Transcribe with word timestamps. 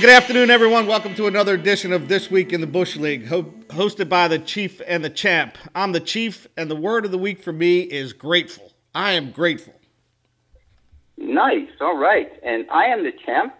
Well, 0.00 0.08
good 0.08 0.16
afternoon, 0.16 0.48
everyone. 0.50 0.86
Welcome 0.86 1.14
to 1.16 1.26
another 1.26 1.52
edition 1.52 1.92
of 1.92 2.08
This 2.08 2.30
Week 2.30 2.54
in 2.54 2.62
the 2.62 2.66
Bush 2.66 2.96
League, 2.96 3.26
ho- 3.26 3.52
hosted 3.68 4.08
by 4.08 4.28
the 4.28 4.38
Chief 4.38 4.80
and 4.86 5.04
the 5.04 5.10
Champ. 5.10 5.58
I'm 5.74 5.92
the 5.92 6.00
Chief, 6.00 6.46
and 6.56 6.70
the 6.70 6.74
word 6.74 7.04
of 7.04 7.10
the 7.10 7.18
week 7.18 7.42
for 7.42 7.52
me 7.52 7.80
is 7.80 8.14
grateful. 8.14 8.72
I 8.94 9.10
am 9.12 9.30
grateful. 9.30 9.74
Nice. 11.18 11.68
All 11.82 11.98
right. 11.98 12.32
And 12.42 12.64
I 12.70 12.86
am 12.86 13.04
the 13.04 13.12
champ, 13.12 13.54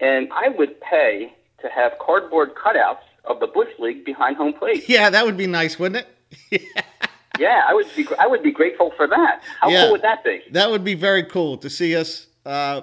and 0.00 0.32
I 0.32 0.48
would 0.48 0.80
pay 0.80 1.34
to 1.60 1.68
have 1.68 1.92
cardboard 2.00 2.54
cutouts 2.54 3.04
of 3.26 3.40
the 3.40 3.46
Bush 3.48 3.68
League 3.78 4.06
behind 4.06 4.38
home 4.38 4.54
plate. 4.54 4.84
Yeah, 4.88 5.10
that 5.10 5.26
would 5.26 5.36
be 5.36 5.46
nice, 5.46 5.78
wouldn't 5.78 6.06
it? 6.50 6.62
yeah, 7.38 7.62
I 7.68 7.74
would 7.74 7.88
be. 7.94 8.08
I 8.18 8.26
would 8.26 8.42
be 8.42 8.52
grateful 8.52 8.90
for 8.96 9.06
that. 9.06 9.42
How 9.60 9.68
Yeah. 9.68 9.82
cool 9.82 9.92
would 9.92 10.02
that 10.02 10.24
be? 10.24 10.40
That 10.52 10.70
would 10.70 10.82
be 10.82 10.94
very 10.94 11.24
cool 11.24 11.58
to 11.58 11.68
see 11.68 11.94
us 11.94 12.26
uh, 12.46 12.80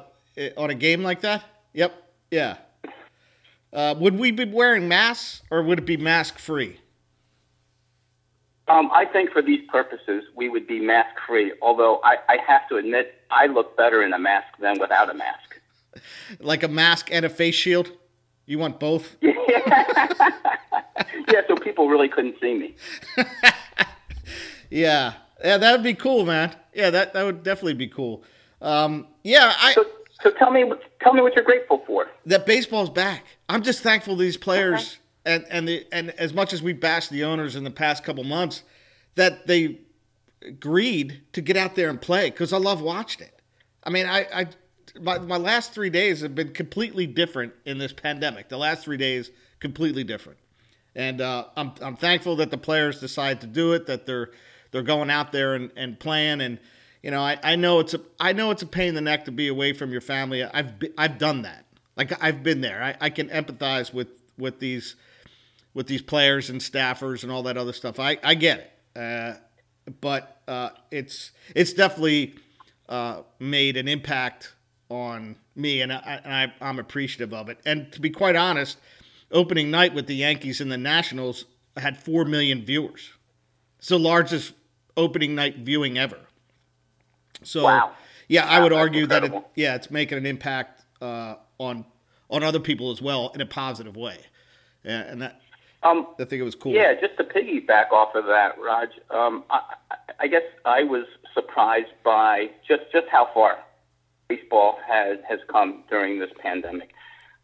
on 0.56 0.70
a 0.70 0.76
game 0.76 1.02
like 1.02 1.22
that. 1.22 1.44
Yep. 1.74 1.96
Yeah. 2.30 2.58
Uh, 3.74 3.96
would 3.98 4.18
we 4.18 4.32
be 4.32 4.46
wearing 4.46 4.88
masks, 4.88 5.42
or 5.50 5.64
would 5.64 5.80
it 5.80 5.86
be 5.86 5.98
mask 5.98 6.38
free? 6.38 6.80
Um, 8.68 8.90
I 8.94 9.06
think 9.06 9.32
for 9.32 9.42
these 9.42 9.62
purposes, 9.70 10.24
we 10.36 10.50
would 10.50 10.68
be 10.68 10.80
mask 10.80 11.16
free. 11.28 11.54
Although 11.62 12.00
I, 12.04 12.18
I 12.30 12.38
have 12.48 12.68
to 12.70 12.78
admit, 12.78 13.16
I 13.30 13.48
look 13.48 13.76
better 13.76 14.04
in 14.04 14.14
a 14.14 14.20
mask 14.20 14.48
than 14.60 14.80
without 14.80 15.10
a 15.10 15.14
mask. 15.14 15.60
Like 16.40 16.64
a 16.64 16.70
mask 16.70 17.10
and 17.12 17.26
a 17.26 17.30
face 17.30 17.56
shield? 17.56 17.92
You 18.46 18.60
want 18.60 18.80
both? 18.80 19.18
Yeah, 21.28 21.42
so 21.48 21.56
people 21.56 21.90
really 21.90 22.08
couldn't 22.08 22.36
see 22.42 22.54
me. 22.54 22.76
Yeah, 24.72 25.14
yeah, 25.44 25.58
that 25.58 25.72
would 25.74 25.84
be 25.84 25.94
cool, 25.94 26.26
man. 26.26 26.56
Yeah, 26.74 26.90
that 26.92 27.14
that 27.14 27.24
would 27.24 27.44
definitely 27.44 27.74
be 27.74 27.90
cool. 27.90 28.24
Um, 28.62 29.08
yeah, 29.22 29.54
I 29.60 29.74
So, 29.74 29.86
so 30.24 30.32
tell 30.32 30.52
me, 30.52 30.64
what- 30.64 30.82
tell 31.00 31.14
me 31.14 31.22
what 31.22 31.36
you're 31.36 31.46
grateful 31.46 31.84
for. 31.86 32.08
that 32.26 32.46
baseball's 32.46 32.90
back. 32.90 33.26
I'm 33.50 33.64
just 33.64 33.82
thankful 33.82 34.16
these 34.16 34.38
players 34.38 34.98
and 35.26 35.46
and 35.50 35.68
the 35.68 35.86
and 35.92 36.12
as 36.12 36.34
much 36.34 36.54
as 36.54 36.64
we 36.64 36.74
bashed 36.74 37.10
the 37.10 37.24
owners 37.24 37.56
in 37.56 37.64
the 37.64 37.72
past 37.72 38.04
couple 38.04 38.24
months, 38.24 38.64
that 39.16 39.48
they 39.48 39.80
agreed 40.42 41.22
to 41.34 41.42
get 41.42 41.58
out 41.58 41.76
there 41.76 41.90
and 41.90 42.02
play 42.02 42.30
because 42.30 42.54
I 42.54 42.58
love 42.58 42.82
watching 42.82 43.28
it. 43.28 43.40
I 43.84 43.90
mean, 43.90 44.06
I, 44.06 44.26
I 44.34 44.48
my, 45.00 45.20
my 45.20 45.38
last 45.38 45.74
three 45.74 45.90
days 45.90 46.22
have 46.22 46.36
been 46.36 46.54
completely 46.54 47.06
different 47.08 47.54
in 47.66 47.78
this 47.78 47.94
pandemic. 47.94 48.50
The 48.50 48.58
last 48.58 48.84
three 48.84 48.98
days 48.98 49.32
completely 49.60 50.04
different, 50.04 50.40
and 50.96 51.22
uh, 51.22 51.46
I'm 51.56 51.74
I'm 51.82 51.96
thankful 51.96 52.36
that 52.38 52.52
the 52.52 52.58
players 52.58 53.00
decide 53.00 53.42
to 53.42 53.48
do 53.48 53.74
it. 53.74 53.86
That 53.86 54.06
they're 54.06 54.32
they're 54.72 54.82
going 54.82 55.10
out 55.10 55.32
there 55.32 55.56
and, 55.56 55.72
and 55.76 56.00
playing 56.00 56.42
and. 56.42 56.60
You 57.02 57.12
know, 57.12 57.22
I, 57.22 57.38
I 57.44 57.56
know 57.56 57.80
it's 57.80 57.94
a 57.94 58.02
I 58.20 58.34
know 58.34 58.52
it's 58.52 58.62
a 58.62 58.68
pain 58.68 58.90
in 58.90 58.96
the 58.96 59.02
neck 59.02 59.26
to 59.26 59.32
be 59.32 59.48
away 59.48 59.74
from 59.74 59.92
your 59.92 60.02
family. 60.02 60.44
I've 60.44 60.80
be, 60.80 60.90
I've 60.98 61.18
done 61.18 61.44
that. 61.44 61.66
Like 61.96 62.22
I've 62.24 62.44
been 62.44 62.62
there. 62.62 62.82
I, 62.84 62.96
I 63.02 63.10
can 63.10 63.30
empathize 63.30 63.94
with 63.94 64.10
with 64.38 64.60
these 64.60 64.96
with 65.74 65.88
these 65.88 66.02
players 66.02 66.50
and 66.50 66.60
staffers 66.60 67.24
and 67.24 67.32
all 67.32 67.44
that 67.44 67.58
other 67.58 67.74
stuff. 67.74 68.00
I, 68.00 68.18
I 68.24 68.36
get 68.36 68.60
it, 68.96 69.00
uh, 69.00 69.34
but 70.00 70.42
uh, 70.48 70.70
it's 70.92 71.32
it's 71.56 71.74
definitely 71.74 72.36
uh, 72.90 73.22
made 73.40 73.78
an 73.78 73.88
impact 73.88 74.54
on 74.90 75.38
me, 75.56 75.82
and, 75.82 75.92
I, 75.94 76.52
I'm 76.60 76.78
appreciative 76.78 77.34
of 77.34 77.48
it. 77.50 77.60
And 77.66 77.92
to 77.94 78.02
be 78.02 78.10
quite 78.10 78.36
honest, 78.36 78.78
opening 79.32 79.72
night 79.72 79.94
with 79.94 80.08
the 80.08 80.16
Yankees 80.16 80.60
and 80.60 80.72
the 80.72 80.78
Nationals 80.78 81.46
had 81.78 81.98
four 81.98 82.26
million 82.26 82.66
viewers. 82.66 83.12
It's 83.80 83.88
the 83.88 83.98
largest 83.98 84.54
opening 84.98 85.34
night 85.34 85.60
viewing 85.60 85.98
ever. 85.98 86.20
So 87.44 87.64
Wow. 87.64 87.92
yeah, 88.28 88.46
I 88.46 88.60
would 88.60 88.74
argue 88.74 89.08
that 89.08 89.24
it, 89.24 89.34
yeah, 89.56 89.76
it's 89.76 89.90
making 89.92 90.18
an 90.18 90.26
impact 90.26 90.84
uh, 91.02 91.36
on 91.58 91.86
on 92.30 92.44
other 92.44 92.60
people 92.60 92.92
as 92.92 93.02
well 93.02 93.32
in 93.36 93.42
a 93.42 93.46
positive 93.46 93.98
way, 93.98 94.18
and, 94.86 95.08
and 95.10 95.22
that 95.22 95.42
Um, 95.84 96.08
I 96.20 96.24
think 96.24 96.40
it 96.40 96.44
was 96.44 96.56
cool. 96.56 96.72
Yeah, 96.74 96.94
just 96.94 97.18
to 97.18 97.24
piggyback 97.24 97.92
off 97.92 98.16
of 98.16 98.26
that, 98.28 98.56
Raj, 98.60 98.90
um, 99.10 99.44
I, 99.50 99.62
I- 100.20 100.28
guess 100.28 100.44
I 100.64 100.84
was 100.84 101.06
surprised 101.34 101.92
by 102.04 102.52
just, 102.68 102.84
just 102.94 103.08
how 103.10 103.30
far 103.34 103.58
baseball 104.30 104.80
has, 104.88 105.18
has 105.28 105.40
come 105.50 105.84
during 105.90 106.20
this 106.20 106.30
pandemic. 106.40 106.92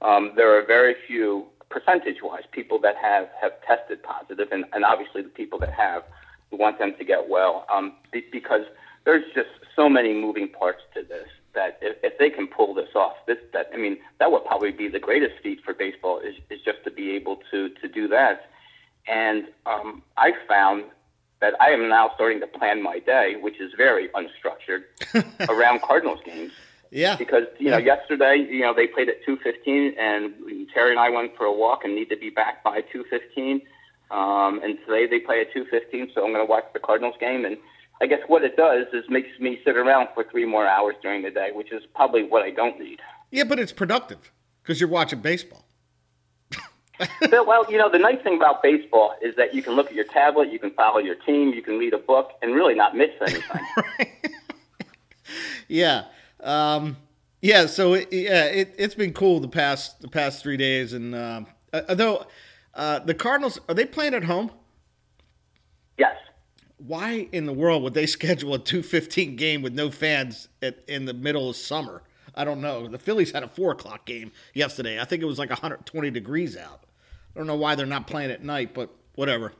Um, 0.02 0.32
there 0.38 0.58
are 0.58 0.64
very 0.66 0.96
few, 1.08 1.48
percentage 1.70 2.22
wise, 2.24 2.44
people 2.52 2.80
that 2.80 2.96
have, 2.96 3.28
have 3.42 3.54
tested 3.66 4.02
positive, 4.04 4.50
and, 4.52 4.64
and 4.72 4.86
obviously 4.86 5.22
the 5.24 5.30
people 5.30 5.60
that 5.60 5.74
have, 5.74 6.04
we 6.52 6.58
want 6.58 6.78
them 6.80 6.94
to 6.98 7.04
get 7.04 7.28
well 7.28 7.66
um, 7.74 7.94
be, 8.14 8.24
because 8.32 8.62
there's 9.08 9.24
just 9.34 9.48
so 9.74 9.88
many 9.88 10.14
moving 10.14 10.50
parts 10.50 10.82
to 10.94 11.02
this 11.02 11.30
that 11.56 11.80
if, 11.82 11.96
if 12.04 12.20
they 12.20 12.30
can 12.30 12.46
pull 12.46 12.74
this 12.74 12.90
off, 12.94 13.16
this 13.26 13.38
that 13.54 13.70
I 13.74 13.78
mean 13.78 13.98
that 14.20 14.34
would 14.34 14.44
probably 14.44 14.72
be 14.72 14.90
the 14.90 15.00
greatest 15.00 15.42
feat 15.42 15.64
for 15.64 15.74
baseball 15.74 16.20
is, 16.20 16.36
is 16.50 16.60
just 16.62 16.84
to 16.84 16.92
be 16.92 17.12
able 17.12 17.40
to 17.50 17.70
to 17.70 17.88
do 17.88 18.10
that. 18.10 18.50
And 19.08 19.46
um, 19.66 20.04
I 20.18 20.34
found 20.46 20.84
that 21.40 21.54
I 21.62 21.70
am 21.70 21.88
now 21.88 22.12
starting 22.16 22.42
to 22.42 22.48
plan 22.48 22.84
my 22.84 23.00
day, 23.00 23.38
which 23.40 23.62
is 23.62 23.72
very 23.78 24.10
unstructured, 24.10 24.82
around 25.50 25.82
Cardinals 25.82 26.20
games. 26.26 26.52
yeah, 26.92 27.16
Because 27.16 27.44
you 27.60 27.70
know, 27.70 27.78
yesterday, 27.78 28.36
you 28.50 28.60
know, 28.60 28.74
they 28.74 28.88
played 28.88 29.08
at 29.08 29.24
two 29.26 29.38
fifteen, 29.38 29.96
and 29.98 30.34
Terry 30.74 30.92
and 30.92 31.00
I 31.00 31.10
went 31.10 31.38
for 31.38 31.46
a 31.46 31.54
walk 31.54 31.86
and 31.86 31.96
need 31.96 32.10
to 32.10 32.18
be 32.18 32.30
back 32.30 32.62
by 32.62 32.82
two 32.82 33.06
fifteen. 33.10 33.62
Um, 34.12 34.60
and 34.62 34.78
today 34.86 35.08
they 35.08 35.20
play 35.22 35.40
at 35.40 35.54
two 35.54 35.64
fifteen, 35.72 36.12
so 36.14 36.26
I'm 36.26 36.34
going 36.34 36.46
to 36.46 36.50
watch 36.50 36.66
the 36.74 36.80
Cardinals 36.80 37.16
game. 37.22 37.46
And 37.46 37.56
I 38.02 38.06
guess 38.08 38.20
what 38.28 38.44
it 38.44 38.56
does 38.56 38.88
is 38.94 39.06
makes 39.10 39.30
me 39.40 39.60
sit 39.66 39.76
around 39.76 40.10
for 40.14 40.24
three 40.24 40.46
more 40.46 40.68
hours 40.68 40.96
during 41.02 41.24
the 41.24 41.32
day, 41.32 41.50
which 41.54 41.72
is 41.72 41.84
probably 41.96 42.24
what 42.24 42.44
I 42.44 42.52
don't 42.52 42.80
need. 42.80 43.00
yeah, 43.32 43.44
but 43.44 43.60
it's 43.60 43.72
productive 43.72 44.32
because 44.62 44.80
you're 44.80 44.90
watching 44.90 45.20
baseball. 45.20 45.64
Well, 47.32 47.72
you 47.72 47.78
know, 47.78 47.92
the 47.92 48.00
nice 48.00 48.20
thing 48.24 48.38
about 48.38 48.64
baseball 48.64 49.14
is 49.22 49.36
that 49.36 49.54
you 49.54 49.62
can 49.62 49.74
look 49.74 49.86
at 49.86 49.94
your 49.94 50.06
tablet, 50.06 50.52
you 50.52 50.58
can 50.58 50.72
follow 50.72 50.98
your 50.98 51.14
team, 51.14 51.54
you 51.54 51.62
can 51.62 51.78
read 51.78 51.94
a 51.94 52.00
book, 52.00 52.32
and 52.42 52.56
really 52.56 52.74
not 52.74 52.96
miss 52.98 53.12
anything. 53.22 53.62
Yeah, 55.68 56.06
um, 56.42 56.98
yeah. 57.42 57.66
So 57.66 57.94
it, 57.94 58.08
yeah, 58.12 58.46
it, 58.46 58.74
it's 58.78 58.96
been 58.96 59.12
cool 59.14 59.40
the 59.40 59.48
past 59.50 60.02
the 60.02 60.08
past 60.08 60.42
three 60.42 60.56
days, 60.58 60.94
and 60.94 61.14
um, 61.14 61.48
uh, 61.74 61.82
although 61.90 62.26
uh, 62.74 63.00
the 63.00 63.14
Cardinals 63.14 63.60
are 63.68 63.76
they 63.76 63.86
playing 63.86 64.14
at 64.14 64.24
home? 64.24 64.52
yes. 65.98 66.16
Why 66.78 67.28
in 67.32 67.46
the 67.46 67.54
world 67.54 67.84
would 67.84 67.94
they 67.94 68.06
schedule 68.18 68.54
a 68.54 68.60
two 68.60 68.82
fifteen 68.84 69.36
game 69.36 69.62
with 69.62 69.74
no 69.74 69.90
fans 69.92 70.48
at, 70.62 70.80
in 70.88 71.06
the 71.06 71.14
middle 71.14 71.50
of 71.50 71.56
summer? 71.56 72.04
I 72.36 72.44
don't 72.44 72.62
know. 72.62 72.88
The 72.88 73.00
Phillies 73.00 73.32
had 73.32 73.44
a 73.44 73.48
four 73.48 73.72
o'clock 73.72 74.06
game 74.06 74.32
yesterday. 74.54 75.00
I 75.00 75.06
think 75.06 75.24
it 75.24 75.26
was 75.26 75.40
like 75.40 75.50
120 75.50 76.12
degrees 76.12 76.56
out. 76.56 76.82
I 77.36 77.40
don't 77.40 77.48
know 77.48 77.56
why 77.56 77.74
they're 77.76 77.88
not 77.88 78.06
playing 78.06 78.30
at 78.30 78.44
night, 78.44 78.76
but 78.76 78.92
whatever. 79.16 79.54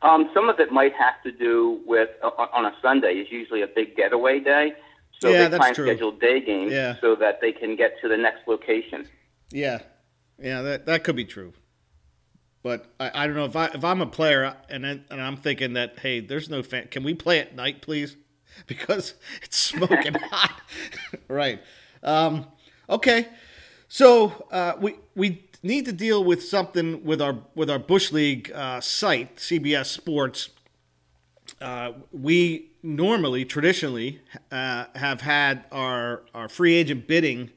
Um, 0.00 0.30
some 0.34 0.48
of 0.48 0.58
it 0.60 0.70
might 0.70 0.92
have 0.94 1.22
to 1.24 1.32
do 1.32 1.80
with 1.86 2.10
uh, 2.22 2.28
on 2.28 2.64
a 2.66 2.74
Sunday 2.82 3.14
is 3.14 3.28
usually 3.30 3.62
a 3.62 3.66
big 3.66 3.96
getaway 3.96 4.38
day, 4.40 4.72
so 5.20 5.30
Yeah, 5.30 5.48
they 5.48 5.56
and 5.58 5.74
true. 5.74 5.86
schedule 5.86 6.12
day 6.12 6.40
games 6.40 6.72
Yeah. 6.72 6.96
so 7.00 7.14
that 7.16 7.40
they 7.40 7.52
can 7.52 7.76
get 7.76 7.98
to 8.02 8.08
the 8.08 8.16
next 8.16 8.46
location. 8.46 9.06
Yeah, 9.50 9.80
yeah, 10.38 10.60
that 10.62 10.86
that 10.86 11.04
could 11.04 11.16
be 11.16 11.24
true. 11.24 11.52
But 12.64 12.86
I, 12.98 13.10
I 13.14 13.26
don't 13.26 13.36
know 13.36 13.44
if 13.44 13.54
I 13.54 13.66
if 13.66 13.84
I'm 13.84 14.00
a 14.00 14.06
player 14.06 14.56
and 14.70 14.82
then, 14.82 15.04
and 15.10 15.20
I'm 15.20 15.36
thinking 15.36 15.74
that 15.74 16.00
hey, 16.00 16.18
there's 16.18 16.48
no 16.48 16.62
fan. 16.64 16.88
Can 16.88 17.04
we 17.04 17.14
play 17.14 17.38
at 17.38 17.54
night, 17.54 17.80
please? 17.80 18.16
Because 18.68 19.14
it's 19.42 19.56
smoking 19.56 20.14
hot. 20.30 20.60
right. 21.28 21.60
Um, 22.04 22.46
okay. 22.88 23.26
So 23.88 24.46
uh, 24.52 24.74
we 24.80 24.94
we 25.16 25.42
need 25.64 25.86
to 25.86 25.92
deal 25.92 26.22
with 26.22 26.40
something 26.40 27.04
with 27.04 27.20
our 27.20 27.36
with 27.56 27.68
our 27.68 27.80
bush 27.80 28.12
league 28.12 28.52
uh, 28.52 28.80
site, 28.80 29.36
CBS 29.36 29.86
Sports. 29.86 30.50
Uh, 31.60 31.94
we 32.12 32.70
normally, 32.80 33.44
traditionally, 33.44 34.20
uh, 34.52 34.84
have 34.94 35.22
had 35.22 35.64
our 35.72 36.22
our 36.32 36.48
free 36.48 36.74
agent 36.74 37.08
bidding 37.08 37.50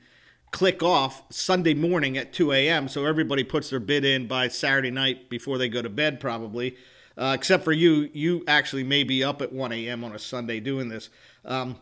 click 0.51 0.81
off 0.81 1.23
Sunday 1.29 1.73
morning 1.73 2.17
at 2.17 2.33
2 2.33 2.51
a.m. 2.53 2.87
So 2.87 3.05
everybody 3.05 3.43
puts 3.43 3.69
their 3.69 3.79
bid 3.79 4.05
in 4.05 4.27
by 4.27 4.47
Saturday 4.47 4.91
night 4.91 5.29
before 5.29 5.57
they 5.57 5.69
go 5.69 5.81
to 5.81 5.89
bed, 5.89 6.19
probably. 6.19 6.75
Uh, 7.17 7.33
except 7.35 7.63
for 7.63 7.71
you, 7.71 8.09
you 8.13 8.43
actually 8.47 8.83
may 8.83 9.03
be 9.03 9.23
up 9.23 9.41
at 9.41 9.51
1 9.51 9.71
a.m. 9.71 10.03
on 10.03 10.13
a 10.13 10.19
Sunday 10.19 10.59
doing 10.59 10.89
this. 10.89 11.09
Um, 11.43 11.77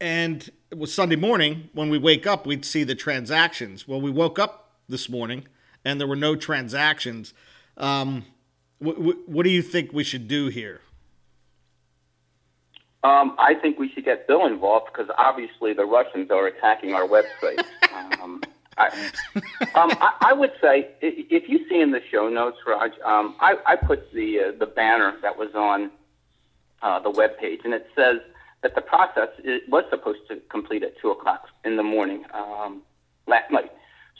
and 0.00 0.48
it 0.70 0.78
was 0.78 0.94
Sunday 0.94 1.16
morning 1.16 1.70
when 1.72 1.90
we 1.90 1.98
wake 1.98 2.26
up, 2.26 2.46
we'd 2.46 2.64
see 2.64 2.84
the 2.84 2.94
transactions. 2.94 3.88
Well, 3.88 4.00
we 4.00 4.10
woke 4.10 4.38
up 4.38 4.72
this 4.88 5.08
morning 5.08 5.46
and 5.84 6.00
there 6.00 6.06
were 6.06 6.16
no 6.16 6.36
transactions. 6.36 7.34
Um, 7.76 8.24
wh- 8.80 8.94
wh- 8.94 9.28
what 9.28 9.42
do 9.42 9.50
you 9.50 9.62
think 9.62 9.92
we 9.92 10.04
should 10.04 10.28
do 10.28 10.48
here? 10.48 10.80
Um, 13.04 13.36
I 13.38 13.54
think 13.54 13.78
we 13.78 13.90
should 13.90 14.04
get 14.04 14.26
Bill 14.26 14.46
involved 14.46 14.86
because 14.92 15.08
obviously 15.16 15.72
the 15.72 15.84
Russians 15.84 16.30
are 16.30 16.46
attacking 16.46 16.94
our 16.94 17.06
website. 17.06 17.62
um, 18.20 18.42
I, 18.76 18.88
um, 19.74 19.90
I, 20.00 20.12
I 20.20 20.32
would 20.32 20.52
say 20.60 20.88
if 21.00 21.48
you 21.48 21.68
see 21.68 21.80
in 21.80 21.92
the 21.92 22.00
show 22.10 22.28
notes, 22.28 22.58
Raj, 22.66 22.92
um, 23.04 23.36
I, 23.40 23.56
I 23.66 23.76
put 23.76 24.12
the 24.12 24.40
uh, 24.40 24.58
the 24.58 24.66
banner 24.66 25.14
that 25.22 25.36
was 25.36 25.54
on 25.54 25.90
uh, 26.82 27.00
the 27.00 27.10
web 27.10 27.38
page, 27.38 27.60
and 27.64 27.74
it 27.74 27.86
says 27.96 28.18
that 28.62 28.74
the 28.74 28.80
process 28.80 29.28
is, 29.42 29.60
was 29.68 29.84
supposed 29.90 30.20
to 30.28 30.36
complete 30.48 30.82
at 30.82 30.98
two 31.00 31.10
o'clock 31.10 31.46
in 31.64 31.76
the 31.76 31.82
morning. 31.82 32.24
Um, 32.32 32.82
last 33.28 33.50
night. 33.50 33.70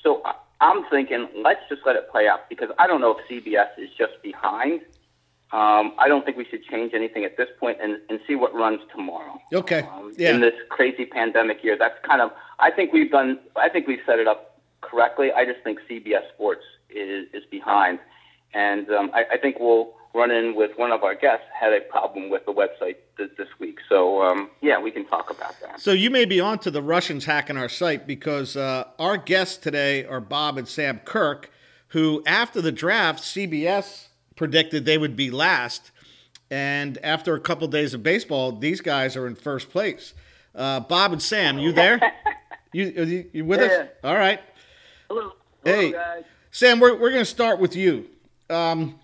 So 0.02 0.22
I, 0.24 0.34
I'm 0.60 0.84
thinking, 0.90 1.28
let's 1.42 1.60
just 1.68 1.82
let 1.84 1.96
it 1.96 2.10
play 2.10 2.28
out 2.28 2.48
because 2.48 2.68
I 2.78 2.86
don't 2.86 3.00
know 3.00 3.16
if 3.16 3.26
CBS 3.28 3.68
is 3.78 3.88
just 3.96 4.22
behind. 4.22 4.82
Um, 5.50 5.94
I 5.98 6.08
don't 6.08 6.26
think 6.26 6.36
we 6.36 6.44
should 6.44 6.62
change 6.64 6.92
anything 6.94 7.24
at 7.24 7.38
this 7.38 7.48
point 7.58 7.78
and, 7.82 7.98
and 8.10 8.20
see 8.26 8.34
what 8.34 8.54
runs 8.54 8.80
tomorrow. 8.94 9.40
Okay. 9.54 9.80
Um, 9.80 10.12
yeah. 10.18 10.34
In 10.34 10.40
this 10.40 10.52
crazy 10.68 11.06
pandemic 11.06 11.64
year, 11.64 11.76
that's 11.78 11.98
kind 12.06 12.20
of. 12.20 12.30
I 12.58 12.70
think 12.70 12.92
we've 12.92 13.10
done. 13.10 13.38
I 13.56 13.70
think 13.70 13.86
we've 13.86 14.02
set 14.04 14.18
it 14.18 14.28
up 14.28 14.60
correctly. 14.82 15.32
I 15.32 15.46
just 15.46 15.60
think 15.64 15.78
CBS 15.90 16.28
Sports 16.34 16.64
is 16.90 17.28
is 17.32 17.44
behind, 17.50 17.98
and 18.52 18.90
um, 18.90 19.10
I, 19.14 19.24
I 19.32 19.38
think 19.38 19.56
we'll 19.58 19.94
run 20.14 20.30
in 20.30 20.54
with 20.54 20.72
one 20.76 20.92
of 20.92 21.02
our 21.02 21.14
guests 21.14 21.46
had 21.58 21.72
a 21.72 21.80
problem 21.80 22.28
with 22.28 22.44
the 22.44 22.52
website 22.52 22.96
this, 23.16 23.30
this 23.38 23.48
week. 23.58 23.78
So 23.88 24.22
um, 24.22 24.50
yeah, 24.60 24.78
we 24.78 24.90
can 24.90 25.06
talk 25.06 25.30
about 25.30 25.58
that. 25.60 25.80
So 25.80 25.92
you 25.92 26.10
may 26.10 26.26
be 26.26 26.40
on 26.40 26.58
to 26.60 26.70
the 26.70 26.82
Russians 26.82 27.24
hacking 27.24 27.56
our 27.56 27.68
site 27.70 28.06
because 28.06 28.54
uh, 28.54 28.84
our 28.98 29.16
guests 29.16 29.56
today 29.56 30.04
are 30.04 30.20
Bob 30.20 30.58
and 30.58 30.68
Sam 30.68 31.00
Kirk, 31.06 31.50
who 31.88 32.22
after 32.26 32.60
the 32.60 32.72
draft, 32.72 33.22
CBS 33.22 34.07
predicted 34.38 34.86
they 34.86 34.96
would 34.96 35.16
be 35.16 35.30
last. 35.30 35.90
And 36.50 36.96
after 37.04 37.34
a 37.34 37.40
couple 37.40 37.68
days 37.68 37.92
of 37.92 38.02
baseball, 38.02 38.52
these 38.52 38.80
guys 38.80 39.16
are 39.16 39.26
in 39.26 39.34
first 39.34 39.70
place. 39.70 40.14
Uh, 40.54 40.80
Bob 40.80 41.12
and 41.12 41.20
Sam, 41.20 41.58
you 41.58 41.72
there? 41.72 42.00
you, 42.72 42.86
you, 42.86 43.30
you 43.34 43.44
with 43.44 43.60
us? 43.60 43.88
All 44.02 44.14
right. 44.14 44.40
Hello. 45.08 45.32
Hey. 45.62 45.90
Hello, 45.90 45.92
guys. 45.92 46.24
Sam, 46.50 46.80
we're, 46.80 46.94
we're 46.94 47.10
going 47.10 47.20
to 47.20 47.26
start 47.26 47.60
with 47.60 47.76
you. 47.76 48.08
Um, 48.48 48.98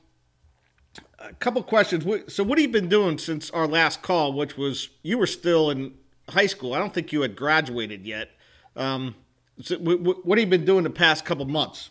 a 1.18 1.34
couple 1.34 1.62
questions. 1.62 2.04
So, 2.32 2.42
what 2.42 2.58
have 2.58 2.66
you 2.66 2.72
been 2.72 2.88
doing 2.88 3.18
since 3.18 3.50
our 3.50 3.66
last 3.66 4.00
call, 4.02 4.32
which 4.32 4.56
was 4.56 4.88
you 5.02 5.18
were 5.18 5.26
still 5.26 5.70
in 5.70 5.94
high 6.30 6.46
school? 6.46 6.72
I 6.72 6.78
don't 6.78 6.94
think 6.94 7.12
you 7.12 7.20
had 7.20 7.36
graduated 7.36 8.06
yet. 8.06 8.30
Um, 8.76 9.14
so 9.60 9.76
wh- 9.76 10.00
wh- 10.00 10.26
what 10.26 10.38
have 10.38 10.46
you 10.46 10.50
been 10.50 10.64
doing 10.64 10.84
the 10.84 10.90
past 10.90 11.24
couple 11.24 11.44
months? 11.44 11.90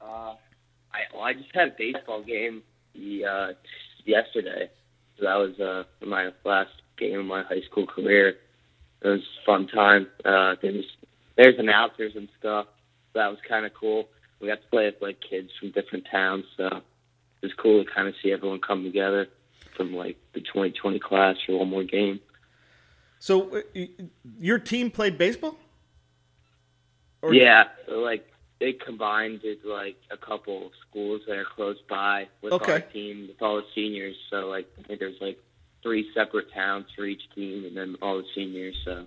Uh, 0.00 0.34
well, 1.12 1.22
I 1.22 1.34
just 1.34 1.54
had 1.54 1.68
a 1.68 1.74
baseball 1.76 2.22
game 2.22 2.62
uh, 2.96 3.52
yesterday. 4.04 4.70
So 5.16 5.24
that 5.24 5.34
was 5.36 5.58
uh, 5.60 5.84
my 6.04 6.30
last 6.44 6.70
game 6.96 7.18
of 7.18 7.26
my 7.26 7.42
high 7.42 7.62
school 7.70 7.86
career. 7.86 8.36
It 9.00 9.08
was 9.08 9.20
a 9.20 9.44
fun 9.46 9.68
time. 9.68 10.08
Uh, 10.24 10.56
there's 10.60 10.84
there's 11.36 11.58
announcers 11.58 12.12
and 12.16 12.28
stuff. 12.38 12.66
So 13.12 13.20
that 13.20 13.28
was 13.28 13.38
kind 13.48 13.64
of 13.64 13.72
cool. 13.74 14.08
We 14.40 14.48
got 14.48 14.60
to 14.62 14.68
play 14.68 14.86
with 14.86 15.00
like 15.00 15.18
kids 15.20 15.50
from 15.58 15.70
different 15.72 16.06
towns. 16.10 16.44
So 16.56 16.66
it 16.66 16.82
was 17.42 17.52
cool 17.54 17.84
to 17.84 17.90
kind 17.90 18.08
of 18.08 18.14
see 18.22 18.32
everyone 18.32 18.60
come 18.60 18.84
together 18.84 19.28
from 19.76 19.94
like 19.94 20.16
the 20.34 20.40
2020 20.40 20.98
class 20.98 21.36
for 21.46 21.58
one 21.58 21.70
more 21.70 21.84
game. 21.84 22.20
So, 23.20 23.56
uh, 23.56 23.80
your 24.38 24.58
team 24.58 24.90
played 24.90 25.18
baseball? 25.18 25.56
Or- 27.22 27.34
yeah, 27.34 27.64
so, 27.86 27.94
like 27.94 28.27
they 28.60 28.72
combined 28.72 29.40
with 29.44 29.58
like 29.64 29.96
a 30.10 30.16
couple 30.16 30.66
of 30.66 30.72
schools 30.88 31.20
that 31.28 31.36
are 31.36 31.44
close 31.44 31.76
by 31.88 32.28
with 32.42 32.52
Okay. 32.54 32.72
our 32.72 32.80
team 32.80 33.28
with 33.28 33.40
all 33.40 33.56
the 33.56 33.64
seniors. 33.74 34.16
So 34.30 34.48
like 34.48 34.66
I 34.78 34.82
think 34.82 35.00
there's 35.00 35.20
like 35.20 35.38
three 35.82 36.10
separate 36.14 36.52
towns 36.52 36.86
for 36.96 37.04
each 37.04 37.22
team, 37.34 37.64
and 37.64 37.76
then 37.76 37.96
all 38.02 38.18
the 38.18 38.24
seniors. 38.34 38.74
So 38.84 39.06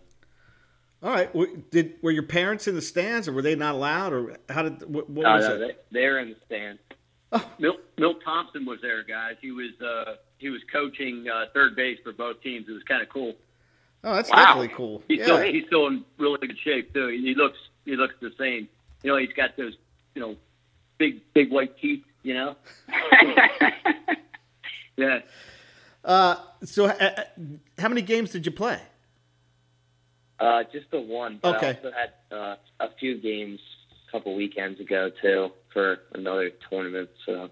All 1.03 1.09
right. 1.11 1.29
Did 1.71 1.95
were 2.01 2.11
your 2.11 2.23
parents 2.23 2.67
in 2.67 2.75
the 2.75 2.81
stands, 2.81 3.27
or 3.27 3.33
were 3.33 3.41
they 3.41 3.55
not 3.55 3.75
allowed, 3.75 4.13
or 4.13 4.37
how 4.49 4.63
did 4.63 4.81
what, 4.89 5.09
what 5.09 5.23
no, 5.23 5.33
was 5.35 5.47
no, 5.47 5.55
it? 5.55 5.59
they, 5.91 5.99
they're 5.99 6.19
in 6.19 6.29
the 6.29 6.35
stands. 6.45 6.79
Oh. 7.33 7.49
Milt, 7.59 7.77
Milt 7.97 8.17
Thompson 8.25 8.65
was 8.65 8.79
there, 8.81 9.03
guys. 9.03 9.35
He 9.41 9.51
was 9.51 9.71
uh, 9.81 10.15
he 10.37 10.49
was 10.49 10.61
coaching 10.71 11.25
uh, 11.33 11.45
third 11.53 11.75
base 11.75 11.97
for 12.03 12.11
both 12.13 12.41
teams. 12.41 12.67
It 12.69 12.73
was 12.73 12.83
kind 12.83 13.01
of 13.01 13.09
cool. 13.09 13.35
Oh, 14.03 14.15
that's 14.15 14.29
Wow. 14.29 14.37
definitely 14.37 14.69
cool. 14.69 15.03
He's 15.07 15.19
yeah. 15.19 15.25
still 15.25 15.41
he's 15.41 15.65
still 15.67 15.87
in 15.87 16.03
really 16.17 16.39
good 16.39 16.57
shape 16.63 16.93
too. 16.93 17.07
He 17.07 17.33
looks 17.35 17.57
he 17.85 17.95
looks 17.95 18.15
the 18.21 18.31
same. 18.37 18.67
You 19.03 19.11
know, 19.11 19.17
he's 19.17 19.33
got 19.33 19.55
those 19.57 19.73
you 20.15 20.21
know 20.21 20.35
big 20.97 21.21
big 21.33 21.51
white 21.51 21.77
teeth. 21.79 22.03
You 22.23 22.33
know, 22.35 22.55
yeah. 24.97 25.19
Uh, 26.03 26.35
so, 26.63 26.85
uh, 26.85 26.89
uh, 26.99 27.23
how 27.79 27.89
many 27.89 28.01
games 28.01 28.31
did 28.31 28.45
you 28.45 28.51
play? 28.51 28.79
Uh, 30.39 30.63
just 30.71 30.89
the 30.91 30.99
one. 31.01 31.39
But 31.41 31.57
Okay. 31.57 31.67
I 31.67 31.73
also 31.75 31.91
had 31.91 32.09
uh, 32.35 32.55
a 32.79 32.89
few 32.99 33.19
games 33.19 33.59
a 34.07 34.11
couple 34.11 34.35
weekends 34.35 34.79
ago 34.79 35.11
too 35.21 35.51
for 35.71 35.99
another 36.13 36.51
tournament. 36.69 37.09
So 37.25 37.49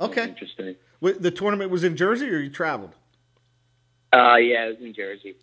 Okay. 0.00 0.24
interesting. 0.28 0.76
W- 1.00 1.18
The 1.18 1.30
tournament 1.30 1.70
was 1.70 1.84
in 1.84 1.96
Jersey, 1.96 2.28
or 2.28 2.38
you 2.38 2.50
traveled? 2.50 2.94
Uh, 4.12 4.36
yeah, 4.36 4.66
it 4.66 4.78
was 4.78 4.86
in 4.86 4.94
Jersey. 4.94 5.36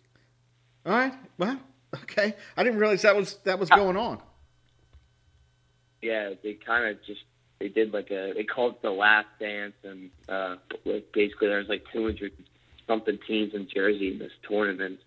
All 0.84 0.92
right. 0.92 1.14
Well, 1.38 1.58
okay. 2.02 2.34
I 2.56 2.62
didn't 2.64 2.78
realize 2.78 3.02
that 3.02 3.16
was 3.16 3.36
that 3.44 3.58
was 3.58 3.70
going 3.70 3.96
on. 3.96 4.20
Yeah, 6.06 6.30
they 6.42 6.54
kind 6.54 6.88
of 6.88 7.04
just 7.04 7.20
they 7.58 7.68
did 7.68 7.92
like 7.92 8.10
a 8.10 8.32
they 8.36 8.44
called 8.44 8.74
it 8.76 8.82
the 8.82 8.90
last 8.90 9.26
dance, 9.40 9.74
and 9.82 10.10
uh, 10.28 10.56
like 10.84 11.06
basically 11.12 11.48
there 11.48 11.58
was 11.58 11.68
like 11.68 11.84
200 11.92 12.32
something 12.86 13.18
teams 13.26 13.52
in 13.54 13.66
Jersey 13.74 14.12
in 14.12 14.18
this 14.18 14.32
tournament 14.48 15.00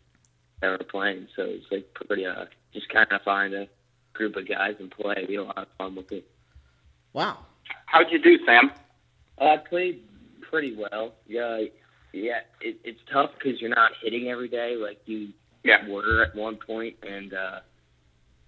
that 0.61 0.69
were 0.71 0.77
playing. 0.79 1.27
So 1.35 1.43
it 1.43 1.51
was 1.61 1.67
like 1.71 1.93
pretty 1.93 2.25
uh 2.25 2.45
just 2.73 2.89
kind 2.89 3.07
of 3.11 3.21
find 3.21 3.53
a 3.53 3.67
group 4.13 4.35
of 4.35 4.47
guys 4.47 4.75
and 4.79 4.91
play. 4.91 5.25
We 5.27 5.35
had 5.35 5.43
a 5.43 5.45
lot 5.45 5.57
of 5.59 5.67
fun 5.77 5.95
with 5.95 6.11
it. 6.11 6.25
Wow. 7.13 7.37
How'd 7.85 8.11
you 8.11 8.19
do, 8.21 8.37
Sam? 8.45 8.71
Uh, 9.39 9.45
I 9.45 9.57
played 9.57 10.01
pretty 10.49 10.75
well. 10.75 11.13
Yeah, 11.27 11.65
yeah. 12.11 12.41
It, 12.61 12.77
it's 12.83 12.99
tough 13.11 13.31
because 13.37 13.61
you're 13.61 13.69
not 13.73 13.91
hitting 14.03 14.27
every 14.27 14.49
day 14.49 14.75
like 14.75 14.99
you 15.05 15.29
Yeah. 15.63 15.87
were 15.87 16.23
at 16.23 16.35
one 16.35 16.57
point, 16.57 16.95
and 17.03 17.33
uh, 17.33 17.59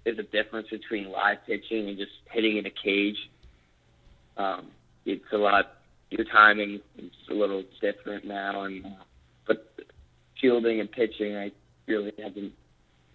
there's 0.03 0.19
a 0.19 0.23
difference 0.23 0.69
between 0.69 1.11
live 1.11 1.37
pitching 1.45 1.89
and 1.89 1.97
just 1.97 2.11
hitting 2.31 2.57
in 2.57 2.65
a 2.65 2.71
cage. 2.71 3.29
Um, 4.37 4.67
it's 5.05 5.23
a 5.31 5.37
lot. 5.37 5.77
Your 6.09 6.25
timing 6.25 6.81
is 6.97 7.11
a 7.29 7.33
little 7.33 7.63
different 7.79 8.25
now, 8.25 8.63
and 8.63 8.85
uh, 8.85 8.89
but 9.47 9.73
fielding 10.39 10.79
and 10.79 10.91
pitching, 10.91 11.35
I 11.35 11.51
really 11.87 12.13
haven't 12.21 12.53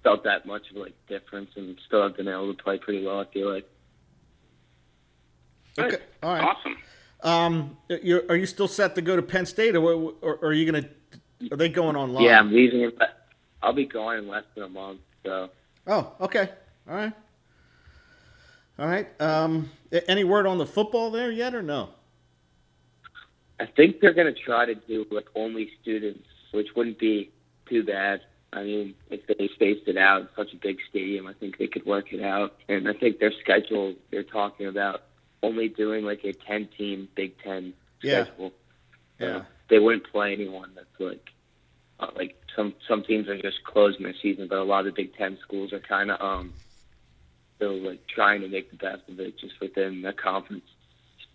felt 0.02 0.25
that 0.25 0.46
much 0.46 0.70
of 0.70 0.76
like 0.76 0.94
difference, 1.08 1.50
and 1.56 1.78
still 1.87 2.02
have 2.02 2.16
been 2.16 2.28
able 2.28 2.54
to 2.54 2.62
play 2.62 2.78
pretty 2.78 3.04
well. 3.04 3.20
I 3.20 3.26
feel 3.26 3.52
like. 3.52 3.68
Okay. 5.78 5.99
All 6.22 6.32
right. 6.32 6.42
Awesome. 6.42 6.76
Um, 7.22 7.76
you're, 7.88 8.22
are 8.28 8.37
you 8.37 8.46
still 8.46 8.68
set 8.68 8.94
to 8.94 9.02
go 9.02 9.16
to 9.16 9.22
Penn 9.22 9.46
State, 9.46 9.75
or, 9.75 9.82
or, 9.82 10.12
or 10.22 10.38
are 10.49 10.52
you 10.52 10.70
gonna? 10.70 10.88
Are 11.50 11.56
they 11.56 11.68
going 11.68 11.96
online? 11.96 12.25
Yeah, 12.25 12.38
I'm 12.38 12.52
leaving 12.52 12.82
it. 12.82 12.99
But 12.99 13.26
I'll 13.62 13.72
be 13.72 13.84
going 13.84 14.20
in 14.20 14.28
less 14.28 14.44
than 14.54 14.64
a 14.64 14.68
month, 14.68 15.00
so. 15.25 15.50
Oh, 15.87 16.12
okay. 16.20 16.50
All 16.88 16.94
right. 16.96 17.12
All 18.78 18.86
right. 18.86 19.20
Um, 19.20 19.70
any 20.06 20.24
word 20.24 20.46
on 20.46 20.58
the 20.58 20.66
football 20.66 21.10
there 21.10 21.30
yet, 21.30 21.54
or 21.54 21.62
no? 21.62 21.90
I 23.58 23.66
think 23.66 24.00
they're 24.00 24.12
going 24.12 24.32
to 24.32 24.38
try 24.40 24.66
to 24.66 24.74
do 24.74 25.06
like 25.10 25.26
only 25.34 25.70
students, 25.80 26.26
which 26.52 26.68
wouldn't 26.76 26.98
be 26.98 27.30
too 27.68 27.82
bad. 27.84 28.20
I 28.52 28.62
mean, 28.62 28.94
if 29.10 29.26
they 29.26 29.48
spaced 29.54 29.88
it 29.88 29.96
out, 29.96 30.30
such 30.36 30.52
a 30.52 30.56
big 30.56 30.78
stadium, 30.88 31.26
I 31.26 31.32
think 31.32 31.58
they 31.58 31.66
could 31.66 31.84
work 31.86 32.12
it 32.12 32.22
out. 32.22 32.54
And 32.68 32.88
I 32.88 32.92
think 32.92 33.18
their 33.18 33.32
schedule, 33.40 33.94
they're 34.10 34.22
talking 34.22 34.66
about 34.66 35.02
only 35.42 35.68
doing 35.68 36.04
like 36.04 36.24
a 36.24 36.32
10 36.32 36.68
team 36.76 37.08
Big 37.14 37.38
Ten 37.42 37.72
Yeah. 38.02 38.24
schedule. 38.24 38.52
Yeah. 39.18 39.26
Uh, 39.28 39.44
they 39.68 39.78
wouldn't 39.78 40.04
play 40.10 40.32
anyone 40.32 40.70
that's 40.74 40.86
like, 41.00 41.30
uh, 41.98 42.08
like 42.14 42.36
some 42.54 42.74
some 42.86 43.02
teams 43.02 43.28
are 43.28 43.40
just 43.40 43.64
closing 43.64 44.02
their 44.04 44.14
season, 44.22 44.48
but 44.48 44.58
a 44.58 44.62
lot 44.64 44.80
of 44.86 44.94
the 44.94 45.02
Big 45.02 45.14
Ten 45.16 45.38
schools 45.42 45.72
are 45.72 45.80
kind 45.80 46.10
of 46.10 46.20
um, 46.20 46.52
still 47.56 47.76
like 47.78 48.06
trying 48.06 48.40
to 48.42 48.48
make 48.48 48.70
the 48.70 48.76
best 48.76 49.02
of 49.08 49.18
it 49.20 49.38
just 49.38 49.54
within 49.60 50.02
the 50.02 50.12
conference. 50.12 50.64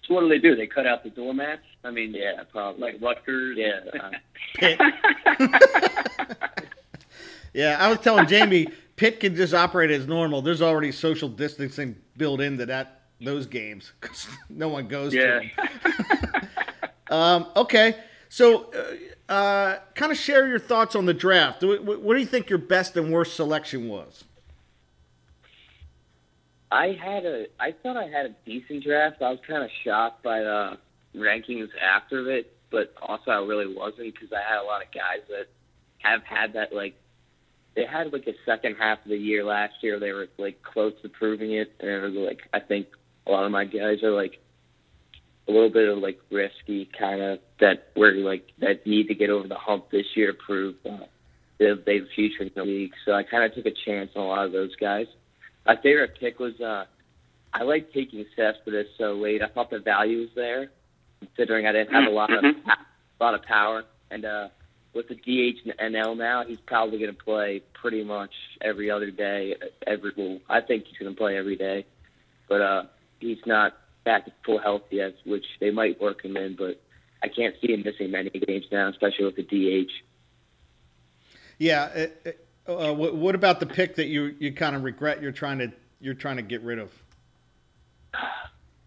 So 0.07 0.15
what 0.15 0.21
do 0.21 0.29
they 0.29 0.39
do? 0.39 0.55
They 0.55 0.67
cut 0.67 0.85
out 0.87 1.03
the 1.03 1.09
doormats. 1.09 1.61
I 1.83 1.91
mean, 1.91 2.13
Yeah, 2.13 2.43
probably. 2.51 2.81
like 2.81 3.01
Rutgers. 3.01 3.57
Yeah, 3.57 3.79
uh, 4.01 4.11
Pitt. 4.55 4.79
yeah, 7.53 7.77
I 7.79 7.89
was 7.89 7.99
telling 7.99 8.27
Jamie, 8.27 8.67
Pitt 8.95 9.19
can 9.19 9.35
just 9.35 9.53
operate 9.53 9.91
as 9.91 10.07
normal. 10.07 10.41
There's 10.41 10.61
already 10.61 10.91
social 10.91 11.29
distancing 11.29 11.95
built 12.17 12.41
into 12.41 12.65
that 12.67 12.99
those 13.19 13.45
games 13.45 13.91
because 13.99 14.27
no 14.49 14.67
one 14.67 14.87
goes 14.87 15.13
Yeah. 15.13 15.39
to 15.41 15.49
them. 16.31 16.49
Um, 17.09 17.47
okay, 17.55 17.95
so 18.29 18.71
uh, 19.29 19.31
uh, 19.31 19.79
kind 19.95 20.11
of 20.11 20.17
share 20.17 20.47
your 20.47 20.59
thoughts 20.59 20.95
on 20.95 21.05
the 21.05 21.13
draft. 21.13 21.61
What, 21.63 21.83
what 21.83 22.01
what 22.01 22.13
do 22.15 22.19
you 22.21 22.25
think 22.25 22.49
your 22.49 22.57
best 22.59 22.95
and 22.97 23.11
worst 23.11 23.35
selection 23.35 23.87
was? 23.89 24.23
I 26.71 26.97
had 27.03 27.25
a. 27.25 27.45
I 27.59 27.73
thought 27.83 27.97
I 27.97 28.05
had 28.07 28.25
a 28.27 28.35
decent 28.45 28.83
draft. 28.83 29.21
I 29.21 29.29
was 29.29 29.39
kind 29.45 29.63
of 29.63 29.69
shocked 29.83 30.23
by 30.23 30.39
the 30.39 30.77
rankings 31.15 31.67
after 31.81 32.31
it, 32.31 32.53
but 32.71 32.93
also 33.01 33.31
I 33.31 33.45
really 33.45 33.73
wasn't 33.75 34.13
because 34.13 34.29
I 34.31 34.41
had 34.47 34.61
a 34.61 34.65
lot 34.65 34.81
of 34.81 34.87
guys 34.93 35.27
that 35.29 35.47
have 35.99 36.23
had 36.23 36.53
that 36.53 36.73
like. 36.73 36.95
They 37.75 37.85
had 37.85 38.11
like 38.11 38.27
a 38.27 38.33
second 38.45 38.75
half 38.79 38.99
of 39.03 39.09
the 39.09 39.17
year 39.17 39.43
last 39.43 39.75
year. 39.81 39.99
They 39.99 40.11
were 40.11 40.27
like 40.37 40.61
close 40.63 40.93
to 41.01 41.09
proving 41.09 41.53
it, 41.53 41.73
and 41.79 41.89
it 41.89 42.01
was 42.01 42.13
like 42.13 42.39
I 42.53 42.59
think 42.65 42.87
a 43.27 43.31
lot 43.31 43.45
of 43.45 43.51
my 43.51 43.65
guys 43.65 44.01
are 44.03 44.11
like 44.11 44.39
a 45.47 45.51
little 45.51 45.69
bit 45.69 45.89
of 45.89 45.97
like 45.97 46.19
risky 46.31 46.89
kind 46.97 47.21
of 47.21 47.39
that 47.59 47.89
where 47.95 48.13
like 48.15 48.47
that 48.59 48.85
need 48.87 49.07
to 49.07 49.15
get 49.15 49.29
over 49.29 49.47
the 49.47 49.55
hump 49.55 49.91
this 49.91 50.05
year 50.15 50.31
to 50.31 50.37
prove 50.37 50.75
uh, 50.85 51.05
they 51.59 51.65
have, 51.67 52.07
future 52.15 52.43
in 52.43 52.51
the 52.55 52.63
league. 52.63 52.93
So 53.05 53.11
I 53.11 53.23
kind 53.23 53.43
of 53.43 53.53
took 53.53 53.65
a 53.65 53.75
chance 53.85 54.11
on 54.15 54.23
a 54.23 54.27
lot 54.27 54.45
of 54.45 54.51
those 54.51 54.75
guys. 54.77 55.07
My 55.65 55.75
favorite 55.77 56.17
pick 56.19 56.39
was 56.39 56.59
uh, 56.61 56.85
I 57.53 57.63
like 57.63 57.93
taking 57.93 58.25
Cespedes 58.35 58.87
so 58.97 59.13
late. 59.13 59.41
I 59.41 59.47
thought 59.47 59.69
the 59.69 59.79
value 59.79 60.19
was 60.21 60.29
there, 60.35 60.71
considering 61.19 61.65
I 61.67 61.71
didn't 61.71 61.93
have 61.93 62.07
a 62.07 62.15
lot 62.15 62.31
of 62.33 62.43
Mhm. 62.43 62.61
a 62.65 63.23
lot 63.23 63.33
of 63.35 63.43
power. 63.43 63.83
And 64.09 64.25
uh, 64.25 64.49
with 64.93 65.07
the 65.07 65.15
DH 65.15 65.59
and 65.65 65.93
NL 65.95 66.15
now, 66.17 66.43
he's 66.43 66.59
probably 66.65 66.97
going 66.99 67.15
to 67.15 67.23
play 67.23 67.61
pretty 67.73 68.03
much 68.03 68.31
every 68.61 68.89
other 68.91 69.11
day. 69.11 69.55
Every 69.87 70.11
well, 70.17 70.39
I 70.49 70.61
think 70.61 70.85
he's 70.87 70.97
going 70.97 71.13
to 71.13 71.17
play 71.17 71.37
every 71.37 71.55
day, 71.55 71.85
but 72.49 72.61
uh, 72.61 72.83
he's 73.19 73.39
not 73.45 73.77
back 74.03 74.25
to 74.25 74.31
full 74.45 74.57
health 74.59 74.83
yet, 74.89 75.13
which 75.25 75.45
they 75.59 75.69
might 75.71 76.01
work 76.01 76.23
him 76.25 76.35
in. 76.35 76.55
But 76.55 76.81
I 77.23 77.27
can't 77.27 77.55
see 77.61 77.71
him 77.73 77.83
missing 77.85 78.09
many 78.11 78.29
games 78.31 78.65
now, 78.71 78.87
especially 78.89 79.25
with 79.25 79.35
the 79.35 79.43
DH. 79.43 79.91
Yeah. 81.59 82.07
Uh, 82.25 82.31
uh, 82.79 82.93
what, 82.93 83.15
what 83.15 83.35
about 83.35 83.59
the 83.59 83.65
pick 83.65 83.95
that 83.95 84.07
you 84.07 84.35
you 84.39 84.53
kind 84.53 84.75
of 84.75 84.83
regret? 84.83 85.21
You're 85.21 85.31
trying 85.31 85.59
to 85.59 85.71
you're 85.99 86.13
trying 86.13 86.37
to 86.37 86.43
get 86.43 86.61
rid 86.61 86.79
of. 86.79 86.91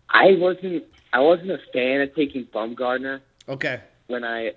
I 0.08 0.36
wasn't 0.38 0.84
I 1.12 1.20
wasn't 1.20 1.50
a 1.50 1.58
fan 1.72 2.00
of 2.00 2.14
taking 2.14 2.46
Bumgarner. 2.46 3.20
Okay. 3.48 3.80
when 4.06 4.24
I 4.24 4.52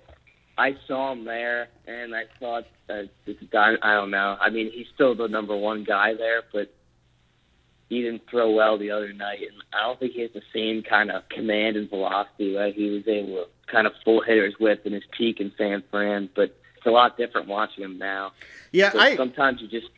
I 0.56 0.76
saw 0.86 1.12
him 1.12 1.24
there, 1.24 1.68
and 1.86 2.14
I 2.14 2.24
thought 2.40 2.64
that 2.88 3.10
this 3.26 3.36
guy. 3.50 3.74
I 3.82 3.94
don't 3.94 4.10
know. 4.10 4.36
I 4.40 4.50
mean, 4.50 4.70
he's 4.72 4.86
still 4.94 5.14
the 5.14 5.28
number 5.28 5.56
one 5.56 5.84
guy 5.84 6.14
there, 6.14 6.42
but 6.52 6.72
he 7.88 8.02
didn't 8.02 8.22
throw 8.28 8.50
well 8.50 8.76
the 8.76 8.90
other 8.90 9.12
night, 9.12 9.38
and 9.40 9.62
I 9.72 9.86
don't 9.86 9.98
think 10.00 10.12
he 10.12 10.22
has 10.22 10.30
the 10.34 10.42
same 10.52 10.82
kind 10.82 11.10
of 11.10 11.28
command 11.28 11.76
and 11.76 11.88
velocity 11.88 12.54
that 12.54 12.74
he 12.74 12.90
was 12.90 13.06
able 13.06 13.44
to 13.44 13.46
kind 13.72 13.86
of 13.86 13.92
full 14.04 14.20
hitters 14.22 14.54
with 14.58 14.84
in 14.84 14.92
his 14.92 15.04
peak 15.16 15.40
in 15.40 15.52
San 15.56 15.82
Fran. 15.90 16.28
But 16.34 16.56
it's 16.78 16.86
a 16.86 16.90
lot 16.90 17.16
different 17.16 17.48
watching 17.48 17.84
him 17.84 17.98
now. 17.98 18.32
Yeah, 18.72 18.90
So 18.92 18.98
I 19.00 19.16
sometimes 19.16 19.60
you 19.60 19.68
just 19.68 19.88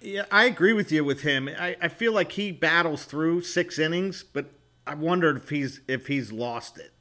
yeah 0.00 0.24
I 0.30 0.44
agree 0.44 0.72
with 0.72 0.92
you 0.92 1.04
with 1.04 1.22
him. 1.22 1.48
I, 1.48 1.76
I 1.80 1.88
feel 1.88 2.12
like 2.12 2.32
he 2.32 2.52
battles 2.52 3.04
through 3.04 3.42
six 3.42 3.78
innings, 3.78 4.24
but 4.32 4.46
I 4.86 4.94
wondered 4.94 5.36
if 5.38 5.48
he's 5.48 5.80
if 5.88 6.06
he's 6.06 6.32
lost 6.32 6.78
it. 6.78 6.92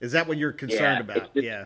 Is 0.00 0.12
that 0.12 0.26
what 0.26 0.38
you're 0.38 0.52
concerned 0.52 0.80
Yeah, 1.08 1.14
about? 1.16 1.34
just- 1.34 1.44
yeah. 1.46 1.64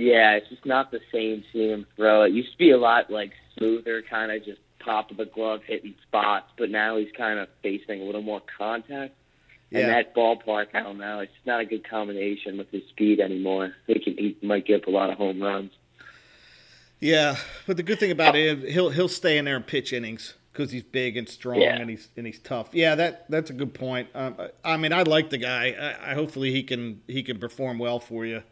Yeah, 0.00 0.34
it's 0.36 0.48
just 0.48 0.64
not 0.64 0.92
the 0.92 1.00
same 1.12 1.42
seeing 1.52 1.70
him 1.70 1.86
throw. 1.96 2.22
It 2.22 2.32
used 2.32 2.52
to 2.52 2.58
be 2.58 2.70
a 2.70 2.78
lot 2.78 3.10
like 3.10 3.32
smoother, 3.56 4.00
kind 4.08 4.30
of 4.30 4.44
just 4.44 4.60
top 4.84 5.10
of 5.10 5.16
the 5.16 5.24
glove 5.24 5.62
hitting 5.66 5.96
spots, 6.06 6.46
but 6.56 6.70
now 6.70 6.96
he's 6.98 7.10
kind 7.16 7.40
of 7.40 7.48
facing 7.64 8.00
a 8.00 8.04
little 8.04 8.22
more 8.22 8.40
contact. 8.56 9.14
Yeah. 9.70 9.80
And 9.80 9.88
that 9.90 10.14
ballpark, 10.14 10.68
I 10.72 10.84
don't 10.84 10.98
know, 10.98 11.18
it's 11.18 11.32
not 11.44 11.60
a 11.60 11.64
good 11.64 11.82
combination 11.88 12.58
with 12.58 12.70
his 12.70 12.82
speed 12.90 13.18
anymore. 13.18 13.72
He 13.88 13.98
can, 13.98 14.16
he 14.16 14.36
might 14.40 14.66
give 14.66 14.82
up 14.82 14.86
a 14.86 14.90
lot 14.92 15.10
of 15.10 15.18
home 15.18 15.42
runs. 15.42 15.72
Yeah, 17.00 17.36
but 17.66 17.76
the 17.76 17.82
good 17.82 18.00
thing 18.00 18.10
about 18.10 18.34
it, 18.36 18.64
is 18.64 18.74
he'll 18.74 18.90
he'll 18.90 19.08
stay 19.08 19.38
in 19.38 19.44
there 19.44 19.56
and 19.56 19.66
pitch 19.66 19.92
innings 19.92 20.34
because 20.52 20.72
he's 20.72 20.82
big 20.82 21.16
and 21.16 21.28
strong 21.28 21.60
Yeah. 21.60 21.76
and 21.76 21.88
he's 21.88 22.08
and 22.16 22.26
he's 22.26 22.40
tough. 22.40 22.70
Yeah, 22.72 22.96
that 22.96 23.30
that's 23.30 23.50
a 23.50 23.52
good 23.52 23.74
point. 23.74 24.08
Um, 24.14 24.36
I 24.64 24.74
I 24.74 24.76
mean, 24.76 24.92
I 24.92 25.02
like 25.02 25.30
the 25.30 25.38
guy. 25.38 25.76
I, 25.80 26.10
I 26.10 26.14
hopefully 26.14 26.50
he 26.52 26.62
can 26.64 27.00
he 27.06 27.22
can 27.22 27.38
perform 27.38 27.78
well 27.78 28.00
for 28.00 28.26
you 28.26 28.42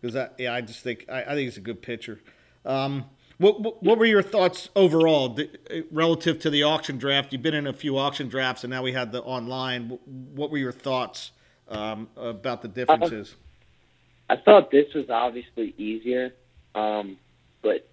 because 0.00 0.16
I 0.16 0.30
yeah 0.38 0.54
I 0.54 0.62
just 0.62 0.80
think 0.80 1.04
I, 1.10 1.22
I 1.22 1.26
think 1.28 1.40
he's 1.40 1.58
a 1.58 1.62
good 1.62 1.82
pitcher. 1.82 2.20
Um, 2.64 3.04
what, 3.36 3.60
what 3.60 3.82
what 3.82 3.98
were 3.98 4.06
your 4.06 4.22
thoughts 4.22 4.70
overall 4.74 5.34
th- 5.34 5.50
relative 5.90 6.38
to 6.40 6.50
the 6.50 6.62
auction 6.62 6.98
draft? 6.98 7.32
You've 7.32 7.42
been 7.42 7.54
in 7.54 7.66
a 7.66 7.72
few 7.72 7.98
auction 7.98 8.28
drafts 8.28 8.64
and 8.64 8.70
now 8.70 8.82
we 8.82 8.92
had 8.92 9.12
the 9.12 9.22
online. 9.22 9.98
What, 10.34 10.50
were 10.50 10.58
your 10.58 10.72
thoughts 10.72 11.32
um, 11.68 12.08
about 12.16 12.62
the 12.62 12.68
differences? 12.68 13.36
I 14.30 14.36
thought 14.36 14.70
this 14.70 14.94
was 14.94 15.10
obviously 15.10 15.74
easier, 15.76 16.32
um, 16.74 17.18
but 17.62 17.89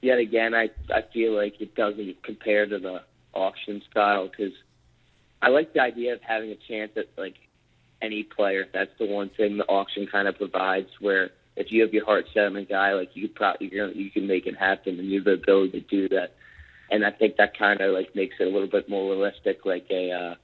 yet 0.00 0.18
again, 0.18 0.54
I 0.54 0.70
I 0.92 1.02
feel 1.12 1.34
like 1.34 1.60
it 1.60 1.74
doesn't 1.74 2.22
compare 2.22 2.66
to 2.66 2.78
the 2.78 3.02
auction 3.34 3.82
style 3.90 4.28
because 4.28 4.52
I 5.42 5.48
like 5.48 5.72
the 5.72 5.80
idea 5.80 6.14
of 6.14 6.20
having 6.22 6.50
a 6.50 6.56
chance 6.68 6.92
at 6.96 7.06
like 7.16 7.36
any 8.02 8.22
player. 8.22 8.66
That's 8.72 8.90
the 8.98 9.06
one 9.06 9.30
thing 9.36 9.56
the 9.56 9.64
auction 9.64 10.06
kind 10.10 10.28
of 10.28 10.36
provides. 10.36 10.88
Where 11.00 11.30
if 11.56 11.70
you 11.70 11.82
have 11.82 11.92
your 11.92 12.04
heart 12.04 12.26
set 12.32 12.46
on 12.46 12.56
a 12.56 12.64
guy, 12.64 12.92
like 12.92 13.10
you 13.14 13.28
probably 13.28 13.68
you're 13.72 13.88
gonna, 13.88 13.98
you 13.98 14.10
can 14.10 14.26
make 14.26 14.46
it 14.46 14.56
happen, 14.56 14.98
and 14.98 15.08
you 15.08 15.18
have 15.18 15.24
the 15.26 15.32
ability 15.32 15.80
to 15.80 15.86
do 15.86 16.08
that. 16.10 16.34
And 16.90 17.04
I 17.04 17.10
think 17.10 17.36
that 17.36 17.56
kind 17.56 17.80
of 17.80 17.92
like 17.92 18.14
makes 18.14 18.36
it 18.40 18.44
a 18.44 18.50
little 18.50 18.68
bit 18.68 18.88
more 18.88 19.12
realistic, 19.12 19.64
like 19.64 19.86
a 19.90 20.10
uh, 20.10 20.34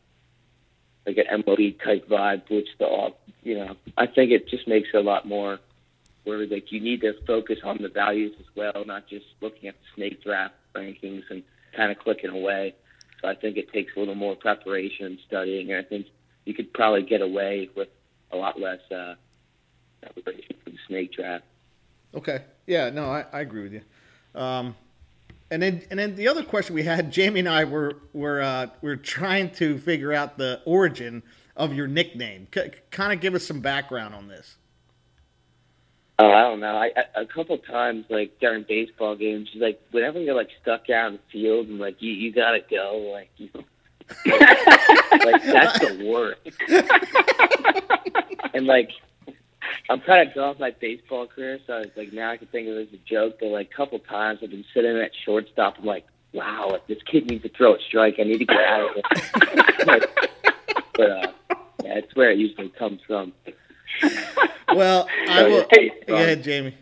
like 1.06 1.18
an 1.18 1.42
MLB 1.42 1.82
type 1.82 2.08
vibe, 2.08 2.48
which 2.50 2.68
the 2.78 3.08
you 3.42 3.56
know 3.56 3.76
I 3.96 4.06
think 4.06 4.30
it 4.30 4.48
just 4.48 4.68
makes 4.68 4.88
it 4.92 4.96
a 4.96 5.00
lot 5.00 5.26
more 5.26 5.58
where 6.26 6.44
like 6.46 6.72
you 6.72 6.80
need 6.80 7.00
to 7.02 7.14
focus 7.24 7.58
on 7.64 7.78
the 7.80 7.88
values 7.88 8.34
as 8.40 8.46
well, 8.56 8.84
not 8.84 9.08
just 9.08 9.26
looking 9.40 9.68
at 9.68 9.76
the 9.76 9.86
snake 9.94 10.22
draft 10.24 10.54
rankings 10.74 11.22
and 11.30 11.42
kind 11.74 11.92
of 11.92 11.98
clicking 11.98 12.30
away. 12.30 12.74
So 13.22 13.28
I 13.28 13.34
think 13.34 13.56
it 13.56 13.72
takes 13.72 13.92
a 13.96 14.00
little 14.00 14.16
more 14.16 14.34
preparation 14.34 15.06
and 15.06 15.18
studying, 15.26 15.70
and 15.70 15.84
I 15.84 15.88
think 15.88 16.06
you 16.44 16.52
could 16.52 16.72
probably 16.74 17.02
get 17.02 17.22
away 17.22 17.70
with 17.76 17.88
a 18.32 18.36
lot 18.36 18.60
less 18.60 18.80
uh, 18.90 19.14
preparation 20.02 20.56
for 20.64 20.70
the 20.70 20.78
snake 20.88 21.12
draft. 21.12 21.44
Okay. 22.14 22.42
Yeah, 22.66 22.90
no, 22.90 23.06
I, 23.06 23.24
I 23.32 23.40
agree 23.40 23.62
with 23.62 23.72
you. 23.72 23.82
Um, 24.34 24.74
and 25.50 25.62
then 25.62 25.82
and 25.90 25.98
then 25.98 26.16
the 26.16 26.26
other 26.26 26.42
question 26.42 26.74
we 26.74 26.82
had, 26.82 27.12
Jamie 27.12 27.40
and 27.40 27.48
I 27.48 27.64
were 27.64 27.98
were 28.12 28.42
uh, 28.42 28.66
were 28.82 28.96
trying 28.96 29.50
to 29.52 29.78
figure 29.78 30.12
out 30.12 30.38
the 30.38 30.60
origin 30.64 31.22
of 31.56 31.72
your 31.72 31.86
nickname. 31.86 32.48
C- 32.52 32.70
kind 32.90 33.12
of 33.12 33.20
give 33.20 33.34
us 33.34 33.46
some 33.46 33.60
background 33.60 34.14
on 34.14 34.26
this. 34.26 34.56
Oh, 36.18 36.30
I 36.30 36.42
don't 36.42 36.60
know. 36.60 36.76
I, 36.76 36.92
I 36.96 37.22
a 37.22 37.26
couple 37.26 37.58
times 37.58 38.06
like 38.08 38.38
during 38.40 38.64
baseball 38.66 39.16
games, 39.16 39.50
like 39.54 39.80
whenever 39.90 40.18
you're 40.18 40.34
like 40.34 40.48
stuck 40.62 40.88
out 40.88 41.08
in 41.08 41.12
the 41.14 41.20
field 41.30 41.68
and 41.68 41.78
like 41.78 42.00
you 42.00 42.12
you 42.12 42.32
gotta 42.32 42.60
go, 42.70 43.10
like 43.12 43.30
you, 43.36 43.50
like 44.24 45.42
that's 45.44 45.78
the 45.80 46.06
worst. 46.08 46.40
and 48.54 48.66
like 48.66 48.90
I'm 49.90 50.00
kind 50.00 50.26
of 50.26 50.34
done 50.34 50.48
with 50.50 50.58
my 50.58 50.70
baseball 50.70 51.26
career, 51.26 51.58
so 51.66 51.78
it's 51.78 51.96
like 51.96 52.12
now 52.12 52.30
I 52.30 52.38
can 52.38 52.46
think 52.48 52.68
of 52.68 52.76
it 52.76 52.88
as 52.88 52.94
a 52.94 53.08
joke. 53.08 53.36
But 53.40 53.48
like 53.48 53.70
a 53.72 53.76
couple 53.76 53.98
times 53.98 54.40
I've 54.42 54.50
been 54.50 54.64
sitting 54.72 54.96
at 54.96 55.10
shortstop, 55.24 55.76
I'm 55.78 55.84
like, 55.84 56.06
wow, 56.32 56.70
if 56.74 56.86
this 56.86 57.02
kid 57.10 57.26
needs 57.28 57.42
to 57.42 57.50
throw 57.50 57.74
a 57.74 57.78
strike. 57.80 58.16
I 58.18 58.24
need 58.24 58.38
to 58.38 58.46
get 58.46 58.56
out 58.56 58.88
of 58.88 58.94
here. 58.94 59.02
but 60.94 61.10
uh, 61.10 61.32
yeah, 61.84 61.98
it's 61.98 62.14
where 62.16 62.30
it 62.30 62.38
usually 62.38 62.68
comes 62.70 63.00
from. 63.06 63.32
Well, 64.74 65.08
I 65.28 65.42
will. 65.44 65.66
Hey, 65.70 65.90
Go 66.06 66.14
ahead, 66.14 66.42
Jamie. 66.42 66.74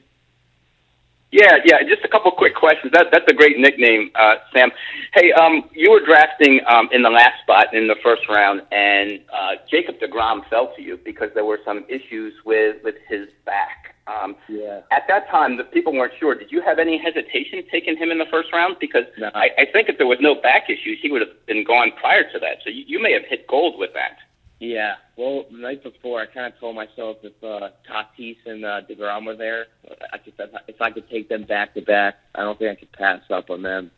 Yeah, 1.31 1.57
yeah. 1.65 1.83
Just 1.83 2.05
a 2.05 2.09
couple 2.09 2.31
quick 2.31 2.55
questions. 2.55 2.93
That 2.93 3.07
that's 3.11 3.27
a 3.29 3.35
great 3.35 3.59
nickname, 3.59 4.11
uh, 4.15 4.37
Sam. 4.55 4.71
Hey, 5.15 5.33
um, 5.33 5.69
you 5.73 5.91
were 5.91 5.99
drafting 6.05 6.61
um, 6.69 6.89
in 6.93 7.03
the 7.03 7.11
last 7.11 7.41
spot 7.43 7.75
in 7.75 7.89
the 7.89 7.97
first 8.05 8.23
round, 8.29 8.63
and 8.71 9.21
uh, 9.33 9.57
Jacob 9.69 9.99
Degrom 9.99 10.49
fell 10.49 10.73
to 10.77 10.83
you 10.83 10.97
because 11.05 11.31
there 11.35 11.45
were 11.45 11.59
some 11.65 11.85
issues 11.89 12.35
with 12.45 12.77
with 12.85 12.95
his 13.09 13.29
back. 13.45 13.97
Um, 14.07 14.37
Yeah. 14.51 14.83
at 14.93 15.09
that 15.09 15.29
time, 15.31 15.57
the 15.57 15.65
people 15.65 15.93
weren't 15.95 16.13
sure. 16.21 16.35
Did 16.35 16.53
you 16.53 16.61
have 16.61 16.79
any 16.79 16.99
hesitation 16.99 17.65
taking 17.71 17.97
him 17.97 18.11
in 18.11 18.19
the 18.19 18.27
first 18.31 18.53
round? 18.53 18.77
Because 18.79 19.05
No. 19.19 19.31
I, 19.35 19.49
I 19.59 19.65
think 19.73 19.89
if 19.89 19.97
there 19.97 20.07
was 20.07 20.19
no 20.21 20.35
back 20.35 20.69
issues, 20.69 20.99
he 21.01 21.11
would 21.11 21.23
have 21.23 21.47
been 21.47 21.65
gone 21.65 21.91
prior 21.99 22.23
to 22.31 22.39
that. 22.39 22.59
So 22.63 22.69
you, 22.71 22.85
you 22.87 23.03
may 23.03 23.13
have 23.15 23.25
hit 23.25 23.47
gold 23.47 23.79
with 23.79 23.95
that. 23.95 24.19
Yeah. 24.61 24.95
Well, 25.17 25.45
the 25.51 25.59
night 25.59 25.83
before, 25.83 26.21
I 26.21 26.27
kind 26.27 26.53
of 26.53 26.59
told 26.59 26.77
myself 26.77 27.19
if 27.23 27.33
uh, 27.43 27.71
Tatis 27.91 28.37
and 28.47 28.65
uh, 28.65 28.81
Degrom 28.89 29.27
were 29.27 29.37
there, 29.37 29.67
I 30.13 30.19
could, 30.19 30.35
if 30.69 30.81
I 30.81 30.91
could 30.91 31.09
take 31.11 31.29
them 31.29 31.45
back 31.45 31.75
to 31.75 31.83
back, 31.83 32.15
I 32.35 32.43
don't 32.43 32.59
think 32.59 32.71
I 32.71 32.81
could 32.81 32.93
pass 32.93 33.21
up 33.31 33.51
on 33.51 33.63
them. 33.63 33.91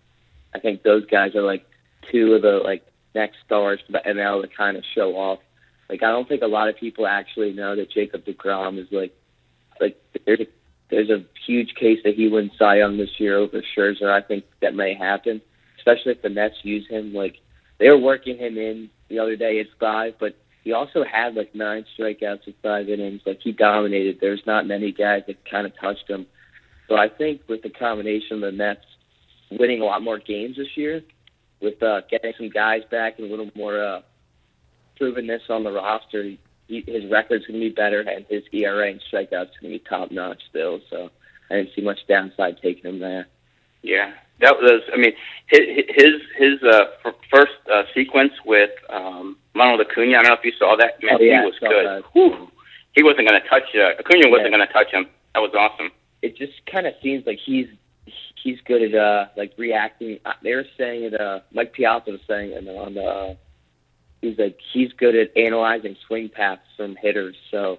I 0.54 0.58
think 0.58 0.82
those 0.82 1.04
guys 1.06 1.34
are 1.34 1.42
like 1.42 1.66
two 2.10 2.34
of 2.34 2.42
the 2.42 2.60
like 2.64 2.86
next 3.14 3.36
stars 3.44 3.80
for 3.84 3.92
the 3.92 4.02
NL 4.06 4.42
to 4.42 4.48
kind 4.48 4.76
of 4.76 4.84
show 4.94 5.16
off. 5.16 5.40
Like 5.88 6.02
I 6.02 6.10
don't 6.10 6.28
think 6.28 6.42
a 6.42 6.46
lot 6.46 6.68
of 6.68 6.76
people 6.76 7.06
actually 7.06 7.52
know 7.52 7.76
that 7.76 7.90
Jacob 7.90 8.24
Degrom 8.24 8.78
is 8.78 8.88
like 8.90 9.14
like 9.80 10.00
there's 10.24 10.40
a, 10.40 10.46
there's 10.90 11.10
a 11.10 11.24
huge 11.46 11.74
case 11.74 11.98
that 12.04 12.14
he 12.14 12.28
wins 12.28 12.52
Cy 12.58 12.78
Young 12.78 12.96
this 12.96 13.18
year 13.18 13.36
over 13.36 13.62
Scherzer. 13.76 14.10
I 14.10 14.22
think 14.22 14.44
that 14.62 14.74
may 14.74 14.94
happen, 14.94 15.42
especially 15.78 16.12
if 16.12 16.22
the 16.22 16.30
Mets 16.30 16.56
use 16.62 16.86
him. 16.88 17.12
Like 17.12 17.36
they 17.78 17.88
were 17.90 17.98
working 17.98 18.38
him 18.38 18.56
in 18.56 18.90
the 19.08 19.18
other 19.18 19.36
day 19.36 19.60
at 19.60 19.66
five, 19.78 20.14
but 20.18 20.36
he 20.66 20.72
also 20.72 21.04
had 21.04 21.36
like 21.36 21.54
nine 21.54 21.84
strikeouts 21.96 22.48
in 22.48 22.54
five 22.60 22.88
innings. 22.88 23.20
Like 23.24 23.38
he 23.40 23.52
dominated. 23.52 24.18
There's 24.20 24.42
not 24.48 24.66
many 24.66 24.90
guys 24.90 25.22
that 25.28 25.48
kind 25.48 25.64
of 25.64 25.72
touched 25.80 26.10
him. 26.10 26.26
So 26.88 26.96
I 26.96 27.08
think 27.08 27.42
with 27.48 27.62
the 27.62 27.70
combination 27.70 28.34
of 28.34 28.40
the 28.40 28.50
Mets 28.50 28.84
winning 29.48 29.80
a 29.80 29.84
lot 29.84 30.02
more 30.02 30.18
games 30.18 30.56
this 30.56 30.76
year, 30.76 31.02
with 31.60 31.80
uh, 31.84 32.00
getting 32.10 32.32
some 32.36 32.50
guys 32.50 32.82
back 32.90 33.20
and 33.20 33.28
a 33.28 33.30
little 33.30 33.48
more 33.54 33.80
uh, 33.80 34.00
provenness 35.00 35.48
on 35.48 35.62
the 35.62 35.70
roster, 35.70 36.32
he, 36.66 36.84
his 36.84 37.08
record's 37.12 37.46
going 37.46 37.60
to 37.60 37.68
be 37.68 37.72
better, 37.72 38.00
and 38.00 38.26
his 38.28 38.42
ERA 38.52 38.90
and 38.90 39.00
strikeouts 39.00 39.30
going 39.30 39.62
to 39.62 39.68
be 39.68 39.82
top 39.88 40.10
notch 40.10 40.42
still. 40.50 40.80
So 40.90 41.10
I 41.48 41.58
didn't 41.58 41.76
see 41.76 41.82
much 41.82 42.00
downside 42.08 42.58
taking 42.60 42.90
him 42.90 42.98
there. 42.98 43.28
Yeah, 43.82 44.14
that 44.40 44.56
was. 44.58 44.82
I 44.92 44.96
mean, 44.96 45.12
his 45.46 45.60
his 45.88 46.14
his 46.36 46.62
uh, 46.62 46.84
f- 47.04 47.14
first 47.30 47.52
uh, 47.72 47.84
sequence 47.94 48.32
with 48.44 48.70
um, 48.90 49.36
Ronald 49.54 49.80
Acuna. 49.80 50.18
I 50.18 50.22
don't 50.22 50.28
know 50.28 50.34
if 50.34 50.44
you 50.44 50.52
saw 50.58 50.76
that. 50.76 51.02
Man, 51.02 51.16
Oh, 51.18 51.22
yeah, 51.22 51.40
he 51.40 51.46
was 51.46 51.58
good. 51.58 52.04
Whew. 52.12 52.50
He 52.94 53.02
wasn't 53.02 53.28
going 53.28 53.40
to 53.40 53.48
touch. 53.48 53.64
Uh, 53.74 53.98
Acuna 54.00 54.28
wasn't 54.30 54.50
Yeah. 54.50 54.56
going 54.56 54.66
to 54.66 54.72
touch 54.72 54.90
him. 54.90 55.06
That 55.34 55.40
was 55.40 55.52
awesome. 55.54 55.90
it 56.22 56.36
just 56.36 56.54
kind 56.66 56.86
of 56.86 56.94
seems 57.02 57.26
like 57.26 57.38
he's 57.44 57.68
he's 58.42 58.58
good 58.64 58.82
at 58.82 58.94
uh 58.94 59.26
like 59.36 59.52
reacting. 59.58 60.18
Uh, 60.24 60.32
They 60.42 60.54
were 60.54 60.64
saying 60.78 61.04
it. 61.04 61.20
Uh, 61.20 61.40
Mike 61.52 61.72
Piazza 61.72 62.10
was 62.12 62.20
saying 62.26 62.52
it 62.52 62.66
on 62.68 62.94
the. 62.94 63.02
Uh, 63.04 63.34
he's 64.22 64.38
like 64.38 64.58
he's 64.72 64.92
good 64.92 65.14
at 65.14 65.36
analyzing 65.36 65.96
swing 66.06 66.28
paths 66.30 66.62
from 66.76 66.96
hitters. 66.96 67.36
So, 67.50 67.78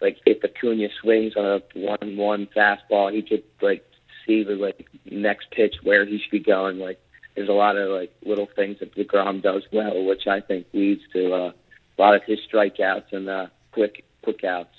like 0.00 0.18
if 0.26 0.42
Acuna 0.42 0.88
swings 1.00 1.34
on 1.36 1.44
a 1.44 1.62
one-one 1.78 2.48
fastball, 2.56 3.12
he 3.12 3.22
could 3.22 3.44
like 3.60 3.84
see 4.26 4.42
the 4.42 4.54
like 4.54 4.88
next 5.10 5.50
pitch 5.50 5.76
where 5.82 6.04
he 6.04 6.18
should 6.18 6.30
be 6.30 6.40
going. 6.40 6.78
Like 6.78 7.00
there's 7.34 7.48
a 7.48 7.52
lot 7.52 7.76
of 7.76 7.90
like 7.90 8.14
little 8.24 8.48
things 8.56 8.78
that 8.80 8.94
Degrom 8.94 9.42
does 9.42 9.62
well, 9.72 10.04
which 10.04 10.26
I 10.26 10.40
think 10.40 10.66
leads 10.72 11.02
to 11.12 11.32
uh, 11.32 11.52
a 11.98 12.00
lot 12.00 12.14
of 12.14 12.22
his 12.24 12.40
strikeouts 12.50 13.12
and 13.12 13.28
uh, 13.28 13.46
quick 13.72 14.04
quick 14.22 14.44
outs. 14.44 14.74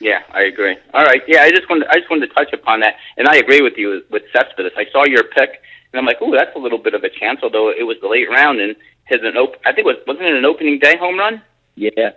Yeah, 0.00 0.20
I 0.32 0.42
agree. 0.42 0.76
All 0.92 1.04
right. 1.04 1.22
Yeah, 1.26 1.42
I 1.42 1.50
just 1.50 1.68
wanted 1.68 1.88
I 1.88 1.94
just 1.94 2.10
wanted 2.10 2.28
to 2.28 2.34
touch 2.34 2.52
upon 2.52 2.80
that, 2.80 2.96
and 3.16 3.28
I 3.28 3.36
agree 3.36 3.62
with 3.62 3.74
you 3.76 4.02
with 4.10 4.22
Cespedes. 4.32 4.72
I 4.76 4.86
saw 4.92 5.04
your 5.06 5.24
pick, 5.24 5.62
and 5.92 5.98
I'm 5.98 6.06
like, 6.06 6.18
oh, 6.20 6.34
that's 6.34 6.54
a 6.56 6.58
little 6.58 6.78
bit 6.78 6.94
of 6.94 7.04
a 7.04 7.08
chance, 7.08 7.40
although 7.42 7.70
it 7.70 7.86
was 7.86 7.96
the 8.02 8.08
late 8.08 8.28
round 8.28 8.60
and 8.60 8.76
his 9.06 9.20
an 9.22 9.36
op- 9.36 9.60
I 9.64 9.72
think 9.72 9.80
it 9.80 9.86
was 9.86 9.96
wasn't 10.06 10.26
it 10.26 10.34
an 10.34 10.44
opening 10.44 10.78
day 10.78 10.96
home 10.96 11.18
run? 11.18 11.42
Yeah, 11.76 12.10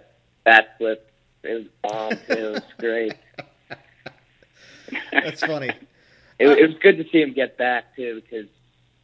bat 0.44 0.76
flip. 0.78 1.12
It 1.44 1.54
was 1.54 1.66
bomb. 1.82 2.12
it 2.28 2.52
was 2.52 2.62
great. 2.80 3.14
That's 5.12 5.42
funny. 5.42 5.72
It, 6.40 6.48
it 6.48 6.68
was 6.68 6.78
good 6.82 6.98
to 6.98 7.06
see 7.12 7.22
him 7.22 7.34
get 7.34 7.58
back 7.58 7.96
too, 7.96 8.22
because 8.22 8.48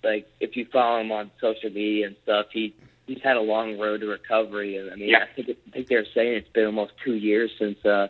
like 0.03 0.27
if 0.39 0.55
you 0.55 0.65
follow 0.71 1.01
him 1.01 1.11
on 1.11 1.31
social 1.39 1.69
media 1.69 2.07
and 2.07 2.15
stuff, 2.23 2.47
he 2.51 2.75
he's 3.07 3.21
had 3.23 3.37
a 3.37 3.41
long 3.41 3.77
road 3.79 4.01
to 4.01 4.07
recovery, 4.07 4.77
and 4.77 4.91
I 4.91 4.95
mean, 4.95 5.09
Yeah. 5.09 5.23
I 5.23 5.33
think 5.35 5.57
I 5.67 5.71
think 5.71 5.87
they're 5.87 6.05
saying 6.13 6.33
it's 6.33 6.49
been 6.49 6.65
almost 6.65 6.93
two 7.03 7.15
years 7.15 7.51
since 7.57 7.83
uh, 7.85 8.07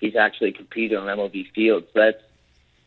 he's 0.00 0.16
actually 0.16 0.52
competed 0.52 0.98
on 0.98 1.06
MLB 1.06 1.50
fields. 1.52 1.86
So 1.92 2.00
that's 2.00 2.22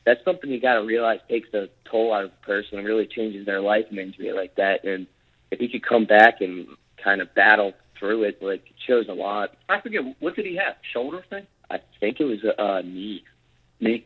that's 0.06 0.24
something 0.26 0.50
you 0.50 0.60
got 0.60 0.76
to 0.76 0.84
realize 0.84 1.20
takes 1.30 1.54
a 1.54 1.70
toll 1.86 2.14
out 2.14 2.26
of 2.26 2.32
a 2.32 2.46
person 2.46 2.78
and 2.78 2.88
really 2.88 3.08
changes 3.08 3.46
their 3.46 3.62
life 3.62 3.86
an 3.90 4.00
injury 4.00 4.34
like 4.34 4.56
that. 4.56 4.84
And 4.84 5.08
if 5.52 5.60
he 5.60 5.70
could 5.70 5.86
come 5.86 6.06
back 6.06 6.42
and 6.42 6.68
kind 7.02 7.22
of 7.22 7.34
battle 7.34 7.74
through 7.98 8.24
it, 8.24 8.42
like 8.42 8.66
it 8.68 8.76
shows 8.86 9.08
a 9.08 9.14
lot. 9.14 9.56
I 9.70 9.80
forget 9.82 10.02
what 10.20 10.36
did 10.36 10.46
he 10.46 10.56
have? 10.58 10.76
Shoulder 10.92 11.24
thing? 11.30 11.48
I 11.70 11.80
think 12.00 12.20
it 12.20 12.26
was 12.26 12.44
a 12.44 12.62
uh, 12.62 12.82
knee. 12.82 13.24
Me? 13.80 14.06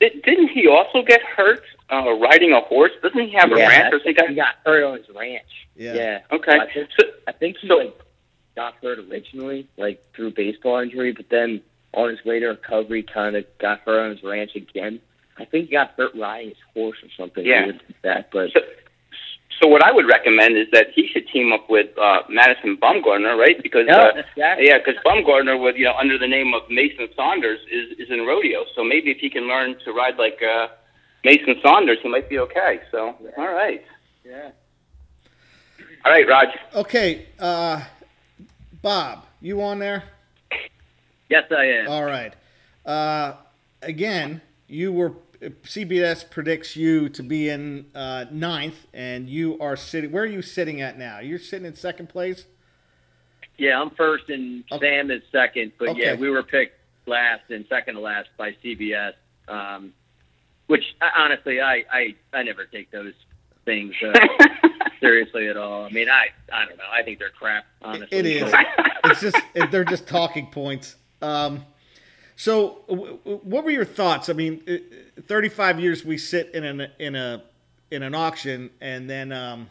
Did, 0.00 0.22
didn't 0.22 0.48
he 0.48 0.66
also 0.66 1.02
get 1.06 1.20
hurt 1.22 1.62
uh, 1.92 2.12
riding 2.14 2.52
a 2.52 2.60
horse? 2.60 2.92
Doesn't 3.02 3.20
he 3.20 3.32
have 3.36 3.52
a 3.52 3.56
ranch 3.56 3.92
or 3.92 4.00
something? 4.02 4.28
he 4.28 4.34
got 4.34 4.54
hurt 4.64 4.82
on 4.84 4.98
his 4.98 5.06
ranch. 5.14 5.44
Yeah. 5.76 5.94
yeah. 5.94 6.18
Okay. 6.32 6.58
I 6.58 6.66
think, 6.72 6.88
So, 6.98 7.06
I 7.28 7.32
think 7.32 7.56
he 7.60 7.68
So- 7.68 7.76
like 7.76 7.98
got 8.56 8.74
hurt 8.82 8.98
originally, 8.98 9.68
like 9.76 10.02
through 10.14 10.32
baseball 10.32 10.78
injury, 10.80 11.12
but 11.12 11.26
then 11.30 11.60
on 11.94 12.10
his 12.10 12.24
way 12.24 12.40
to 12.40 12.46
recovery, 12.48 13.02
kind 13.02 13.36
of 13.36 13.44
got 13.58 13.80
hurt 13.80 14.04
on 14.04 14.10
his 14.10 14.22
ranch 14.22 14.54
again. 14.56 15.00
I 15.38 15.44
think 15.44 15.66
he 15.66 15.72
got 15.72 15.92
hurt 15.96 16.14
riding 16.14 16.50
his 16.50 16.58
horse 16.74 16.98
or 17.02 17.08
something. 17.16 17.44
Yeah. 17.44 17.72
that, 18.02 18.30
but 18.32 18.50
so, 18.52 18.60
so 19.60 19.68
what 19.68 19.82
I 19.84 19.92
would 19.92 20.06
recommend 20.06 20.56
is 20.56 20.66
that 20.72 20.86
he 20.94 21.06
should 21.08 21.28
team 21.28 21.52
up 21.52 21.68
with 21.68 21.88
uh, 21.98 22.22
Madison 22.28 22.76
Bumgarner, 22.76 23.36
right? 23.38 23.62
Because 23.62 23.86
no, 23.86 23.94
uh, 23.98 24.12
exactly. 24.16 24.66
Yeah, 24.68 24.78
because 24.78 24.94
Bumgarner, 25.04 25.62
with 25.62 25.76
you 25.76 25.84
know, 25.84 25.94
under 26.00 26.18
the 26.18 26.26
name 26.26 26.54
of 26.54 26.62
Mason 26.70 27.08
Saunders, 27.14 27.60
is 27.70 27.98
is 27.98 28.08
in 28.10 28.26
rodeo. 28.26 28.64
So 28.74 28.82
maybe 28.84 29.10
if 29.10 29.18
he 29.18 29.28
can 29.30 29.46
learn 29.48 29.76
to 29.84 29.92
ride 29.92 30.16
like 30.16 30.40
uh, 30.42 30.68
Mason 31.24 31.56
Saunders, 31.62 31.98
he 32.02 32.08
might 32.08 32.28
be 32.28 32.38
okay. 32.38 32.80
So 32.90 33.14
all 33.36 33.52
right, 33.52 33.84
Yeah. 34.24 34.50
all 36.04 36.12
right, 36.12 36.26
Raj. 36.26 36.48
Okay, 36.74 37.26
uh, 37.38 37.82
Bob, 38.82 39.24
you 39.42 39.60
on 39.62 39.78
there? 39.78 40.04
Yes, 41.28 41.44
I 41.50 41.64
am. 41.64 41.88
All 41.88 42.04
right. 42.04 42.32
Uh, 42.84 43.34
again, 43.82 44.40
you 44.68 44.92
were 44.92 45.12
CBS 45.40 46.28
predicts 46.28 46.76
you 46.76 47.08
to 47.10 47.22
be 47.22 47.48
in 47.48 47.86
uh, 47.94 48.26
ninth, 48.30 48.86
and 48.92 49.28
you 49.28 49.58
are 49.58 49.76
sitting. 49.76 50.12
Where 50.12 50.24
are 50.24 50.26
you 50.26 50.42
sitting 50.42 50.80
at 50.80 50.98
now? 50.98 51.18
You're 51.20 51.38
sitting 51.38 51.66
in 51.66 51.74
second 51.74 52.08
place. 52.08 52.44
Yeah, 53.56 53.80
I'm 53.80 53.90
first 53.90 54.28
and 54.28 54.64
Okay. 54.72 54.86
Sam 54.98 55.10
is 55.10 55.22
second. 55.32 55.72
But 55.78 55.96
yeah, 55.96 56.14
we 56.14 56.30
were 56.30 56.42
picked 56.42 56.76
last 57.06 57.42
and 57.50 57.64
second 57.68 57.94
to 57.94 58.00
last 58.00 58.28
by 58.36 58.54
CBS. 58.64 59.12
Um, 59.48 59.92
which 60.66 60.84
honestly, 61.16 61.60
I, 61.60 61.84
I 61.92 62.14
I 62.32 62.42
never 62.42 62.64
take 62.64 62.90
those 62.90 63.14
things 63.64 63.94
uh, 64.02 64.12
seriously 65.00 65.48
at 65.48 65.56
all. 65.56 65.84
I 65.84 65.90
mean, 65.90 66.08
I 66.08 66.28
I 66.52 66.64
don't 66.66 66.76
know. 66.78 66.84
I 66.90 67.02
think 67.02 67.18
they're 67.18 67.30
crap. 67.30 67.64
Honestly, 67.82 68.18
It 68.18 68.26
is. 68.26 68.52
It's 69.02 69.22
just 69.22 69.38
they're 69.70 69.84
just 69.84 70.06
talking 70.06 70.48
points. 70.48 70.94
Um, 71.22 71.64
so, 72.40 72.78
w- 72.88 73.18
what 73.22 73.64
were 73.64 73.70
your 73.70 73.84
thoughts? 73.84 74.30
I 74.30 74.32
mean, 74.32 74.62
uh, 74.66 75.20
35 75.20 75.78
years 75.78 76.06
we 76.06 76.16
sit 76.16 76.54
in 76.54 76.64
an 76.64 76.90
in 76.98 77.14
a 77.14 77.42
in 77.90 78.02
an 78.02 78.14
auction, 78.14 78.70
and 78.80 79.10
then 79.10 79.30
um, 79.30 79.68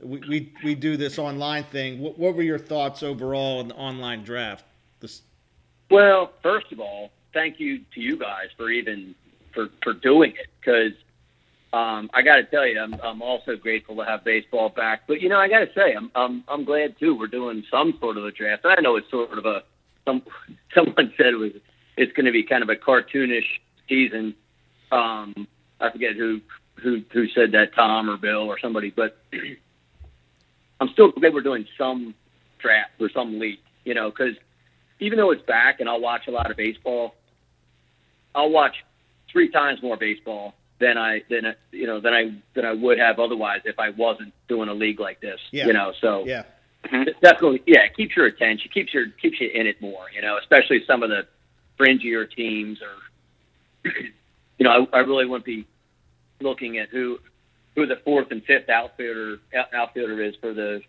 we, 0.00 0.20
we 0.20 0.52
we 0.62 0.74
do 0.76 0.96
this 0.96 1.18
online 1.18 1.64
thing. 1.64 1.98
What, 1.98 2.16
what 2.16 2.36
were 2.36 2.44
your 2.44 2.60
thoughts 2.60 3.02
overall 3.02 3.60
in 3.62 3.66
the 3.66 3.74
online 3.74 4.22
draft? 4.22 4.64
This, 5.00 5.22
Well, 5.90 6.30
first 6.40 6.70
of 6.70 6.78
all, 6.78 7.10
thank 7.32 7.58
you 7.58 7.80
to 7.94 8.00
you 8.00 8.16
guys 8.16 8.46
for 8.56 8.70
even 8.70 9.16
for 9.52 9.70
for 9.82 9.92
doing 9.92 10.34
it 10.38 10.46
because 10.60 10.92
um, 11.72 12.08
I 12.14 12.22
got 12.22 12.36
to 12.36 12.44
tell 12.44 12.64
you, 12.64 12.78
I'm 12.78 12.94
I'm 13.02 13.22
also 13.22 13.56
grateful 13.56 13.96
to 13.96 14.04
have 14.04 14.22
baseball 14.22 14.68
back. 14.68 15.08
But 15.08 15.20
you 15.20 15.28
know, 15.28 15.40
I 15.40 15.48
got 15.48 15.58
to 15.58 15.70
say, 15.74 15.94
I'm 15.94 16.12
I'm 16.14 16.44
I'm 16.46 16.64
glad 16.64 16.96
too. 16.96 17.18
We're 17.18 17.26
doing 17.26 17.64
some 17.72 17.98
sort 17.98 18.18
of 18.18 18.24
a 18.24 18.30
draft. 18.30 18.64
I 18.66 18.80
know 18.82 18.94
it's 18.94 19.10
sort 19.10 19.36
of 19.36 19.44
a 19.46 19.64
some 20.04 20.22
someone 20.76 21.12
said 21.16 21.26
it 21.26 21.38
was 21.38 21.50
it's 21.96 22.12
going 22.12 22.26
to 22.26 22.32
be 22.32 22.42
kind 22.42 22.62
of 22.62 22.68
a 22.68 22.76
cartoonish 22.76 23.60
season. 23.88 24.34
Um, 24.90 25.46
I 25.80 25.90
forget 25.90 26.14
who 26.16 26.40
who 26.76 27.02
who 27.12 27.28
said 27.28 27.52
that, 27.52 27.74
Tom 27.74 28.10
or 28.10 28.16
Bill 28.16 28.42
or 28.42 28.58
somebody, 28.58 28.90
but 28.90 29.18
I'm 30.80 30.88
still 30.90 31.10
glad 31.10 31.34
we're 31.34 31.40
doing 31.40 31.66
some 31.78 32.14
draft 32.58 32.92
or 33.00 33.10
some 33.10 33.38
league. 33.38 33.60
You 33.84 33.94
know, 33.94 34.10
because 34.10 34.34
even 35.00 35.18
though 35.18 35.30
it's 35.30 35.42
back 35.42 35.80
and 35.80 35.88
I'll 35.88 36.00
watch 36.00 36.26
a 36.26 36.30
lot 36.30 36.50
of 36.50 36.56
baseball, 36.56 37.14
I'll 38.34 38.50
watch 38.50 38.76
three 39.30 39.50
times 39.50 39.82
more 39.82 39.96
baseball 39.96 40.54
than 40.80 40.98
I 40.98 41.22
than 41.28 41.54
you 41.70 41.86
know 41.86 42.00
than 42.00 42.12
I 42.12 42.34
than 42.54 42.64
I 42.64 42.72
would 42.72 42.98
have 42.98 43.18
otherwise 43.18 43.60
if 43.64 43.78
I 43.78 43.90
wasn't 43.90 44.32
doing 44.48 44.68
a 44.68 44.74
league 44.74 45.00
like 45.00 45.20
this. 45.20 45.40
Yeah. 45.50 45.66
You 45.66 45.72
know, 45.72 45.92
so 46.00 46.24
yeah, 46.26 46.44
definitely 47.22 47.62
yeah, 47.66 47.82
it 47.84 47.96
keeps 47.96 48.16
your 48.16 48.26
attention, 48.26 48.70
keeps 48.72 48.92
your 48.92 49.08
keeps 49.20 49.40
you 49.40 49.48
in 49.48 49.66
it 49.66 49.80
more. 49.80 50.06
You 50.14 50.22
know, 50.22 50.38
especially 50.38 50.84
some 50.86 51.02
of 51.02 51.10
the 51.10 51.26
fringier 51.78 52.30
teams 52.30 52.78
or 52.82 53.90
you 54.58 54.64
know, 54.64 54.88
I, 54.92 54.98
I 54.98 55.00
really 55.00 55.26
wouldn't 55.26 55.44
be 55.44 55.66
looking 56.40 56.78
at 56.78 56.88
who 56.88 57.18
who 57.74 57.86
the 57.86 57.96
fourth 58.04 58.30
and 58.30 58.44
fifth 58.44 58.68
outfielder 58.68 59.38
outfielder 59.72 60.22
is 60.22 60.34
for 60.36 60.52
the 60.52 60.82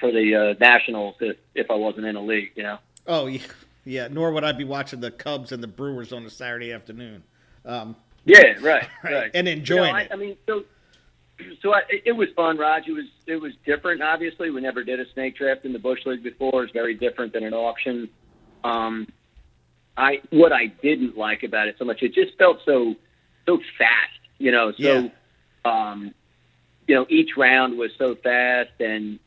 for 0.00 0.10
the 0.10 0.34
uh, 0.34 0.54
Nationals 0.60 1.16
if 1.20 1.36
if 1.54 1.70
I 1.70 1.74
wasn't 1.74 2.06
in 2.06 2.16
a 2.16 2.22
league. 2.22 2.52
You 2.56 2.64
know. 2.64 2.78
oh 3.06 3.26
yeah, 3.26 3.42
yeah. 3.84 4.08
Nor 4.10 4.32
would 4.32 4.44
I 4.44 4.52
be 4.52 4.64
watching 4.64 5.00
the 5.00 5.10
Cubs 5.10 5.52
and 5.52 5.62
the 5.62 5.68
Brewers 5.68 6.12
on 6.12 6.24
a 6.24 6.30
Saturday 6.30 6.72
afternoon. 6.72 7.22
Um, 7.64 7.96
Yeah, 8.24 8.54
right, 8.60 8.88
Right, 9.04 9.30
and 9.34 9.46
You 9.46 9.54
know, 9.54 9.58
enjoying 9.58 9.94
I, 9.94 10.02
it. 10.02 10.10
I 10.12 10.16
mean, 10.16 10.36
so 10.46 10.64
so 11.62 11.74
I, 11.74 11.80
it, 11.88 12.02
it 12.06 12.12
was 12.12 12.28
fun, 12.36 12.58
Raj. 12.58 12.86
It 12.88 12.92
was 12.92 13.06
it 13.26 13.36
was 13.36 13.52
different. 13.64 14.02
Obviously, 14.02 14.50
we 14.50 14.60
never 14.60 14.84
did 14.84 15.00
a 15.00 15.10
snake 15.12 15.36
draft 15.36 15.64
in 15.64 15.72
the 15.72 15.78
Bush 15.78 16.00
League 16.06 16.22
before. 16.22 16.64
It's 16.64 16.72
very 16.72 16.94
different 16.94 17.32
than 17.32 17.44
an 17.44 17.54
auction. 17.54 18.08
Um, 18.62 19.08
I 19.96 20.20
what 20.30 20.52
I 20.52 20.66
didn't 20.66 21.16
like 21.16 21.42
about 21.42 21.68
it 21.68 21.76
so 21.78 21.84
much, 21.84 22.02
it 22.02 22.14
just 22.14 22.36
felt 22.38 22.58
so 22.64 22.94
so 23.46 23.58
fast. 23.78 24.10
You 24.38 24.50
know, 24.50 24.72
so 24.72 25.10
um, 25.64 26.14
you 26.86 26.94
know, 26.94 27.06
each 27.08 27.36
round 27.36 27.78
was 27.78 27.90
so 27.98 28.14
fast, 28.16 28.80
and 28.80 29.18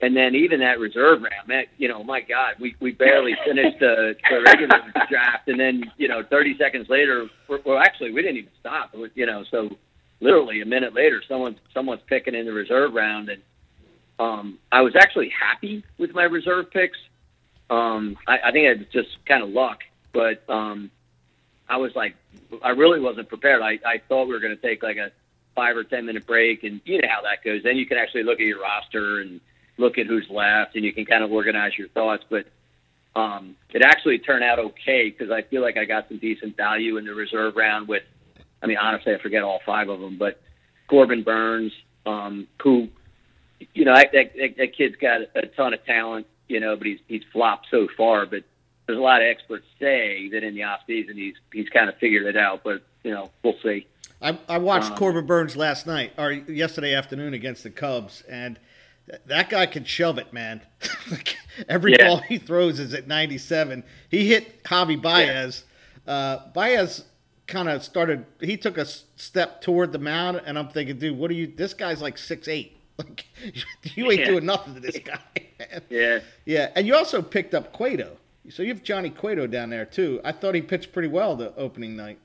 and 0.00 0.16
then 0.16 0.34
even 0.34 0.60
that 0.60 0.78
reserve 0.78 1.22
round, 1.22 1.48
man, 1.48 1.64
you 1.76 1.88
know, 1.88 2.02
my 2.04 2.20
God, 2.20 2.54
we 2.60 2.74
we 2.80 2.92
barely 2.92 3.34
finished 3.46 3.78
the, 3.80 4.14
the 4.30 4.42
regular 4.42 4.80
draft, 5.08 5.48
and 5.48 5.58
then 5.58 5.90
you 5.96 6.08
know, 6.08 6.22
30 6.22 6.56
seconds 6.58 6.88
later, 6.88 7.28
we're, 7.48 7.60
well, 7.64 7.78
actually, 7.78 8.12
we 8.12 8.22
didn't 8.22 8.38
even 8.38 8.52
stop. 8.60 8.90
It 8.94 8.98
was, 8.98 9.10
you 9.14 9.26
know, 9.26 9.44
so 9.50 9.76
literally 10.20 10.60
a 10.60 10.66
minute 10.66 10.94
later, 10.94 11.22
someone 11.28 11.56
someone's 11.74 12.02
picking 12.06 12.34
in 12.34 12.46
the 12.46 12.52
reserve 12.52 12.94
round, 12.94 13.28
and 13.28 13.42
um, 14.18 14.58
I 14.72 14.80
was 14.82 14.94
actually 14.96 15.30
happy 15.30 15.84
with 15.98 16.12
my 16.14 16.24
reserve 16.24 16.70
picks. 16.70 16.98
Um, 17.70 18.16
I, 18.26 18.38
I 18.46 18.52
think 18.52 18.64
it 18.64 18.78
was 18.78 18.88
just 18.92 19.24
kind 19.26 19.42
of 19.42 19.50
luck, 19.50 19.80
but 20.18 20.42
um, 20.52 20.90
I 21.68 21.76
was 21.76 21.94
like, 21.94 22.16
I 22.60 22.70
really 22.70 22.98
wasn't 22.98 23.28
prepared. 23.28 23.62
I, 23.62 23.78
I 23.86 24.02
thought 24.08 24.24
we 24.24 24.32
were 24.32 24.40
going 24.40 24.56
to 24.56 24.60
take 24.60 24.82
like 24.82 24.96
a 24.96 25.12
five 25.54 25.76
or 25.76 25.84
ten 25.84 26.06
minute 26.06 26.26
break, 26.26 26.64
and 26.64 26.80
you 26.84 27.00
know 27.00 27.06
how 27.08 27.22
that 27.22 27.44
goes. 27.44 27.62
Then 27.62 27.76
you 27.76 27.86
can 27.86 27.98
actually 27.98 28.24
look 28.24 28.40
at 28.40 28.46
your 28.46 28.60
roster 28.60 29.20
and 29.20 29.40
look 29.76 29.96
at 29.96 30.06
who's 30.06 30.26
left, 30.28 30.74
and 30.74 30.84
you 30.84 30.92
can 30.92 31.06
kind 31.06 31.22
of 31.22 31.30
organize 31.30 31.78
your 31.78 31.86
thoughts. 31.90 32.24
But 32.28 32.46
um, 33.14 33.54
it 33.72 33.82
actually 33.82 34.18
turned 34.18 34.42
out 34.42 34.58
okay 34.58 35.08
because 35.08 35.30
I 35.30 35.42
feel 35.42 35.62
like 35.62 35.76
I 35.76 35.84
got 35.84 36.08
some 36.08 36.18
decent 36.18 36.56
value 36.56 36.96
in 36.96 37.04
the 37.04 37.14
reserve 37.14 37.54
round. 37.54 37.86
With, 37.86 38.02
I 38.60 38.66
mean, 38.66 38.78
honestly, 38.78 39.14
I 39.14 39.18
forget 39.18 39.44
all 39.44 39.60
five 39.64 39.88
of 39.88 40.00
them, 40.00 40.18
but 40.18 40.40
Corbin 40.88 41.22
Burnes, 41.22 41.72
um, 42.06 42.48
who, 42.60 42.88
you 43.72 43.84
know, 43.84 43.94
that, 43.94 44.10
that, 44.12 44.56
that 44.56 44.76
kid's 44.76 44.96
got 44.96 45.20
a 45.36 45.46
ton 45.46 45.74
of 45.74 45.84
talent, 45.86 46.26
you 46.48 46.58
know, 46.58 46.74
but 46.74 46.88
he's 46.88 46.98
he's 47.06 47.22
flopped 47.32 47.68
so 47.70 47.86
far. 47.96 48.26
But 48.26 48.42
there's 48.88 48.98
a 48.98 49.02
lot 49.02 49.20
of 49.20 49.26
experts 49.28 49.66
say 49.78 50.28
that 50.30 50.42
in 50.42 50.54
the 50.54 50.64
off 50.64 50.80
season 50.86 51.14
he's 51.16 51.34
he's 51.52 51.68
kind 51.68 51.88
of 51.88 51.96
figured 51.98 52.24
it 52.26 52.36
out. 52.36 52.62
But 52.64 52.82
you 53.04 53.12
know, 53.12 53.30
we'll 53.44 53.54
see. 53.62 53.86
I, 54.20 54.36
I 54.48 54.58
watched 54.58 54.90
Um, 54.90 54.96
Corbin 54.96 55.26
Burnes 55.26 55.56
last 55.56 55.86
night 55.86 56.12
or 56.18 56.32
yesterday 56.32 56.94
afternoon 56.94 57.34
against 57.34 57.62
the 57.62 57.70
Cubs, 57.70 58.22
and 58.28 58.58
that 59.26 59.48
guy 59.50 59.66
can 59.66 59.84
shove 59.84 60.18
it, 60.18 60.32
man. 60.32 60.62
Every 61.68 61.92
Yeah. 61.92 62.08
ball 62.08 62.16
he 62.18 62.38
throws 62.38 62.80
is 62.80 62.94
at 62.94 63.06
97. 63.06 63.84
He 64.10 64.26
hit 64.26 64.64
Javi 64.64 65.00
Baez. 65.00 65.64
Uh, 66.06 66.38
Baez 66.52 67.04
kind 67.46 67.68
of 67.68 67.84
started. 67.84 68.24
He 68.40 68.56
took 68.56 68.76
a 68.78 68.86
step 68.86 69.60
toward 69.60 69.92
the 69.92 69.98
mound, 69.98 70.40
and 70.44 70.58
I'm 70.58 70.68
thinking, 70.68 70.98
dude, 70.98 71.16
what 71.16 71.30
are 71.30 71.34
you? 71.34 71.46
This 71.46 71.74
guy's 71.74 72.00
like 72.02 72.16
six 72.18 72.48
eight. 72.48 72.74
Like 72.98 73.26
you 73.94 74.10
ain't 74.10 74.22
Yeah. 74.22 74.26
doing 74.26 74.46
nothing 74.46 74.74
to 74.74 74.80
this 74.80 74.98
guy. 74.98 75.20
man. 75.60 75.82
Yeah. 75.88 76.18
Yeah, 76.44 76.70
and 76.74 76.84
you 76.88 76.96
also 76.96 77.22
picked 77.22 77.54
up 77.54 77.72
Cueto. 77.72 78.16
So 78.50 78.62
you 78.62 78.70
have 78.70 78.82
Johnny 78.82 79.10
Cueto 79.10 79.46
down 79.46 79.70
there 79.70 79.84
too. 79.84 80.20
I 80.24 80.32
thought 80.32 80.54
he 80.54 80.62
pitched 80.62 80.92
pretty 80.92 81.08
well 81.08 81.36
the 81.36 81.54
opening 81.56 81.96
night. 81.96 82.18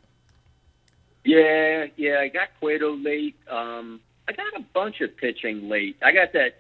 Yeah, 1.24 1.86
yeah. 1.96 2.20
I 2.20 2.28
got 2.28 2.50
Cueto 2.60 2.96
late. 2.96 3.36
Um, 3.50 4.02
I 4.28 4.34
got 4.34 4.54
a 4.56 4.64
bunch 4.74 5.02
of 5.02 5.16
pitching 5.18 5.70
late. 5.70 5.98
I 6.02 6.12
got 6.12 6.34
that. 6.34 6.58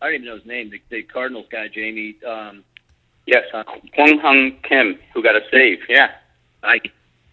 I 0.00 0.06
don't 0.06 0.14
even 0.14 0.26
know 0.26 0.36
his 0.36 0.46
name. 0.46 0.70
The, 0.70 0.80
the 0.90 1.02
Cardinals 1.02 1.46
guy, 1.50 1.68
Jamie. 1.68 2.16
Um, 2.26 2.64
Yes, 3.26 3.44
Kwang 3.94 4.20
Hyun 4.20 4.62
Kim, 4.62 4.98
who 5.14 5.22
got 5.22 5.34
a 5.34 5.40
save. 5.50 5.78
Yeah. 5.88 6.10
I, 6.62 6.80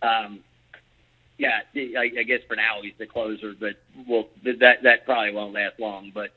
um, 0.01 0.39
yeah. 1.37 1.59
I, 1.75 2.11
I 2.19 2.23
guess 2.23 2.41
for 2.47 2.55
now 2.55 2.81
he's 2.81 2.93
the 2.97 3.05
closer, 3.05 3.53
but 3.59 3.75
well, 4.07 4.27
that 4.43 4.83
that 4.83 5.05
probably 5.05 5.33
won't 5.33 5.53
last 5.53 5.79
long. 5.79 6.11
But, 6.13 6.31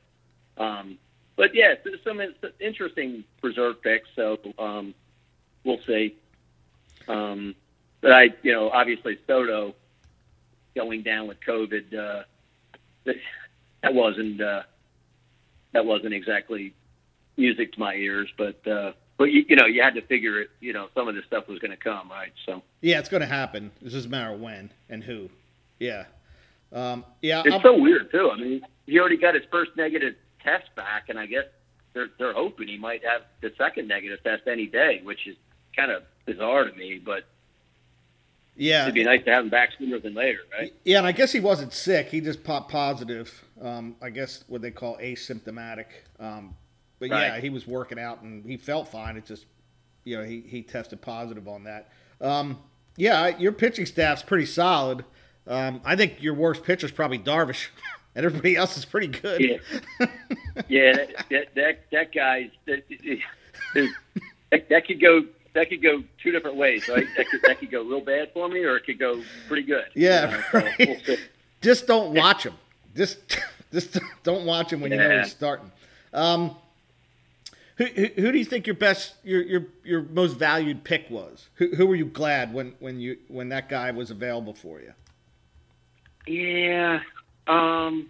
um, 0.57 0.97
but 1.37 1.55
yeah, 1.55 1.75
so 1.83 1.91
some 2.03 2.21
interesting 2.59 3.23
preserve 3.39 3.81
picks. 3.81 4.09
So 4.15 4.39
um, 4.59 4.93
we'll 5.65 5.79
see. 5.85 6.15
Um, 7.07 7.55
but 8.01 8.11
I, 8.11 8.29
you 8.43 8.53
know, 8.53 8.69
obviously 8.69 9.17
Soto 9.27 9.75
going 10.75 11.01
down 11.03 11.27
with 11.27 11.37
COVID. 11.45 11.93
Uh, 11.93 12.23
that, 13.81 13.93
wasn't 13.93 14.41
uh, 14.41 14.63
that 15.73 15.85
wasn't 15.85 16.13
exactly 16.13 16.73
music 17.37 17.73
to 17.73 17.79
my 17.79 17.95
ears, 17.95 18.29
but 18.37 18.65
uh, 18.67 18.93
but 19.17 19.25
you, 19.25 19.45
you 19.47 19.55
know, 19.55 19.65
you 19.65 19.81
had 19.81 19.95
to 19.95 20.01
figure 20.01 20.39
it. 20.41 20.49
You 20.59 20.73
know, 20.73 20.87
some 20.93 21.07
of 21.07 21.15
this 21.15 21.25
stuff 21.25 21.47
was 21.47 21.59
going 21.59 21.71
to 21.71 21.77
come, 21.77 22.09
right? 22.09 22.31
So 22.45 22.61
Yeah, 22.81 22.99
it's 22.99 23.09
going 23.09 23.21
to 23.21 23.27
happen. 23.27 23.71
It's 23.81 23.93
just 23.93 24.07
a 24.07 24.09
matter 24.09 24.33
of 24.33 24.39
when 24.39 24.71
and 24.89 25.03
who. 25.03 25.29
Yeah, 25.79 26.05
um, 26.71 27.03
yeah. 27.21 27.41
it's 27.45 27.53
I'm- 27.53 27.61
so 27.63 27.77
weird 27.77 28.11
too. 28.11 28.29
I 28.31 28.37
mean, 28.37 28.61
he 28.85 28.99
already 28.99 29.17
got 29.17 29.35
his 29.35 29.43
first 29.51 29.71
negative 29.75 30.15
test 30.43 30.73
back, 30.75 31.09
and 31.09 31.19
I 31.19 31.25
guess 31.25 31.45
they're 31.93 32.09
they're 32.17 32.33
hoping 32.33 32.67
he 32.67 32.77
might 32.77 33.03
have 33.03 33.21
the 33.41 33.51
second 33.57 33.87
negative 33.87 34.23
test 34.23 34.43
any 34.47 34.67
day, 34.67 35.01
which 35.03 35.27
is 35.27 35.35
kind 35.75 35.91
of 35.91 36.03
bizarre 36.25 36.65
to 36.65 36.73
me. 36.75 37.01
But 37.03 37.25
yeah, 38.55 38.83
it'd 38.83 38.93
be 38.95 39.03
nice 39.03 39.23
to 39.25 39.31
have 39.31 39.43
him 39.43 39.49
back 39.49 39.71
sooner 39.77 39.99
than 39.99 40.13
later, 40.13 40.39
right? 40.57 40.73
yeah. 40.83 40.97
And 40.99 41.07
I 41.07 41.11
guess 41.11 41.31
he 41.31 41.39
wasn't 41.39 41.73
sick. 41.73 42.09
He 42.09 42.21
just 42.21 42.43
popped 42.43 42.71
positive. 42.71 43.43
Um, 43.61 43.95
I 44.01 44.09
guess 44.09 44.43
what 44.47 44.61
they 44.61 44.71
call 44.71 44.97
asymptomatic. 44.97 45.85
Um, 46.19 46.55
but 46.99 47.09
yeah, 47.09 47.39
he 47.39 47.49
was 47.49 47.67
working 47.67 47.99
out 47.99 48.21
and 48.21 48.45
he 48.45 48.57
felt 48.57 48.87
fine. 48.87 49.17
It 49.17 49.25
just, 49.25 49.45
you 50.05 50.17
know, 50.17 50.23
he, 50.23 50.41
he 50.41 50.61
tested 50.61 51.01
positive 51.01 51.47
on 51.47 51.65
that. 51.65 51.89
Um, 52.21 52.57
yeah, 52.97 53.37
your 53.37 53.51
pitching 53.51 53.85
staff's 53.85 54.23
pretty 54.23 54.45
solid. 54.45 55.03
Um, 55.47 55.81
I 55.83 55.95
think 55.95 56.23
your 56.23 56.33
worst 56.33 56.63
pitcher's 56.63 56.91
probably 56.91 57.19
Darvish, 57.19 57.67
and 58.15 58.25
everybody 58.25 58.55
else 58.55 58.77
is 58.77 58.85
pretty 58.85 59.07
good. 59.07 59.41
Yeah. 59.41 60.07
Yeah, 60.69 60.93
that 60.93 61.25
that 61.29 61.55
that, 61.55 61.79
that 61.91 62.13
guy's 62.13 62.49
that, 62.65 62.83
that, 64.51 64.69
that 64.69 64.87
could 64.87 65.01
go 65.01 65.25
that 65.55 65.69
could 65.69 65.81
go 65.81 66.03
two 66.21 66.31
different 66.31 66.57
ways, 66.57 66.87
right? 66.87 67.07
That 67.17 67.27
could 67.29 67.41
that 67.43 67.59
could 67.59 67.71
go 67.71 67.81
real 67.83 68.01
bad 68.01 68.31
for 68.33 68.47
me, 68.47 68.63
or 68.63 68.75
it 68.77 68.85
could 68.85 68.99
go 68.99 69.23
pretty 69.47 69.63
good. 69.63 69.85
Yeah, 69.95 70.43
You 70.51 70.59
know, 70.89 70.95
so 70.97 71.07
we'll 71.07 71.17
just 71.61 71.87
don't 71.87 72.13
watch 72.13 72.43
him. 72.43 72.53
Just, 72.95 73.39
just 73.71 73.99
don't 74.23 74.45
watch 74.45 74.71
him 74.71 74.81
when 74.81 74.91
you 74.91 74.97
know 74.97 75.19
he's 75.21 75.31
starting. 75.31 75.71
Um, 76.13 76.55
who, 77.77 77.85
who, 77.85 78.05
who 78.15 78.31
do 78.31 78.37
you 78.37 78.45
think 78.45 78.67
your 78.67 78.75
best, 78.75 79.15
your 79.23 79.41
your 79.41 79.65
your 79.83 80.03
most 80.03 80.37
valued 80.37 80.83
pick 80.83 81.09
was? 81.09 81.49
Who, 81.55 81.75
who 81.75 81.87
were 81.87 81.95
you 81.95 82.05
glad 82.05 82.53
when 82.53 82.75
when 82.79 82.99
you 82.99 83.17
when 83.27 83.49
that 83.49 83.69
guy 83.69 83.91
was 83.91 84.11
available 84.11 84.53
for 84.53 84.79
you? 84.81 84.93
Yeah. 86.27 86.99
Um, 87.47 88.09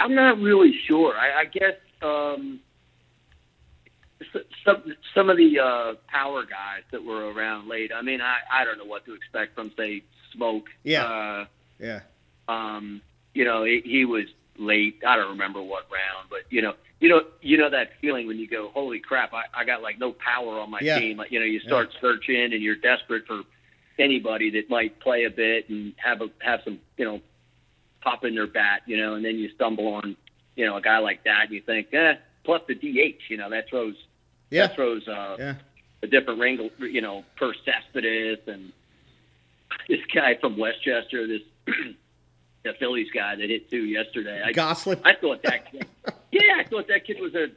I'm 0.00 0.14
not 0.14 0.38
really 0.40 0.76
sure. 0.86 1.14
I, 1.16 1.40
I 1.40 1.44
guess 1.44 1.74
um, 2.02 2.60
some 4.64 4.82
some 5.14 5.30
of 5.30 5.36
the 5.36 5.58
uh, 5.58 5.94
power 6.08 6.42
guys 6.44 6.82
that 6.90 7.04
were 7.04 7.32
around 7.32 7.68
late. 7.68 7.90
I 7.94 8.02
mean, 8.02 8.20
I, 8.20 8.38
I 8.50 8.64
don't 8.64 8.78
know 8.78 8.84
what 8.84 9.04
to 9.06 9.14
expect 9.14 9.54
from 9.54 9.72
say 9.76 10.02
Smoak. 10.36 10.64
Yeah. 10.84 11.04
Uh, 11.04 11.44
Yeah, 11.78 12.00
um, 12.48 13.00
you 13.34 13.44
know, 13.44 13.64
he, 13.64 13.82
he 13.84 14.04
was 14.04 14.24
late. 14.58 15.02
I 15.06 15.16
don't 15.16 15.30
remember 15.30 15.62
what 15.62 15.84
round, 15.90 16.28
but 16.30 16.40
you 16.50 16.62
know, 16.62 16.74
you 17.00 17.08
know, 17.08 17.22
you 17.40 17.56
know 17.58 17.70
that 17.70 17.90
feeling 18.00 18.26
when 18.26 18.38
you 18.38 18.46
go, 18.46 18.70
"Holy 18.72 19.00
crap! 19.00 19.32
I, 19.32 19.42
I 19.54 19.64
got 19.64 19.82
like 19.82 19.98
no 19.98 20.12
power 20.12 20.60
on 20.60 20.70
my 20.70 20.78
Yeah. 20.80 20.98
team." 20.98 21.16
Like, 21.18 21.32
you 21.32 21.40
know, 21.40 21.46
you 21.46 21.60
start 21.60 21.90
searching 22.00 22.52
and 22.52 22.62
you're 22.62 22.76
desperate 22.76 23.26
for 23.26 23.42
anybody 23.98 24.50
that 24.50 24.70
might 24.70 24.98
play 25.00 25.24
a 25.24 25.30
bit 25.30 25.68
and 25.68 25.92
have 25.96 26.20
a 26.22 26.28
have 26.40 26.60
some, 26.64 26.78
you 26.96 27.04
know, 27.04 27.20
pop 28.02 28.24
in 28.24 28.34
their 28.34 28.46
bat, 28.46 28.82
you 28.86 28.96
know, 28.96 29.14
and 29.14 29.24
then 29.24 29.36
you 29.36 29.48
stumble 29.54 29.88
on, 29.94 30.16
you 30.56 30.64
know, 30.66 30.76
a 30.76 30.80
guy 30.80 30.98
like 30.98 31.24
that, 31.24 31.44
and 31.44 31.52
you 31.52 31.60
think, 31.60 31.92
eh, 31.92 32.14
plus 32.44 32.60
the 32.68 32.74
DH, 32.74 33.20
you 33.28 33.36
know, 33.36 33.50
that 33.50 33.68
throws 33.68 33.94
yeah, 34.52 34.66
that 34.66 34.76
throws 34.76 35.06
uh, 35.08 35.36
yeah. 35.38 35.54
a 36.02 36.06
different 36.06 36.40
wrangle, 36.40 36.70
you 36.78 37.00
know, 37.00 37.24
per 37.36 37.52
Cespedes 37.64 38.38
and 38.46 38.72
this 39.88 40.00
guy 40.14 40.36
from 40.40 40.56
Westchester, 40.56 41.26
this 41.26 41.42
the 42.64 42.72
Phillies 42.78 43.10
guy 43.12 43.36
that 43.36 43.48
hit 43.48 43.70
two 43.70 43.84
yesterday. 43.84 44.42
I, 44.44 44.52
Gosselin. 44.52 45.00
I 45.04 45.14
thought 45.14 45.42
that, 45.42 45.70
kid, 45.70 45.86
yeah, 46.32 46.58
I 46.58 46.64
thought 46.64 46.88
that 46.88 47.06
kid 47.06 47.20
was 47.20 47.34
a 47.34 47.48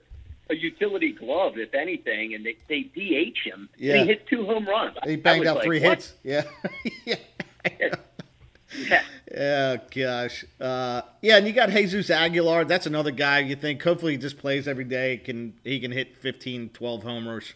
a 0.49 0.55
utility 0.55 1.11
glove, 1.11 1.57
if 1.57 1.73
anything, 1.73 2.33
and 2.35 2.45
they 2.45 2.55
they 2.67 2.81
DH 2.81 3.37
him. 3.43 3.69
Yeah. 3.77 3.97
he 3.97 4.05
hit 4.05 4.27
two 4.27 4.45
home 4.45 4.67
runs. 4.67 4.95
he 5.03 5.15
banged 5.15 5.47
out 5.47 5.57
like, 5.57 5.65
three 5.65 5.79
what? 5.81 5.89
hits. 5.89 6.13
Yeah, 6.23 6.43
yeah. 7.05 7.95
Yeah, 8.77 9.03
Oh 9.37 9.77
gosh, 9.93 10.45
uh, 10.61 11.01
yeah, 11.21 11.37
and 11.37 11.47
you 11.47 11.53
got 11.53 11.69
Jesus 11.69 12.09
Aguilar. 12.09 12.65
That's 12.65 12.85
another 12.85 13.11
guy 13.11 13.39
you 13.39 13.55
think. 13.55 13.81
Hopefully, 13.81 14.13
he 14.13 14.17
just 14.17 14.37
plays 14.37 14.67
every 14.67 14.83
day. 14.83 15.17
Can 15.17 15.53
he 15.63 15.79
can 15.79 15.91
hit 15.91 16.17
15, 16.17 16.69
12 16.69 17.03
homers? 17.03 17.53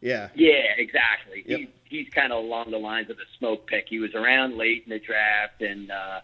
Yeah, 0.00 0.28
yeah, 0.34 0.74
exactly. 0.76 1.44
Yep. 1.46 1.58
He, 1.58 1.68
he's 1.84 2.08
kind 2.08 2.32
of 2.32 2.44
along 2.44 2.72
the 2.72 2.78
lines 2.78 3.08
of 3.08 3.16
the 3.16 3.24
Smoak 3.40 3.66
pick. 3.66 3.86
He 3.88 4.00
was 4.00 4.14
around 4.14 4.56
late 4.56 4.82
in 4.84 4.90
the 4.90 4.98
draft, 4.98 5.62
and 5.62 5.90
uh, 5.90 6.20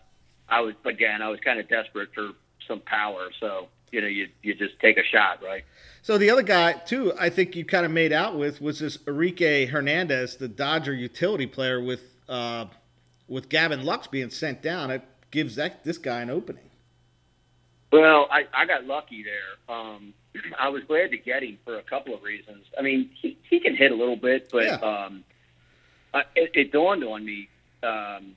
I 0.48 0.60
was 0.60 0.74
again, 0.84 1.22
I 1.22 1.28
was 1.28 1.38
kind 1.40 1.60
of 1.60 1.68
desperate 1.68 2.10
for 2.12 2.30
some 2.66 2.80
power. 2.80 3.30
So 3.38 3.68
you 3.92 4.00
know, 4.00 4.08
you 4.08 4.28
you 4.42 4.54
just 4.54 4.78
take 4.80 4.98
a 4.98 5.04
shot, 5.04 5.42
right? 5.42 5.64
So 6.02 6.18
the 6.18 6.30
other 6.30 6.42
guy 6.42 6.72
too, 6.72 7.12
I 7.18 7.30
think 7.30 7.56
you 7.56 7.64
kind 7.64 7.86
of 7.86 7.92
made 7.92 8.12
out 8.12 8.36
with 8.36 8.60
was 8.60 8.80
this 8.80 8.98
Enrique 9.06 9.66
Hernandez, 9.66 10.36
the 10.36 10.48
Dodger 10.48 10.92
utility 10.92 11.46
player 11.46 11.80
with 11.80 12.02
uh, 12.28 12.66
with 13.28 13.48
Gavin 13.48 13.84
Lux 13.84 14.06
being 14.06 14.30
sent 14.30 14.62
down. 14.62 14.90
It 14.90 15.02
gives 15.30 15.56
that 15.56 15.84
this 15.84 15.98
guy 15.98 16.20
an 16.22 16.30
opening. 16.30 16.64
Well, 17.92 18.26
I, 18.30 18.46
I 18.54 18.66
got 18.66 18.84
lucky 18.84 19.22
there. 19.24 19.74
Um, 19.74 20.12
I 20.58 20.68
was 20.68 20.82
glad 20.84 21.10
to 21.12 21.18
get 21.18 21.42
him 21.42 21.58
for 21.64 21.78
a 21.78 21.82
couple 21.82 22.14
of 22.14 22.22
reasons. 22.22 22.66
I 22.78 22.82
mean, 22.82 23.10
he, 23.20 23.38
he 23.48 23.60
can 23.60 23.74
hit 23.76 23.92
a 23.92 23.94
little 23.94 24.16
bit, 24.16 24.48
but 24.50 24.64
Yeah. 24.64 24.74
um, 24.76 25.24
I, 26.14 26.22
it, 26.34 26.50
it 26.54 26.72
dawned 26.72 27.04
on 27.04 27.24
me 27.24 27.48
um, 27.82 28.34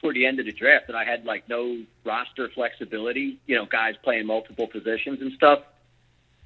toward 0.00 0.16
the 0.16 0.26
end 0.26 0.38
of 0.40 0.46
the 0.46 0.52
draft 0.52 0.86
that 0.88 0.96
I 0.96 1.04
had 1.04 1.24
like 1.24 1.48
no 1.48 1.82
roster 2.04 2.48
flexibility. 2.50 3.38
You 3.46 3.56
know, 3.56 3.66
guys 3.66 3.94
playing 4.02 4.26
multiple 4.26 4.66
positions 4.66 5.20
and 5.20 5.32
stuff. 5.32 5.60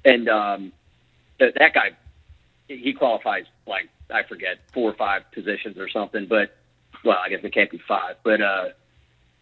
And 0.05 0.27
um, 0.29 0.71
that, 1.39 1.53
that 1.59 1.73
guy, 1.73 1.91
he 2.67 2.93
qualifies 2.93 3.45
like 3.67 3.89
I 4.09 4.23
forget 4.23 4.57
four 4.73 4.89
or 4.89 4.93
five 4.95 5.23
positions 5.31 5.77
or 5.77 5.89
something. 5.89 6.25
But 6.27 6.55
well, 7.03 7.17
I 7.23 7.29
guess 7.29 7.39
it 7.43 7.53
can't 7.53 7.71
be 7.71 7.81
five. 7.87 8.15
But 8.23 8.41
uh, 8.41 8.65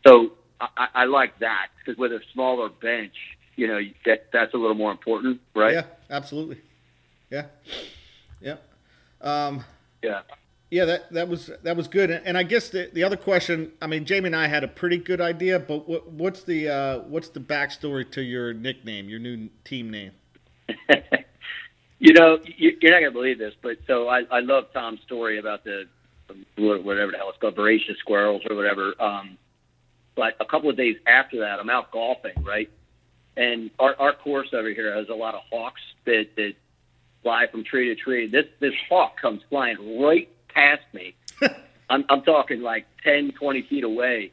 so 0.06 0.32
I, 0.60 0.88
I 0.94 1.06
like 1.06 1.40
that 1.40 1.68
because 1.78 1.98
with 1.98 2.12
a 2.12 2.20
smaller 2.34 2.70
bench, 2.70 3.14
you 3.56 3.68
know, 3.68 3.80
that 4.06 4.28
that's 4.32 4.54
a 4.54 4.58
little 4.58 4.76
more 4.76 4.92
important, 4.92 5.42
right? 5.56 5.74
Yeah, 5.74 5.84
absolutely. 6.10 6.62
Yeah, 7.30 7.46
yeah, 8.42 8.56
um, 9.22 9.64
Yeah. 10.02 10.22
yeah. 10.72 10.86
That 10.86 11.12
that 11.14 11.28
was 11.28 11.52
that 11.64 11.78
was 11.78 11.88
good. 11.88 12.10
And, 12.10 12.26
and 12.26 12.38
I 12.38 12.44
guess 12.44 12.70
the 12.70 12.90
the 12.92 13.04
other 13.04 13.18
question, 13.18 13.74
I 13.82 13.88
mean, 13.88 14.06
Jamie 14.06 14.28
and 14.28 14.36
I 14.36 14.48
had 14.48 14.64
a 14.64 14.68
pretty 14.68 14.98
good 14.98 15.22
idea, 15.22 15.60
but 15.60 15.88
what, 15.88 16.12
what's 16.12 16.44
the 16.44 16.70
uh, 16.70 17.00
what's 17.00 17.30
the 17.30 17.40
backstory 17.40 18.10
to 18.12 18.22
your 18.22 18.54
nickname, 18.54 19.10
your 19.10 19.20
new 19.20 19.50
team 19.64 19.92
name? 19.92 20.12
you 22.00 22.14
know, 22.14 22.40
you, 22.58 22.78
you're 22.82 22.92
not 22.92 23.00
gonna 23.00 23.12
believe 23.12 23.38
this, 23.38 23.54
but 23.62 23.78
so 23.86 24.08
I, 24.08 24.22
I 24.32 24.40
love 24.40 24.66
Tom's 24.74 25.02
story 25.02 25.38
about 25.38 25.64
the 25.64 25.84
whatever 26.58 27.12
the 27.12 27.18
hell 27.18 27.30
it's 27.30 27.38
called, 27.40 27.56
voracious 27.56 27.98
squirrels 28.00 28.42
or 28.50 28.56
whatever. 28.56 28.94
Um, 29.02 29.38
but 30.16 30.36
a 30.40 30.46
couple 30.46 30.70
of 30.70 30.78
days 30.78 30.98
after 31.08 31.40
that, 31.40 31.60
I'm 31.60 31.70
out 31.70 31.92
golfing, 31.92 32.44
right? 32.44 32.70
And 33.38 33.72
our, 33.80 33.96
our 34.00 34.14
course 34.14 34.50
over 34.54 34.70
here 34.70 34.94
has 34.96 35.08
a 35.10 35.14
lot 35.14 35.36
of 35.36 35.42
hawks 35.52 35.82
that, 36.06 36.28
that 36.36 36.54
fly 37.24 37.48
from 37.52 37.64
tree 37.64 37.94
to 37.94 37.96
tree. 37.96 38.28
This 38.28 38.46
this 38.60 38.74
hawk 38.90 39.20
comes 39.22 39.42
flying 39.50 40.02
right 40.02 40.30
past 40.50 40.84
me. 40.94 41.16
I'm, 41.90 42.06
I'm 42.10 42.22
talking 42.22 42.62
like 42.62 42.86
10, 43.04 43.32
20 43.32 43.62
feet 43.64 43.84
away. 43.84 44.32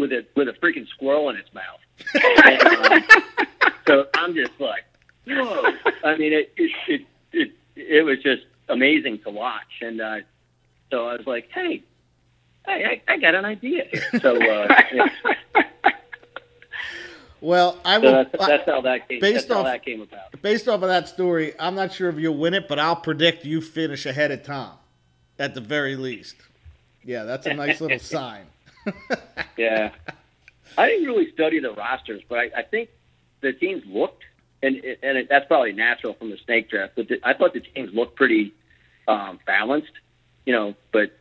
with 0.00 0.12
a 0.12 0.26
with 0.34 0.48
a 0.48 0.52
freaking 0.52 0.88
squirrel 0.88 1.28
in 1.30 1.36
its 1.36 1.52
mouth. 1.54 1.80
and, 2.14 2.62
um, 2.62 3.04
so 3.86 4.06
I'm 4.14 4.34
just 4.34 4.52
like, 4.58 4.84
whoa! 5.26 5.62
I 6.04 6.16
mean, 6.16 6.32
it 6.32 6.52
it 6.56 6.70
it 6.88 7.06
it, 7.32 7.52
it 7.76 8.02
was 8.04 8.18
just 8.22 8.42
amazing 8.68 9.20
to 9.20 9.30
watch, 9.30 9.82
and 9.82 10.00
uh, 10.00 10.16
so 10.90 11.06
I 11.06 11.16
was 11.16 11.26
like, 11.26 11.48
hey, 11.52 11.82
I, 12.66 12.72
I, 12.72 13.02
I 13.08 13.16
got 13.18 13.34
an 13.34 13.44
idea 13.44 13.84
here. 13.90 14.20
So, 14.20 14.36
uh, 14.36 14.82
yeah. 14.92 15.06
Well, 17.42 17.78
I 17.86 17.96
so 17.96 18.02
will. 18.02 18.12
that's, 18.12 18.46
that's 18.46 18.66
how 18.66 18.80
that 18.82 19.08
came. 19.08 19.20
based 19.20 19.48
That's 19.48 19.52
how 19.54 19.60
off- 19.60 19.64
that 19.66 19.82
came 19.84 20.02
about. 20.02 20.42
based 20.42 20.68
off 20.68 20.82
of 20.82 20.88
that 20.88 21.08
story, 21.08 21.54
I'm 21.58 21.74
not 21.74 21.92
sure 21.92 22.10
if 22.10 22.18
you'll 22.18 22.36
win 22.36 22.52
it, 22.52 22.68
but 22.68 22.78
I'll 22.78 22.96
predict 22.96 23.46
you 23.46 23.62
finish 23.62 24.04
ahead 24.04 24.30
of 24.30 24.42
Tom, 24.42 24.72
at 25.38 25.54
the 25.54 25.60
very 25.62 25.96
least. 25.96 26.36
Yeah, 27.02 27.24
that's 27.24 27.46
a 27.46 27.54
nice 27.54 27.80
little 27.80 27.98
sign. 28.00 28.44
Yeah, 29.56 29.90
I 30.76 30.88
didn't 30.88 31.06
really 31.06 31.32
study 31.32 31.60
the 31.60 31.72
rosters, 31.72 32.20
but 32.28 32.38
I, 32.40 32.50
I 32.58 32.62
think 32.62 32.90
the 33.40 33.54
teams 33.54 33.84
looked, 33.86 34.22
and 34.62 34.76
and 35.02 35.16
it, 35.16 35.28
that's 35.30 35.46
probably 35.46 35.72
natural 35.72 36.12
from 36.12 36.28
the 36.28 36.36
snake 36.44 36.68
draft. 36.68 36.92
But 36.94 37.08
the, 37.08 37.20
I 37.22 37.32
thought 37.32 37.54
the 37.54 37.60
teams 37.60 37.94
looked 37.94 38.16
pretty 38.16 38.52
um, 39.08 39.38
balanced, 39.46 39.92
you 40.46 40.52
know. 40.52 40.74
But 40.92 41.12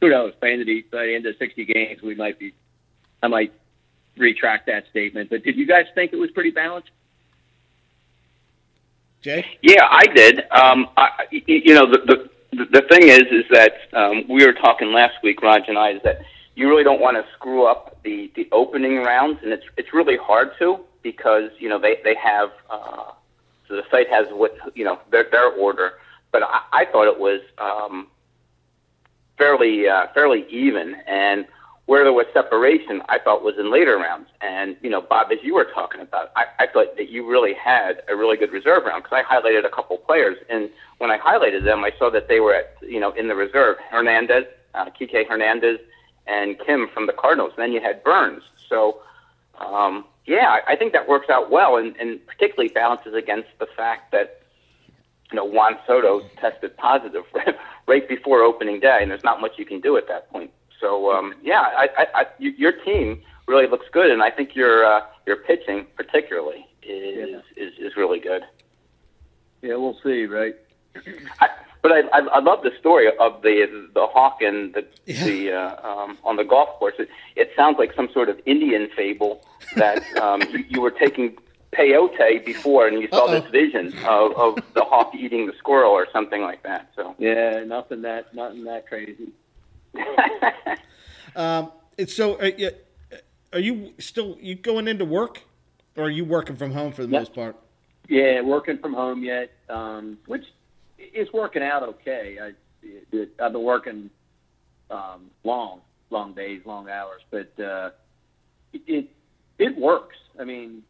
who 0.00 0.10
knows? 0.10 0.34
By 0.40 0.48
the 0.48 0.52
end 0.52 0.60
of 0.62 0.66
the, 0.66 0.82
by 0.92 1.06
the 1.06 1.14
end 1.14 1.26
of 1.26 1.36
60 1.38 1.64
games, 1.64 2.02
we 2.02 2.14
might 2.14 2.38
be. 2.38 2.52
I 3.22 3.28
might 3.28 3.52
retract 4.16 4.66
that 4.66 4.84
statement. 4.90 5.30
But 5.30 5.42
did 5.42 5.56
you 5.56 5.66
guys 5.66 5.86
think 5.94 6.12
it 6.12 6.16
was 6.16 6.30
pretty 6.30 6.50
balanced? 6.50 6.90
Jay, 9.22 9.44
Yeah, 9.62 9.86
I 9.90 10.06
did. 10.06 10.40
Um, 10.50 10.88
I, 10.96 11.26
y- 11.32 11.42
you 11.46 11.74
know, 11.74 11.90
the, 11.90 11.98
the 12.52 12.64
the 12.64 12.82
thing 12.88 13.08
is, 13.08 13.22
is 13.30 13.44
that 13.50 13.72
um, 13.92 14.24
we 14.28 14.46
were 14.46 14.52
talking 14.52 14.92
last 14.92 15.14
week, 15.22 15.42
Raj 15.42 15.68
and 15.68 15.78
I, 15.78 15.92
is 15.92 16.02
that 16.04 16.20
you 16.54 16.68
really 16.68 16.84
don't 16.84 17.00
want 17.00 17.16
to 17.16 17.24
screw 17.34 17.66
up 17.66 18.02
the 18.02 18.30
the 18.36 18.48
opening 18.52 18.98
rounds, 18.98 19.40
and 19.42 19.52
it's 19.52 19.64
it's 19.76 19.92
really 19.92 20.16
hard 20.16 20.52
to 20.58 20.80
because 21.02 21.50
you 21.58 21.68
know 21.68 21.78
they 21.78 21.98
they 22.04 22.14
have 22.14 22.50
uh, 22.70 23.12
so 23.68 23.76
the 23.76 23.84
site 23.90 24.08
has 24.08 24.26
what 24.30 24.56
you 24.74 24.84
know 24.84 25.00
their 25.10 25.28
their 25.30 25.48
order, 25.50 25.94
but 26.32 26.42
I, 26.42 26.62
I 26.72 26.84
thought 26.86 27.08
it 27.08 27.18
was 27.18 27.40
um, 27.58 28.06
fairly 29.38 29.88
uh, 29.88 30.06
fairly 30.14 30.46
even 30.50 30.96
and. 31.06 31.46
Where 31.88 32.02
there 32.02 32.12
was 32.12 32.26
separation, 32.34 33.00
I 33.08 33.20
thought 33.20 33.44
was 33.44 33.54
in 33.60 33.70
later 33.70 33.96
rounds. 33.96 34.28
And, 34.40 34.76
you 34.82 34.90
know, 34.90 35.00
Bob, 35.00 35.30
as 35.30 35.38
you 35.44 35.54
were 35.54 35.68
talking 35.72 36.00
about, 36.00 36.32
I, 36.34 36.46
I 36.58 36.66
thought 36.66 36.96
that 36.96 37.10
you 37.10 37.24
really 37.24 37.54
had 37.54 38.02
a 38.08 38.16
really 38.16 38.36
good 38.36 38.50
reserve 38.50 38.82
round 38.86 39.04
because 39.04 39.22
I 39.22 39.34
highlighted 39.34 39.64
a 39.64 39.68
couple 39.68 39.96
players. 39.98 40.36
And 40.50 40.68
when 40.98 41.12
I 41.12 41.18
highlighted 41.18 41.62
them, 41.62 41.84
I 41.84 41.92
saw 41.96 42.10
that 42.10 42.26
they 42.26 42.40
were 42.40 42.54
at, 42.54 42.74
you 42.82 42.98
know, 42.98 43.12
in 43.12 43.28
the 43.28 43.36
reserve. 43.36 43.76
Hernandez, 43.88 44.46
uh, 44.74 44.86
Hernandez, 45.28 45.78
and 46.26 46.58
Kim 46.58 46.88
from 46.92 47.06
the 47.06 47.12
Cardinals. 47.12 47.52
And 47.56 47.62
then 47.62 47.70
you 47.70 47.80
had 47.80 48.02
Burnes. 48.02 48.42
So, 48.68 48.98
um, 49.64 50.06
yeah, 50.26 50.58
I 50.66 50.72
I 50.72 50.76
think 50.76 50.92
that 50.92 51.06
works 51.06 51.30
out 51.30 51.52
well 51.52 51.76
and, 51.76 51.94
and 51.98 52.18
particularly 52.26 52.68
balances 52.68 53.14
against 53.14 53.50
the 53.60 53.68
fact 53.76 54.10
that, 54.10 54.42
you 55.30 55.36
know, 55.36 55.44
Juan 55.44 55.76
Soto 55.86 56.20
tested 56.40 56.76
positive 56.76 57.24
right 57.86 58.08
before 58.08 58.42
opening 58.42 58.80
day, 58.80 58.98
and 59.00 59.10
there's 59.10 59.24
not 59.24 59.40
much 59.40 59.52
you 59.58 59.64
can 59.66 59.80
do 59.80 59.96
at 59.96 60.06
that 60.08 60.30
point. 60.30 60.50
So 60.80 61.10
um, 61.12 61.34
yeah, 61.42 61.60
I, 61.60 61.88
I, 61.98 62.06
I, 62.14 62.26
y- 62.38 62.54
your 62.56 62.72
team 62.72 63.20
really 63.48 63.66
looks 63.66 63.86
good, 63.92 64.10
and 64.10 64.22
I 64.22 64.30
think 64.30 64.54
your 64.54 64.84
uh, 64.84 65.00
your 65.26 65.36
pitching 65.36 65.86
particularly 65.96 66.66
is, 66.82 67.42
is 67.56 67.72
is 67.78 67.96
really 67.96 68.20
good. 68.20 68.42
Yeah, 69.62 69.76
we'll 69.76 69.98
see, 70.02 70.26
right? 70.26 70.54
I, 71.40 71.48
but 71.82 71.92
I, 71.92 72.00
I 72.12 72.18
I 72.20 72.38
love 72.40 72.62
the 72.62 72.72
story 72.78 73.08
of 73.18 73.42
the 73.42 73.88
the 73.94 74.06
hawk 74.06 74.42
and 74.42 74.74
the 74.74 74.86
Yeah. 75.06 75.24
the 75.24 75.52
uh, 75.52 75.88
um, 75.88 76.18
on 76.24 76.36
the 76.36 76.44
golf 76.44 76.68
course. 76.78 76.94
It, 76.98 77.08
it 77.36 77.50
sounds 77.56 77.78
like 77.78 77.94
some 77.94 78.08
sort 78.12 78.28
of 78.28 78.40
Indian 78.46 78.88
fable 78.94 79.44
that 79.76 80.02
um, 80.20 80.42
you, 80.52 80.64
you 80.68 80.80
were 80.80 80.90
taking 80.92 81.36
peyote 81.72 82.44
before, 82.44 82.86
and 82.86 83.00
you 83.00 83.08
saw 83.08 83.26
Uh-oh. 83.26 83.40
this 83.40 83.50
vision 83.50 83.86
of, 84.06 84.32
of 84.36 84.54
the 84.74 84.82
hawk 84.84 85.14
eating 85.14 85.46
the 85.46 85.52
squirrel 85.58 85.90
or 85.92 86.06
something 86.12 86.42
like 86.42 86.62
that. 86.62 86.90
So. 86.96 87.14
Yeah, 87.18 87.64
nothing 87.64 88.02
that 88.02 88.34
nothing 88.34 88.64
that 88.64 88.86
crazy. 88.86 89.32
um, 91.36 91.72
it's 91.96 92.14
so. 92.14 92.38
Are 92.38 92.46
you, 92.46 92.70
are 93.52 93.58
you 93.60 93.92
still 93.98 94.36
you 94.40 94.54
going 94.54 94.88
into 94.88 95.04
work, 95.04 95.42
or 95.96 96.04
are 96.04 96.10
you 96.10 96.24
working 96.24 96.56
from 96.56 96.72
home 96.72 96.92
for 96.92 97.02
the 97.04 97.12
Yeah. 97.12 97.18
most 97.20 97.34
part? 97.34 97.56
Yeah, 98.08 98.40
working 98.42 98.78
from 98.78 98.94
home 98.94 99.24
yet, 99.24 99.50
um, 99.68 100.18
which 100.26 100.44
is 100.98 101.32
working 101.32 101.62
out 101.62 101.82
okay. 101.82 102.38
I, 102.40 102.52
it, 103.12 103.30
I've 103.40 103.52
been 103.52 103.62
working 103.64 104.10
um, 104.90 105.30
long, 105.42 105.80
long 106.10 106.32
days, 106.34 106.62
long 106.64 106.88
hours, 106.88 107.22
but 107.30 107.50
uh, 107.58 107.90
it, 108.72 108.82
it 108.86 109.10
it 109.58 109.76
works. 109.76 110.16
I 110.38 110.44
mean, 110.44 110.82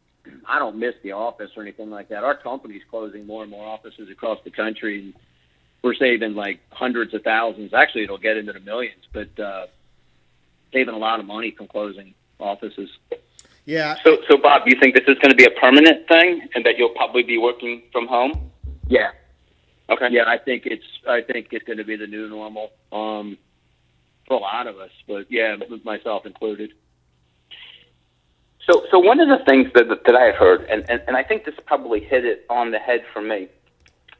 I 0.47 0.59
don't 0.59 0.77
miss 0.77 0.95
the 1.03 1.11
office 1.13 1.51
or 1.55 1.63
anything 1.63 1.89
like 1.89 2.09
that. 2.09 2.23
Our 2.23 2.35
company's 2.35 2.81
closing 2.89 3.25
more 3.25 3.43
and 3.43 3.51
more 3.51 3.65
offices 3.65 4.09
across 4.09 4.39
the 4.43 4.51
country, 4.51 4.99
and 4.99 5.13
we're 5.83 5.95
saving 5.95 6.35
like 6.35 6.59
hundreds 6.71 7.13
of 7.13 7.23
thousands. 7.23 7.73
Actually, 7.73 8.03
it'll 8.03 8.17
get 8.17 8.37
into 8.37 8.53
the 8.53 8.59
millions, 8.59 9.03
but 9.13 9.39
uh, 9.39 9.67
saving 10.73 10.93
a 10.93 10.97
lot 10.97 11.19
of 11.19 11.25
money 11.25 11.51
from 11.51 11.67
closing 11.67 12.13
offices. 12.39 12.89
Yeah, 13.65 13.97
So, 14.05 14.19
so 14.29 14.37
Bob, 14.37 14.61
you 14.65 14.79
think 14.79 14.95
this 14.95 15.03
is 15.09 15.17
going 15.19 15.31
to 15.31 15.35
be 15.35 15.43
a 15.43 15.59
permanent 15.59 16.07
thing, 16.07 16.47
and 16.55 16.65
that 16.65 16.77
you'll 16.77 16.95
probably 16.95 17.23
be 17.23 17.37
working 17.37 17.83
from 17.91 18.07
home? 18.07 18.51
Yeah, 18.87 19.09
Okay. 19.89 20.07
Yeah, 20.11 20.23
I 20.27 20.37
think 20.37 20.65
it's 20.65 20.85
I 21.07 21.21
think 21.21 21.47
it's 21.51 21.65
going 21.65 21.77
to 21.77 21.85
be 21.85 21.95
the 21.95 22.07
new 22.07 22.27
normal 22.27 22.71
um, 22.91 23.37
for 24.27 24.37
a 24.37 24.39
lot 24.39 24.67
of 24.67 24.77
us, 24.79 24.91
but 25.07 25.31
yeah, 25.31 25.55
myself 25.83 26.25
included. 26.25 26.73
So, 28.69 28.83
so 28.91 28.99
one 28.99 29.19
of 29.19 29.29
the 29.29 29.43
things 29.45 29.71
that 29.75 29.87
that 29.87 30.15
I 30.15 30.25
had 30.25 30.35
heard, 30.35 30.61
and, 30.69 30.87
and, 30.89 31.01
and 31.07 31.15
I 31.15 31.23
think 31.23 31.45
this 31.45 31.55
probably 31.65 32.01
hit 32.01 32.25
it 32.25 32.45
on 32.49 32.71
the 32.71 32.79
head 32.79 33.03
for 33.13 33.21
me, 33.21 33.47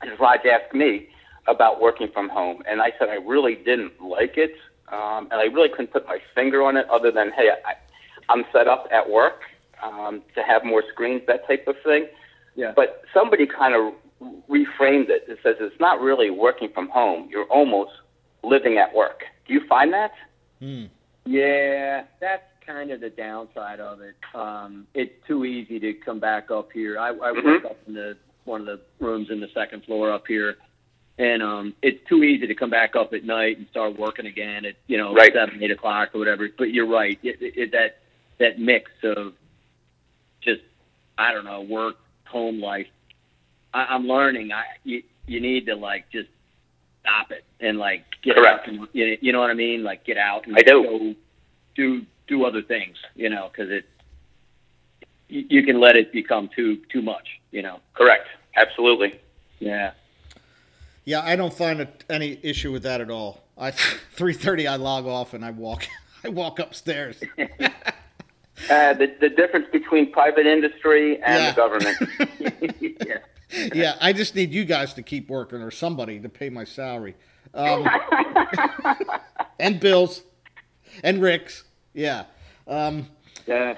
is 0.04 0.20
Raj 0.20 0.46
asked 0.46 0.74
me 0.74 1.10
about 1.48 1.82
working 1.82 2.08
from 2.14 2.30
home, 2.30 2.62
and 2.70 2.82
I 2.82 2.92
said 2.98 3.10
I 3.10 3.16
really 3.16 3.56
didn't 3.56 4.02
like 4.02 4.38
it, 4.38 4.56
um, 4.92 5.28
and 5.32 5.34
I 5.34 5.46
really 5.46 5.70
couldn't 5.70 5.92
put 5.92 6.06
my 6.08 6.20
finger 6.34 6.64
on 6.64 6.78
it, 6.78 6.90
other 6.90 7.12
than 7.12 7.32
hey, 7.32 7.50
I, 7.66 7.74
I'm 8.30 8.46
set 8.54 8.68
up 8.68 8.88
at 8.92 9.10
work 9.10 9.42
um, 9.84 10.22
to 10.36 10.44
have 10.44 10.64
more 10.64 10.84
screens, 10.92 11.24
that 11.28 11.46
type 11.46 11.68
of 11.68 11.76
thing. 11.84 12.08
Yeah. 12.56 12.72
But 12.76 13.04
somebody 13.14 13.48
kind 13.48 13.76
of 13.76 13.94
reframed 14.50 15.10
it. 15.10 15.26
It 15.28 15.40
says 15.44 15.58
it's 15.60 15.80
not 15.80 16.00
really 16.00 16.30
working 16.30 16.70
from 16.74 16.88
home; 16.90 17.28
you're 17.30 17.46
almost 17.46 17.92
living 18.44 18.78
at 18.78 18.96
work. 18.96 19.24
Do 19.46 19.54
you 19.54 19.62
find 19.68 19.94
that? 19.94 20.14
Yeah, 21.26 22.04
that's 22.22 22.44
kind 22.68 22.92
of 22.92 23.00
the 23.00 23.10
downside 23.10 23.80
of 23.80 24.02
it. 24.02 24.16
Um, 24.36 24.86
it's 24.94 25.14
too 25.26 25.46
easy 25.46 25.80
to 25.80 25.94
come 25.94 26.20
back 26.20 26.52
up 26.52 26.72
here. 26.74 27.00
I, 27.00 27.10
I 27.10 27.32
work 27.32 27.66
up 27.66 27.78
in 27.88 27.94
the 27.94 28.18
one 28.44 28.62
of 28.62 28.68
the 28.68 28.80
rooms 29.00 29.30
in 29.32 29.40
the 29.40 29.48
second 29.54 29.84
floor 29.86 30.12
up 30.12 30.26
here, 30.28 30.56
and 31.18 31.42
um, 31.42 31.74
it's 31.82 32.00
too 32.08 32.24
easy 32.24 32.46
to 32.48 32.54
come 32.56 32.70
back 32.70 32.96
up 32.96 33.14
at 33.14 33.24
night 33.24 33.58
and 33.58 33.68
start 33.72 33.98
working 33.98 34.26
again 34.28 34.66
at 34.66 34.76
you 34.88 34.98
know 34.98 35.14
Right. 35.14 35.32
seven, 35.34 35.64
eight 35.64 35.72
o'clock 35.72 36.10
or 36.14 36.20
whatever. 36.20 36.48
But 36.58 36.72
you're 36.72 36.88
right. 36.88 37.18
It, 37.24 37.42
it, 37.42 37.54
it, 37.58 37.72
that 37.72 37.98
that 38.40 38.60
mix 38.60 38.92
of 39.04 39.34
just 40.42 40.62
I 41.18 41.34
don't 41.34 41.46
know 41.46 41.62
work 41.62 41.96
home 42.26 42.60
life. 42.62 42.88
I, 43.74 43.86
I'm 43.86 44.08
learning. 44.08 44.52
I 44.52 44.64
you, 44.84 45.04
you 45.26 45.40
need 45.40 45.66
to 45.68 45.76
like 45.76 46.10
just 46.12 46.30
stop 47.02 47.32
it 47.32 47.44
and 47.60 47.78
like 47.78 48.04
get 48.24 48.36
Correct. 48.36 48.68
out. 48.68 48.74
And, 48.74 48.88
you, 48.94 49.18
you 49.22 49.32
know 49.32 49.40
what 49.40 49.50
I 49.50 49.54
mean? 49.56 49.84
Like 49.84 50.06
get 50.06 50.18
out 50.18 50.46
and 50.48 50.56
I 50.56 50.62
do. 50.62 50.84
go 50.84 51.16
do 51.76 52.06
do 52.28 52.46
other 52.46 52.62
things. 52.62 52.98
You 53.16 53.30
know, 53.30 53.50
because 53.52 53.72
it 53.72 53.86
you, 55.30 55.46
you 55.50 55.64
can 55.64 55.80
let 55.80 55.96
it 55.96 56.12
become 56.12 56.50
too 56.56 56.78
too 56.92 57.02
much. 57.02 57.40
You 57.52 57.62
know. 57.62 57.80
Correct. 57.94 58.28
Absolutely. 58.56 59.20
Yeah. 59.60 59.92
yeah. 61.06 61.22
I 61.24 61.36
don't 61.36 61.54
find 61.54 61.82
a, 61.82 61.88
any 62.10 62.40
issue 62.44 62.72
with 62.72 62.84
that 62.84 63.02
at 63.02 63.10
all. 63.10 63.44
I 63.58 63.72
three 64.14 64.34
thirty, 64.34 64.68
I 64.68 64.76
log 64.76 65.06
off 65.06 65.34
and 65.34 65.44
I 65.44 65.52
walk. 65.52 65.88
I 66.24 66.30
walk 66.30 66.60
upstairs. 66.60 67.22
Uh, 68.72 68.92
the 68.94 69.14
the 69.22 69.30
difference 69.30 69.68
between 69.72 70.12
private 70.12 70.48
industry 70.48 71.22
and 71.22 71.44
Yeah. 71.44 71.52
the 71.52 71.56
government. 71.56 72.90
yeah. 73.00 73.68
yeah, 73.72 73.96
I 74.02 74.14
just 74.14 74.34
need 74.34 74.52
you 74.52 74.66
guys 74.66 74.96
to 74.96 75.04
keep 75.04 75.30
working 75.30 75.62
or 75.62 75.70
somebody 75.70 76.20
to 76.20 76.28
pay 76.28 76.50
my 76.50 76.64
salary. 76.64 77.14
Um, 77.54 77.88
and 79.60 79.80
bills 79.80 80.24
and 81.04 81.22
Rick's. 81.22 81.66
Yeah. 81.98 82.26
Um, 82.68 83.08
Yeah. 83.48 83.74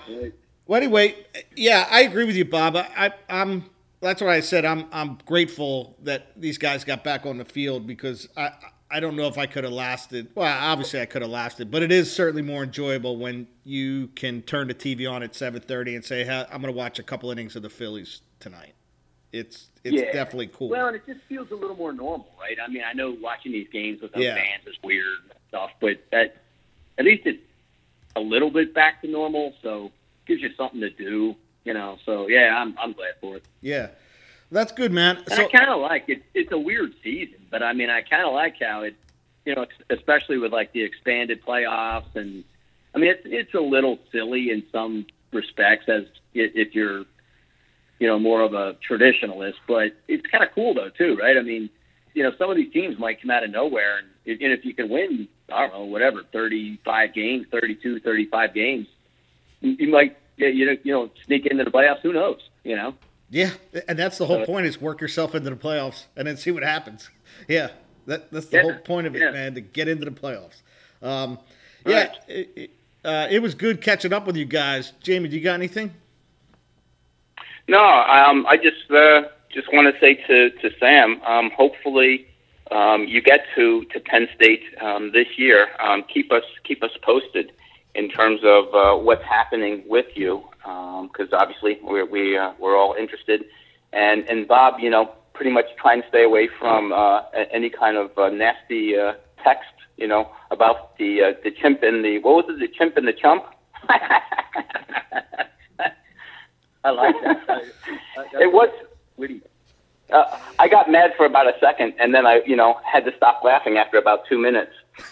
well, 0.68 0.82
anyway, 0.82 1.16
yeah, 1.56 1.88
I 1.90 2.02
agree 2.02 2.26
with 2.26 2.36
you, 2.36 2.46
Bob. 2.46 2.76
I, 2.76 2.88
I, 2.98 3.12
I'm. 3.42 3.66
That's 4.02 4.22
what 4.22 4.30
I 4.30 4.42
said. 4.42 4.66
I'm. 4.66 4.86
I'm 4.92 5.18
grateful 5.26 5.96
that 6.04 6.40
these 6.40 6.58
guys 6.58 6.84
got 6.84 7.04
back 7.04 7.26
on 7.26 7.38
the 7.38 7.46
field 7.46 7.88
because 7.88 8.28
I. 8.38 8.52
I 8.92 9.00
don't 9.00 9.16
know 9.16 9.28
if 9.28 9.38
I 9.38 9.46
could 9.46 9.64
have 9.66 9.74
lasted. 9.74 10.30
Well, 10.34 10.48
obviously 10.52 11.00
I 11.00 11.06
could 11.06 11.22
have 11.22 11.30
lasted, 11.30 11.70
but 11.70 11.84
it 11.84 11.92
is 11.92 12.12
certainly 12.12 12.42
more 12.42 12.64
enjoyable 12.64 13.18
when 13.18 13.48
you 13.64 14.08
can 14.16 14.42
turn 14.42 14.68
the 14.68 14.74
TV 14.74 15.10
on 15.10 15.22
at 15.22 15.34
7:30 15.34 15.96
and 15.96 16.04
say, 16.04 16.24
hey, 16.24 16.44
"I'm 16.52 16.60
going 16.60 16.74
to 16.74 16.78
watch 16.78 16.98
a 16.98 17.04
couple 17.04 17.30
innings 17.30 17.56
of 17.56 17.62
the 17.62 17.70
Phillies 17.70 18.22
tonight." 18.40 18.74
It's 19.32 19.68
it's 19.84 20.02
Yeah. 20.02 20.12
definitely 20.12 20.48
cool. 20.48 20.70
Well, 20.70 20.88
and 20.88 20.96
it 20.96 21.04
just 21.06 21.20
feels 21.30 21.52
a 21.52 21.56
little 21.56 21.76
more 21.76 21.94
normal, 21.94 22.30
right? 22.40 22.58
I 22.60 22.68
mean, 22.68 22.82
I 22.84 22.94
know 22.94 23.12
watching 23.22 23.52
these 23.52 23.68
games 23.72 24.02
without 24.02 24.24
Yeah. 24.24 24.34
fans 24.36 24.66
is 24.66 24.76
weird 24.84 25.20
and 25.30 25.40
stuff, 25.50 25.70
but 25.80 25.98
at 26.12 26.38
at 26.98 27.06
least 27.06 27.28
it 27.28 27.40
a 28.16 28.20
little 28.20 28.50
bit 28.50 28.74
back 28.74 29.02
to 29.02 29.08
normal. 29.08 29.54
So 29.62 29.92
gives 30.26 30.42
you 30.42 30.52
something 30.56 30.80
to 30.82 30.90
do, 30.90 31.36
you 31.66 31.74
know. 31.74 31.98
So 32.06 32.28
yeah, 32.28 32.56
I'm 32.58 32.78
I'm 32.80 32.94
glad 32.94 33.16
for 33.20 33.38
it. 33.38 33.44
Yeah, 33.62 33.90
that's 34.52 34.72
good, 34.72 34.92
man. 34.92 35.18
And 35.18 35.32
So 35.32 35.46
I 35.46 35.50
kind 35.50 35.70
of 35.70 35.82
like 35.82 36.06
it. 36.08 36.24
It's 36.34 36.52
a 36.52 36.58
weird 36.58 36.94
season, 37.04 37.40
but 37.52 37.62
I 37.62 37.74
mean, 37.74 37.90
I 37.90 38.02
kind 38.02 38.26
of 38.26 38.34
like 38.34 38.56
how 38.62 38.84
it, 38.84 38.96
you 39.46 39.56
know, 39.56 39.66
especially 39.90 40.38
with 40.38 40.54
like 40.54 40.72
the 40.72 40.84
expanded 40.84 41.44
playoffs, 41.44 42.16
and 42.16 42.44
I 42.96 43.00
mean, 43.00 43.10
it's 43.10 43.24
it's 43.26 43.54
a 43.54 43.60
little 43.60 44.00
silly 44.12 44.52
in 44.52 44.64
some 44.72 45.06
respects 45.32 45.90
as 45.90 46.06
if 46.34 46.74
you're, 46.74 47.06
you 48.00 48.08
know, 48.08 48.18
more 48.20 48.42
of 48.42 48.54
a 48.54 48.76
traditionalist, 48.88 49.56
but 49.68 49.94
it's 50.08 50.26
kind 50.28 50.44
of 50.44 50.52
cool 50.54 50.74
though 50.74 50.90
too, 50.90 51.16
right? 51.18 51.38
I 51.38 51.42
mean, 51.42 51.70
you 52.14 52.24
know, 52.24 52.32
some 52.38 52.50
of 52.50 52.56
these 52.56 52.72
teams 52.72 52.98
might 52.98 53.22
come 53.22 53.32
out 53.32 53.44
of 53.44 53.52
nowhere, 53.52 54.00
and, 54.00 54.42
and 54.42 54.54
if 54.54 54.66
you 54.66 54.74
can 54.74 54.90
win, 54.90 55.28
I 55.52 55.62
don't 55.68 55.74
know, 55.74 55.86
whatever, 55.86 56.24
35 56.34 57.14
games, 57.14 57.48
32, 57.52 58.00
35 58.02 58.54
games, 58.54 58.88
you, 59.62 59.72
you 59.80 59.90
might, 59.92 60.18
yeah, 60.38 60.50
you 60.50 60.66
know, 60.66 60.78
you 60.84 60.94
know, 60.94 61.12
sneak 61.26 61.46
into 61.48 61.64
the 61.64 61.72
playoffs. 61.72 62.02
Who 62.02 62.14
knows? 62.14 62.40
You 62.64 62.76
know. 62.76 62.96
yeah, 63.30 63.52
and 63.88 63.98
that's 64.00 64.18
the 64.18 64.26
whole 64.26 64.40
Uh, 64.40 64.46
point 64.46 64.66
is 64.68 64.82
work 64.82 65.02
yourself 65.02 65.36
into 65.36 65.50
the 65.50 65.56
playoffs 65.56 66.06
and 66.16 66.28
then 66.28 66.38
see 66.38 66.52
what 66.52 66.64
happens. 66.64 67.10
Yeah, 67.48 67.70
that 68.08 68.32
that's 68.32 68.48
the 68.48 68.58
Yeah, 68.58 68.62
whole 68.62 68.76
point 68.76 69.08
of 69.08 69.16
it, 69.16 69.20
yeah. 69.22 69.32
man, 69.32 69.56
to 69.56 69.62
get 69.62 69.88
into 69.88 70.06
the 70.06 70.12
playoffs. 70.12 70.62
Um, 71.02 71.40
yeah, 71.86 72.08
Right. 72.08 72.18
it, 72.28 72.50
it, 72.56 72.72
uh, 73.06 73.28
it 73.30 73.40
was 73.42 73.56
good 73.56 73.82
catching 73.82 74.14
up 74.14 74.28
with 74.28 74.36
you 74.38 74.46
guys. 74.46 74.94
Jamie, 75.02 75.30
do 75.30 75.38
you 75.38 75.44
got 75.44 75.54
anything? 75.56 75.94
No, 77.68 77.80
um, 77.84 78.46
I 78.48 78.58
just 78.58 78.90
uh, 78.92 79.24
just 79.54 79.72
want 79.74 79.94
to 79.94 80.00
say 80.00 80.16
to 80.28 80.50
to 80.52 80.72
Sam, 80.80 81.22
um, 81.26 81.52
hopefully 81.56 82.28
um, 82.72 83.06
you 83.08 83.22
get 83.22 83.46
to 83.56 83.84
to 83.86 84.00
Penn 84.00 84.28
State 84.36 84.64
um, 84.82 85.12
this 85.12 85.28
year. 85.38 85.68
Um, 85.80 86.04
keep 86.14 86.32
us 86.32 86.44
keep 86.64 86.84
us 86.84 86.92
posted 87.02 87.52
in 87.96 88.10
terms 88.10 88.42
of 88.44 88.74
uh, 88.74 88.96
what's 89.02 89.24
happening 89.24 89.84
with 89.88 90.06
you, 90.16 90.44
because 90.62 91.34
obviously 91.34 91.80
we're 91.84 92.06
we 92.06 92.38
uh, 92.38 92.54
we're 92.60 92.78
all 92.78 92.94
interested. 92.94 93.46
And 93.94 94.28
and 94.30 94.48
Bob, 94.48 94.80
you 94.80 94.90
know, 94.90 95.12
pretty 95.34 95.52
much 95.52 95.66
try 95.82 95.94
and 95.94 96.04
stay 96.10 96.24
away 96.24 96.48
from 96.60 96.94
uh, 96.94 97.22
any 97.52 97.70
kind 97.70 97.98
of 97.98 98.16
uh, 98.18 98.30
nasty 98.30 98.98
uh, 98.98 99.14
text, 99.44 99.72
you 99.98 100.08
know, 100.08 100.30
about 100.52 100.98
the 100.98 101.24
uh, 101.24 101.34
the 101.44 101.52
chimp 101.52 101.82
and 101.84 102.04
the 102.06 102.20
what 102.20 102.46
was 102.46 102.56
it, 102.56 102.60
the 102.60 102.68
chimp 102.68 102.98
and 102.98 103.08
the 103.08 103.14
chump. 103.14 103.46
I 106.84 106.92
like 106.92 107.16
that. 107.24 107.38
I- 107.50 107.62
I- 108.18 108.26
it 108.44 108.54
was 108.54 108.70
witty. 109.18 109.42
Uh, 110.12 110.38
I 110.58 110.68
got 110.68 110.90
mad 110.90 111.14
for 111.16 111.26
about 111.26 111.48
a 111.48 111.54
second, 111.60 111.94
and 112.00 112.14
then 112.14 112.26
I, 112.26 112.42
you 112.46 112.56
know, 112.56 112.80
had 112.84 113.06
to 113.06 113.16
stop 113.16 113.44
laughing 113.44 113.78
after 113.78 113.98
about 113.98 114.26
two 114.28 114.40
minutes. 114.40 114.72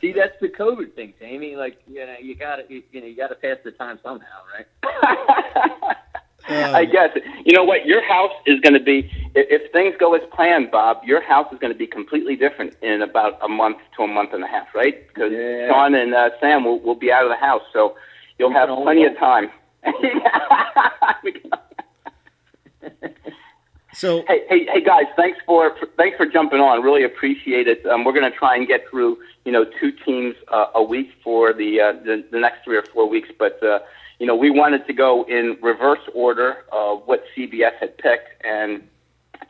See, 0.00 0.12
that's 0.12 0.38
the 0.40 0.48
COVID 0.48 0.92
thing, 0.94 1.14
Jamie. 1.18 1.56
Like, 1.56 1.78
you 1.86 2.04
know, 2.04 2.16
you 2.20 2.34
gotta, 2.34 2.64
you, 2.68 2.82
you 2.92 3.00
know, 3.00 3.06
you 3.06 3.16
gotta 3.16 3.34
pass 3.34 3.56
the 3.64 3.70
time 3.70 3.98
somehow, 4.02 4.42
right? 4.54 4.66
I 6.48 6.84
guess. 6.84 7.16
You 7.44 7.54
know 7.54 7.64
what? 7.64 7.86
Your 7.86 8.06
house 8.06 8.32
is 8.46 8.60
going 8.60 8.74
to 8.74 8.80
be, 8.80 9.10
if, 9.34 9.62
if 9.62 9.72
things 9.72 9.94
go 9.98 10.14
as 10.14 10.22
planned, 10.32 10.70
Bob. 10.70 10.98
Your 11.04 11.22
house 11.22 11.50
is 11.52 11.58
going 11.58 11.72
to 11.72 11.78
be 11.78 11.86
completely 11.86 12.36
different 12.36 12.74
in 12.82 13.02
about 13.02 13.38
a 13.42 13.48
month 13.48 13.78
to 13.96 14.02
a 14.02 14.06
month 14.06 14.34
and 14.34 14.44
a 14.44 14.46
half, 14.46 14.74
right? 14.74 15.06
Because 15.08 15.32
Yeah. 15.32 15.68
Sean 15.68 15.94
and 15.94 16.14
uh, 16.14 16.30
Sam 16.40 16.64
will, 16.64 16.80
will 16.80 16.94
be 16.94 17.10
out 17.10 17.24
of 17.24 17.30
the 17.30 17.36
house, 17.36 17.62
so 17.72 17.96
you'll 18.38 18.50
We 18.50 18.54
have 18.56 18.68
plenty 18.68 19.04
of 19.04 19.16
time. 19.16 19.50
So 23.94 24.24
Hey, 24.26 24.44
hey, 24.48 24.66
hey, 24.66 24.82
guys! 24.82 25.04
Thanks 25.16 25.38
for, 25.46 25.76
for 25.78 25.86
thanks 25.96 26.16
for 26.16 26.26
jumping 26.26 26.58
on. 26.58 26.82
Really 26.82 27.04
appreciate 27.04 27.68
it. 27.68 27.86
Um, 27.86 28.02
we're 28.02 28.12
going 28.12 28.30
to 28.30 28.36
try 28.36 28.56
and 28.56 28.66
get 28.66 28.88
through, 28.90 29.18
you 29.44 29.52
know, 29.52 29.64
two 29.64 29.92
teams 29.92 30.34
uh, 30.48 30.66
a 30.74 30.82
week 30.82 31.10
for 31.22 31.52
the, 31.52 31.80
uh, 31.80 31.92
the 32.04 32.24
the 32.30 32.40
next 32.40 32.64
three 32.64 32.76
or 32.76 32.82
four 32.82 33.08
weeks. 33.08 33.28
But 33.38 33.62
uh, 33.62 33.78
you 34.18 34.26
know, 34.26 34.34
we 34.34 34.50
wanted 34.50 34.86
to 34.88 34.92
go 34.92 35.24
in 35.24 35.56
reverse 35.62 36.00
order 36.12 36.64
of 36.72 37.02
what 37.06 37.24
CBS 37.36 37.74
had 37.78 37.96
picked, 37.98 38.44
and 38.44 38.82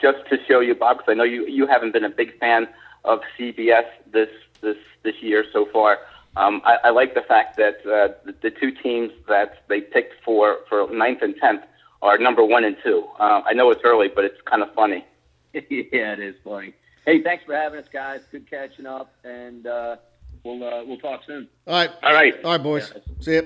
just 0.00 0.18
to 0.28 0.36
show 0.46 0.60
you, 0.60 0.74
Bob, 0.74 0.98
because 0.98 1.10
I 1.10 1.14
know 1.14 1.24
you 1.24 1.46
you 1.46 1.66
haven't 1.66 1.92
been 1.92 2.04
a 2.04 2.10
big 2.10 2.38
fan 2.38 2.68
of 3.04 3.20
CBS 3.38 3.86
this 4.12 4.28
this 4.60 4.76
this 5.04 5.14
year 5.22 5.44
so 5.54 5.66
far. 5.72 6.00
Um, 6.36 6.60
I, 6.64 6.78
I 6.84 6.90
like 6.90 7.14
the 7.14 7.22
fact 7.22 7.56
that 7.56 7.76
uh, 7.86 8.12
the, 8.26 8.34
the 8.42 8.50
two 8.50 8.72
teams 8.72 9.12
that 9.26 9.62
they 9.68 9.80
picked 9.80 10.22
for 10.22 10.58
for 10.68 10.86
ninth 10.92 11.22
and 11.22 11.34
tenth 11.36 11.62
are 12.04 12.18
number 12.18 12.44
one 12.44 12.64
and 12.64 12.76
two. 12.84 13.04
Uh, 13.18 13.40
I 13.46 13.54
know 13.54 13.70
it's 13.70 13.80
early, 13.82 14.08
but 14.08 14.24
it's 14.24 14.40
kind 14.42 14.62
of 14.62 14.72
funny. 14.74 15.04
yeah, 15.54 16.12
it 16.12 16.20
is 16.20 16.36
funny. 16.44 16.74
Hey, 17.06 17.22
thanks 17.22 17.44
for 17.44 17.54
having 17.54 17.80
us, 17.80 17.86
guys. 17.92 18.20
Good 18.30 18.48
catching 18.48 18.86
up, 18.86 19.12
and 19.24 19.66
uh, 19.66 19.96
we'll 20.44 20.62
uh, 20.62 20.84
we'll 20.84 20.98
talk 20.98 21.22
soon. 21.26 21.48
all 21.66 21.74
right, 21.74 21.90
All 22.02 22.12
right. 22.12 22.34
all 22.44 22.52
right, 22.52 22.62
boys. 22.62 22.92
See 23.20 23.34
ya. 23.36 23.42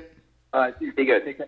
All 0.53 0.61
right, 0.61 0.75
see 0.79 0.87
you. 0.87 0.93
Be 0.93 1.05
good. 1.05 1.25
Take 1.25 1.39
care. 1.39 1.47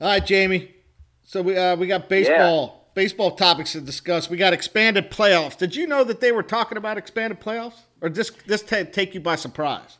All 0.00 0.08
right, 0.08 0.24
Jamie. 0.24 0.74
So 1.22 1.42
we 1.42 1.56
uh, 1.56 1.76
we 1.76 1.86
got 1.86 2.08
baseball 2.08 2.90
baseball 2.94 3.32
topics 3.32 3.72
to 3.72 3.80
discuss. 3.80 4.30
We 4.30 4.38
got 4.38 4.52
expanded 4.54 5.10
playoffs. 5.10 5.56
Did 5.58 5.76
you 5.76 5.86
know 5.86 6.04
that 6.04 6.20
they 6.20 6.32
were 6.32 6.42
talking 6.42 6.78
about 6.78 6.96
expanded 6.96 7.40
playoffs, 7.40 7.80
or 8.00 8.08
this 8.08 8.30
this 8.46 8.62
ta 8.62 8.84
take 8.90 9.14
you 9.14 9.20
by 9.20 9.36
surprise? 9.36 9.98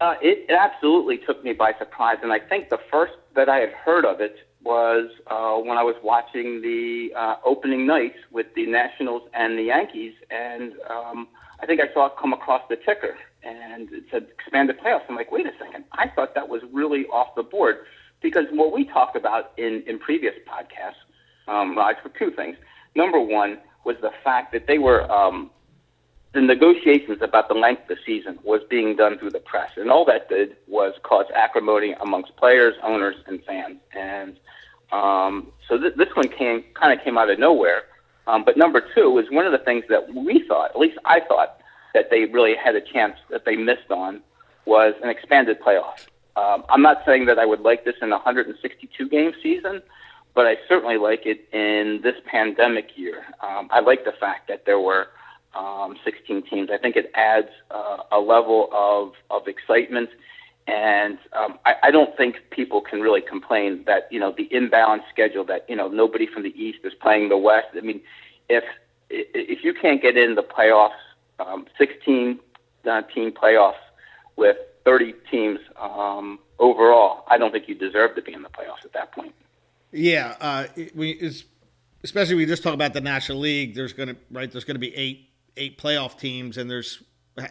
Uh, 0.00 0.14
it, 0.20 0.46
it 0.48 0.58
absolutely 0.58 1.18
took 1.18 1.44
me 1.44 1.52
by 1.52 1.72
surprise, 1.78 2.18
and 2.24 2.32
I 2.32 2.40
think 2.40 2.70
the 2.70 2.80
first 2.90 3.12
that 3.36 3.48
I 3.48 3.58
had 3.58 3.70
heard 3.70 4.04
of 4.04 4.20
it 4.20 4.36
was 4.64 5.10
uh, 5.26 5.56
when 5.56 5.78
I 5.78 5.82
was 5.82 5.96
watching 6.02 6.62
the 6.62 7.12
uh, 7.16 7.36
opening 7.44 7.86
night 7.86 8.14
with 8.30 8.46
the 8.54 8.66
Nationals 8.66 9.22
and 9.34 9.58
the 9.58 9.64
Yankees, 9.64 10.14
and 10.30 10.72
um, 10.88 11.28
I 11.60 11.66
think 11.66 11.80
I 11.80 11.92
saw 11.92 12.06
it 12.06 12.12
come 12.20 12.32
across 12.32 12.62
the 12.68 12.76
ticker, 12.76 13.16
and 13.42 13.92
it 13.92 14.04
said 14.10 14.28
expanded 14.38 14.78
playoffs. 14.78 15.02
I'm 15.08 15.16
like, 15.16 15.32
wait 15.32 15.46
a 15.46 15.52
second, 15.58 15.84
I 15.92 16.08
thought 16.08 16.34
that 16.34 16.48
was 16.48 16.62
really 16.72 17.06
off 17.06 17.34
the 17.34 17.42
board 17.42 17.76
because 18.22 18.44
what 18.52 18.72
we 18.72 18.84
talked 18.84 19.16
about 19.16 19.52
in 19.56 19.82
in 19.86 19.98
previous 19.98 20.34
podcasts, 20.46 21.52
um, 21.52 21.76
Raj, 21.76 21.96
for 22.02 22.10
two 22.10 22.30
things. 22.30 22.56
Number 22.94 23.20
one 23.20 23.58
was 23.84 23.96
the 24.00 24.10
fact 24.22 24.52
that 24.52 24.66
they 24.66 24.78
were 24.78 25.10
um, 25.10 25.50
the 26.32 26.40
negotiations 26.40 27.18
about 27.20 27.48
the 27.48 27.54
length 27.54 27.82
of 27.82 27.88
the 27.88 27.96
season 28.06 28.38
was 28.42 28.62
being 28.70 28.96
done 28.96 29.18
through 29.18 29.30
the 29.30 29.40
press, 29.40 29.70
and 29.76 29.90
all 29.90 30.04
that 30.06 30.28
did 30.28 30.56
was 30.66 30.94
cause 31.02 31.26
acrimony 31.34 31.94
amongst 32.00 32.34
players, 32.36 32.74
owners, 32.82 33.16
and 33.26 33.44
fans. 33.44 33.78
And 33.94 34.38
um, 34.92 35.52
so 35.68 35.78
th- 35.78 35.94
this 35.96 36.08
one 36.14 36.28
came 36.28 36.64
kind 36.74 36.98
of 36.98 37.04
came 37.04 37.18
out 37.18 37.28
of 37.28 37.38
nowhere. 37.38 37.84
Um, 38.26 38.44
but 38.44 38.56
number 38.56 38.82
two 38.94 39.18
is 39.18 39.30
one 39.30 39.46
of 39.46 39.52
the 39.52 39.58
things 39.58 39.84
that 39.88 40.14
we 40.14 40.44
thought, 40.46 40.70
at 40.70 40.78
least 40.78 40.98
I 41.04 41.20
thought, 41.20 41.60
that 41.92 42.08
they 42.10 42.24
really 42.26 42.54
had 42.54 42.76
a 42.76 42.80
chance 42.80 43.16
that 43.30 43.44
they 43.44 43.56
missed 43.56 43.90
on 43.90 44.22
was 44.64 44.94
an 45.02 45.10
expanded 45.10 45.60
playoff. 45.60 46.06
Um, 46.36 46.64
I'm 46.70 46.82
not 46.82 47.02
saying 47.04 47.26
that 47.26 47.38
I 47.38 47.44
would 47.44 47.60
like 47.60 47.84
this 47.84 47.96
in 48.00 48.08
a 48.08 48.16
162 48.16 49.08
game 49.08 49.32
season, 49.42 49.82
but 50.34 50.46
I 50.46 50.56
certainly 50.66 50.96
like 50.96 51.26
it 51.26 51.46
in 51.52 52.00
this 52.02 52.14
pandemic 52.24 52.96
year. 52.96 53.24
Um, 53.42 53.68
I 53.70 53.80
like 53.80 54.04
the 54.04 54.12
fact 54.12 54.48
that 54.48 54.64
there 54.64 54.80
were 54.80 55.08
um, 55.54 55.96
16 56.04 56.42
teams. 56.48 56.70
I 56.72 56.78
think 56.78 56.96
it 56.96 57.10
adds 57.14 57.48
uh, 57.70 57.98
a 58.10 58.18
level 58.18 58.68
of, 58.72 59.12
of 59.30 59.48
excitement. 59.48 60.10
And 60.66 61.18
um, 61.32 61.58
I, 61.64 61.74
I 61.84 61.90
don't 61.90 62.16
think 62.16 62.36
people 62.50 62.80
can 62.80 63.00
really 63.00 63.20
complain 63.20 63.84
that, 63.86 64.08
you 64.10 64.20
know, 64.20 64.32
the 64.36 64.48
imbalanced 64.52 65.08
schedule 65.10 65.44
that, 65.46 65.68
you 65.68 65.76
know, 65.76 65.88
nobody 65.88 66.26
from 66.26 66.44
the 66.44 66.50
East 66.50 66.78
is 66.84 66.94
playing 66.94 67.28
the 67.28 67.36
West. 67.36 67.68
I 67.76 67.80
mean, 67.80 68.00
if, 68.48 68.64
if 69.10 69.64
you 69.64 69.74
can't 69.74 70.00
get 70.00 70.16
in 70.16 70.36
the 70.36 70.42
playoffs, 70.42 70.90
um, 71.40 71.66
16 71.78 72.38
uh, 72.88 73.02
team 73.02 73.32
playoffs 73.32 73.74
with 74.36 74.56
30 74.84 75.14
teams 75.30 75.58
um, 75.80 76.38
overall, 76.58 77.24
I 77.28 77.38
don't 77.38 77.50
think 77.50 77.68
you 77.68 77.74
deserve 77.74 78.14
to 78.14 78.22
be 78.22 78.32
in 78.32 78.42
the 78.42 78.48
playoffs 78.48 78.84
at 78.84 78.92
that 78.92 79.12
point. 79.12 79.34
Yeah, 79.90 80.36
uh, 80.40 80.66
we 80.94 81.20
especially 82.02 82.36
we 82.36 82.46
just 82.46 82.62
talk 82.62 82.72
about 82.72 82.94
the 82.94 83.00
National 83.02 83.38
League. 83.38 83.74
There's 83.74 83.92
gonna 83.92 84.16
right. 84.30 84.50
There's 84.50 84.64
gonna 84.64 84.78
be 84.78 84.96
eight 84.96 85.28
eight 85.56 85.78
playoff 85.78 86.18
teams, 86.18 86.56
and 86.56 86.70
there's 86.70 87.02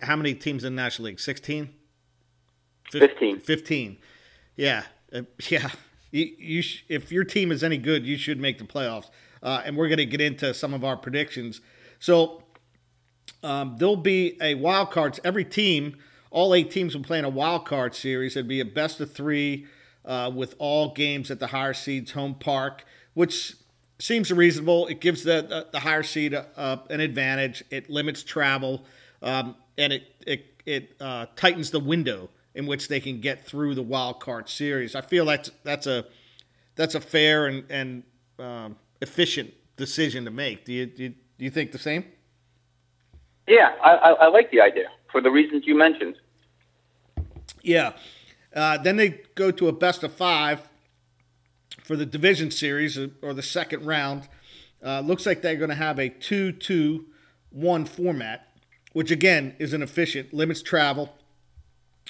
how 0.02 0.16
many 0.16 0.34
teams 0.34 0.64
in 0.64 0.76
the 0.76 0.82
National 0.82 1.08
League? 1.08 1.20
Sixteen. 1.20 1.74
15. 2.92 3.40
Fifteen. 3.40 3.98
Yeah, 4.56 4.84
uh, 5.14 5.22
yeah. 5.50 5.70
You, 6.12 6.30
you 6.38 6.62
sh- 6.62 6.84
if 6.90 7.12
your 7.12 7.24
team 7.24 7.52
is 7.52 7.64
any 7.64 7.78
good, 7.78 8.06
you 8.06 8.18
should 8.18 8.40
make 8.40 8.58
the 8.58 8.66
playoffs. 8.66 9.10
Uh, 9.42 9.62
and 9.66 9.78
we're 9.78 9.88
gonna 9.88 10.06
get 10.06 10.22
into 10.22 10.54
some 10.54 10.74
of 10.74 10.84
our 10.84 10.98
predictions. 10.98 11.62
So 12.00 12.44
um, 13.44 13.76
there'll 13.78 13.96
be 13.96 14.38
a 14.42 14.56
wild 14.56 14.92
cards. 14.92 15.20
Every 15.24 15.46
team, 15.46 15.98
all 16.30 16.54
eight 16.54 16.70
teams 16.70 16.96
will 16.96 17.04
play 17.04 17.20
in 17.20 17.26
a 17.26 17.30
wild 17.30 17.66
card 17.66 17.96
series. 17.96 18.36
It'd 18.36 18.48
be 18.48 18.60
a 18.60 18.66
best 18.66 19.00
of 19.00 19.12
three 19.14 19.68
uh, 20.06 20.32
with 20.34 20.56
all 20.58 20.94
games 20.94 21.32
at 21.32 21.40
the 21.40 21.48
higher 21.48 21.74
seeds 21.74 22.12
home 22.12 22.36
park, 22.36 22.84
which 23.14 23.56
seems 24.02 24.32
reasonable. 24.32 24.88
It 24.88 25.00
gives 25.00 25.24
the 25.24 25.42
the, 25.42 25.68
the 25.72 25.80
higher 25.80 26.04
seed 26.04 26.34
uh, 26.34 26.78
an 26.90 27.00
advantage. 27.00 27.64
It 27.70 27.90
limits 27.90 28.24
travel, 28.24 28.86
um, 29.22 29.56
and 29.78 29.94
it 29.94 30.04
it 30.26 30.46
it 30.66 30.96
uh, 31.00 31.28
tightens 31.36 31.72
the 31.72 31.80
window 31.80 32.30
in 32.54 32.66
which 32.66 32.88
they 32.88 33.00
can 33.00 33.22
get 33.22 33.46
through 33.46 33.76
the 33.76 33.82
wild 33.82 34.20
card 34.20 34.50
series. 34.50 34.96
I 34.96 35.02
feel 35.02 35.26
that's 35.26 35.52
that's 35.64 35.88
a 35.88 36.06
that's 36.76 36.96
a 36.96 37.02
fair 37.02 37.48
and 37.48 37.64
and 37.70 38.04
um, 38.40 38.76
efficient 39.02 39.54
decision 39.78 40.26
to 40.26 40.32
make. 40.32 40.66
Do 40.66 40.74
you 40.74 40.86
do 40.86 41.04
you, 41.04 41.10
do 41.10 41.46
you 41.46 41.52
think 41.52 41.72
the 41.72 41.80
same? 41.80 42.06
Yeah, 43.48 43.76
I, 43.84 43.92
I, 43.92 44.10
I 44.12 44.28
like 44.28 44.52
the 44.52 44.62
idea 44.62 44.90
for 45.12 45.20
the 45.20 45.32
reasons 45.32 45.64
you 45.66 45.76
mentioned. 45.76 46.16
Yeah. 47.62 47.94
Uh, 48.54 48.78
then 48.78 48.98
they 48.98 49.22
go 49.36 49.52
to 49.52 49.68
a 49.68 49.72
best 49.72 50.04
of 50.04 50.14
five 50.14 50.68
for 51.84 51.96
the 51.96 52.06
division 52.06 52.52
series 52.52 52.98
uh, 52.98 53.08
or 53.22 53.34
the 53.34 53.42
second 53.44 53.86
round. 53.86 54.28
Uh, 54.84 55.00
looks 55.02 55.26
like 55.26 55.42
they're 55.42 55.56
going 55.56 55.70
to 55.70 55.76
have 55.76 56.00
a 56.00 56.10
2 56.10 56.54
2 56.54 57.06
1 57.52 57.86
format, 57.86 58.48
which 58.94 59.12
again 59.12 59.56
is 59.60 59.74
inefficient, 59.74 60.34
limits 60.34 60.62
travel. 60.62 61.14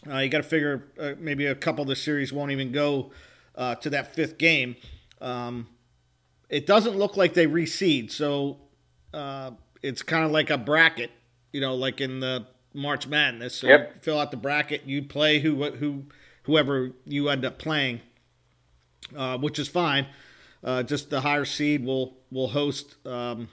Uh, 0.10 0.18
you 0.18 0.30
got 0.30 0.38
to 0.40 0.44
figure 0.44 0.84
uh, 1.00 1.14
maybe 1.20 1.46
a 1.46 1.56
couple 1.56 1.82
of 1.82 1.88
the 1.88 1.96
series 1.96 2.32
won't 2.34 2.52
even 2.52 2.72
go 2.72 3.12
uh, 3.56 3.76
to 3.76 3.90
that 3.90 4.16
fifth 4.16 4.38
game. 4.38 4.76
Um, 5.20 5.68
it 6.50 6.66
doesn't 6.66 6.96
look 6.98 7.18
like 7.18 7.34
they 7.34 7.46
reseed, 7.48 8.12
so 8.12 8.58
uh, 9.14 9.52
it's 9.84 10.02
kind 10.02 10.26
of 10.26 10.32
like 10.32 10.50
a 10.50 10.58
bracket, 10.58 11.12
you 11.54 11.62
know, 11.62 11.76
like 11.76 12.02
in 12.02 12.20
the 12.20 12.48
March 12.74 13.08
Madness. 13.08 13.56
So 13.56 13.68
Yep. 13.68 13.92
you 13.96 14.02
fill 14.02 14.20
out 14.20 14.32
the 14.32 14.38
bracket, 14.38 14.84
you 14.86 15.04
play 15.04 15.40
who 15.40 15.64
who 15.72 16.06
whoever 16.44 16.92
you 17.06 17.30
end 17.30 17.46
up 17.46 17.60
playing, 17.60 18.02
uh, 19.16 19.38
which 19.38 19.60
is 19.60 19.68
fine. 19.68 20.08
Uh, 20.64 20.84
just 20.84 21.10
the 21.10 21.22
higher 21.22 21.46
seed 21.46 21.84
will 21.84 22.18
will 22.32 22.48
host 22.48 22.96
um, 23.06 23.50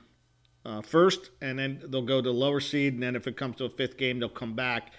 uh, 0.64 0.82
first, 0.82 1.30
and 1.40 1.58
then 1.58 1.80
they'll 1.86 2.02
go 2.02 2.20
to 2.20 2.30
lower 2.30 2.60
seed, 2.60 2.94
and 2.94 3.02
then 3.02 3.16
if 3.16 3.26
it 3.26 3.36
comes 3.36 3.56
to 3.56 3.64
a 3.64 3.70
fifth 3.70 3.96
game, 3.96 4.20
they'll 4.20 4.28
come 4.28 4.54
back. 4.54 4.92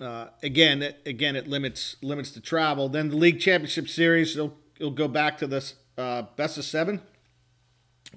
Uh, 0.00 0.26
again, 0.42 0.82
it, 0.82 1.00
again, 1.06 1.36
it 1.36 1.46
limits 1.46 1.96
limits 2.02 2.32
the 2.32 2.40
travel. 2.40 2.88
Then 2.88 3.10
the 3.10 3.16
league 3.16 3.38
championship 3.38 3.88
series, 3.88 4.36
it'll, 4.36 4.56
it'll 4.76 4.90
go 4.90 5.06
back 5.06 5.38
to 5.38 5.46
this 5.46 5.74
uh, 5.96 6.22
best 6.34 6.58
of 6.58 6.64
seven 6.64 7.00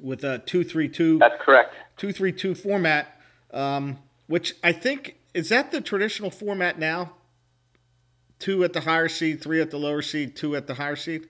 with 0.01 0.23
a 0.23 0.39
two 0.39 0.63
three 0.63 0.89
two 0.89 1.19
That's 1.19 1.39
correct. 1.39 1.75
two 1.97 2.11
three 2.11 2.31
two 2.31 2.55
format, 2.55 3.21
um, 3.51 3.99
which 4.25 4.55
I 4.63 4.71
think 4.71 5.17
is 5.35 5.49
that 5.49 5.71
the 5.71 5.81
traditional 5.81 6.31
format 6.31 6.79
now. 6.79 7.13
Two 8.39 8.63
at 8.63 8.73
the 8.73 8.81
higher 8.81 9.07
seed, 9.07 9.41
three 9.41 9.61
at 9.61 9.71
the 9.71 9.77
lower 9.77 10.03
seed, 10.03 10.35
two 10.35 10.55
at 10.55 10.67
the 10.67 10.75
higher 10.75 10.95
seed. 10.95 11.27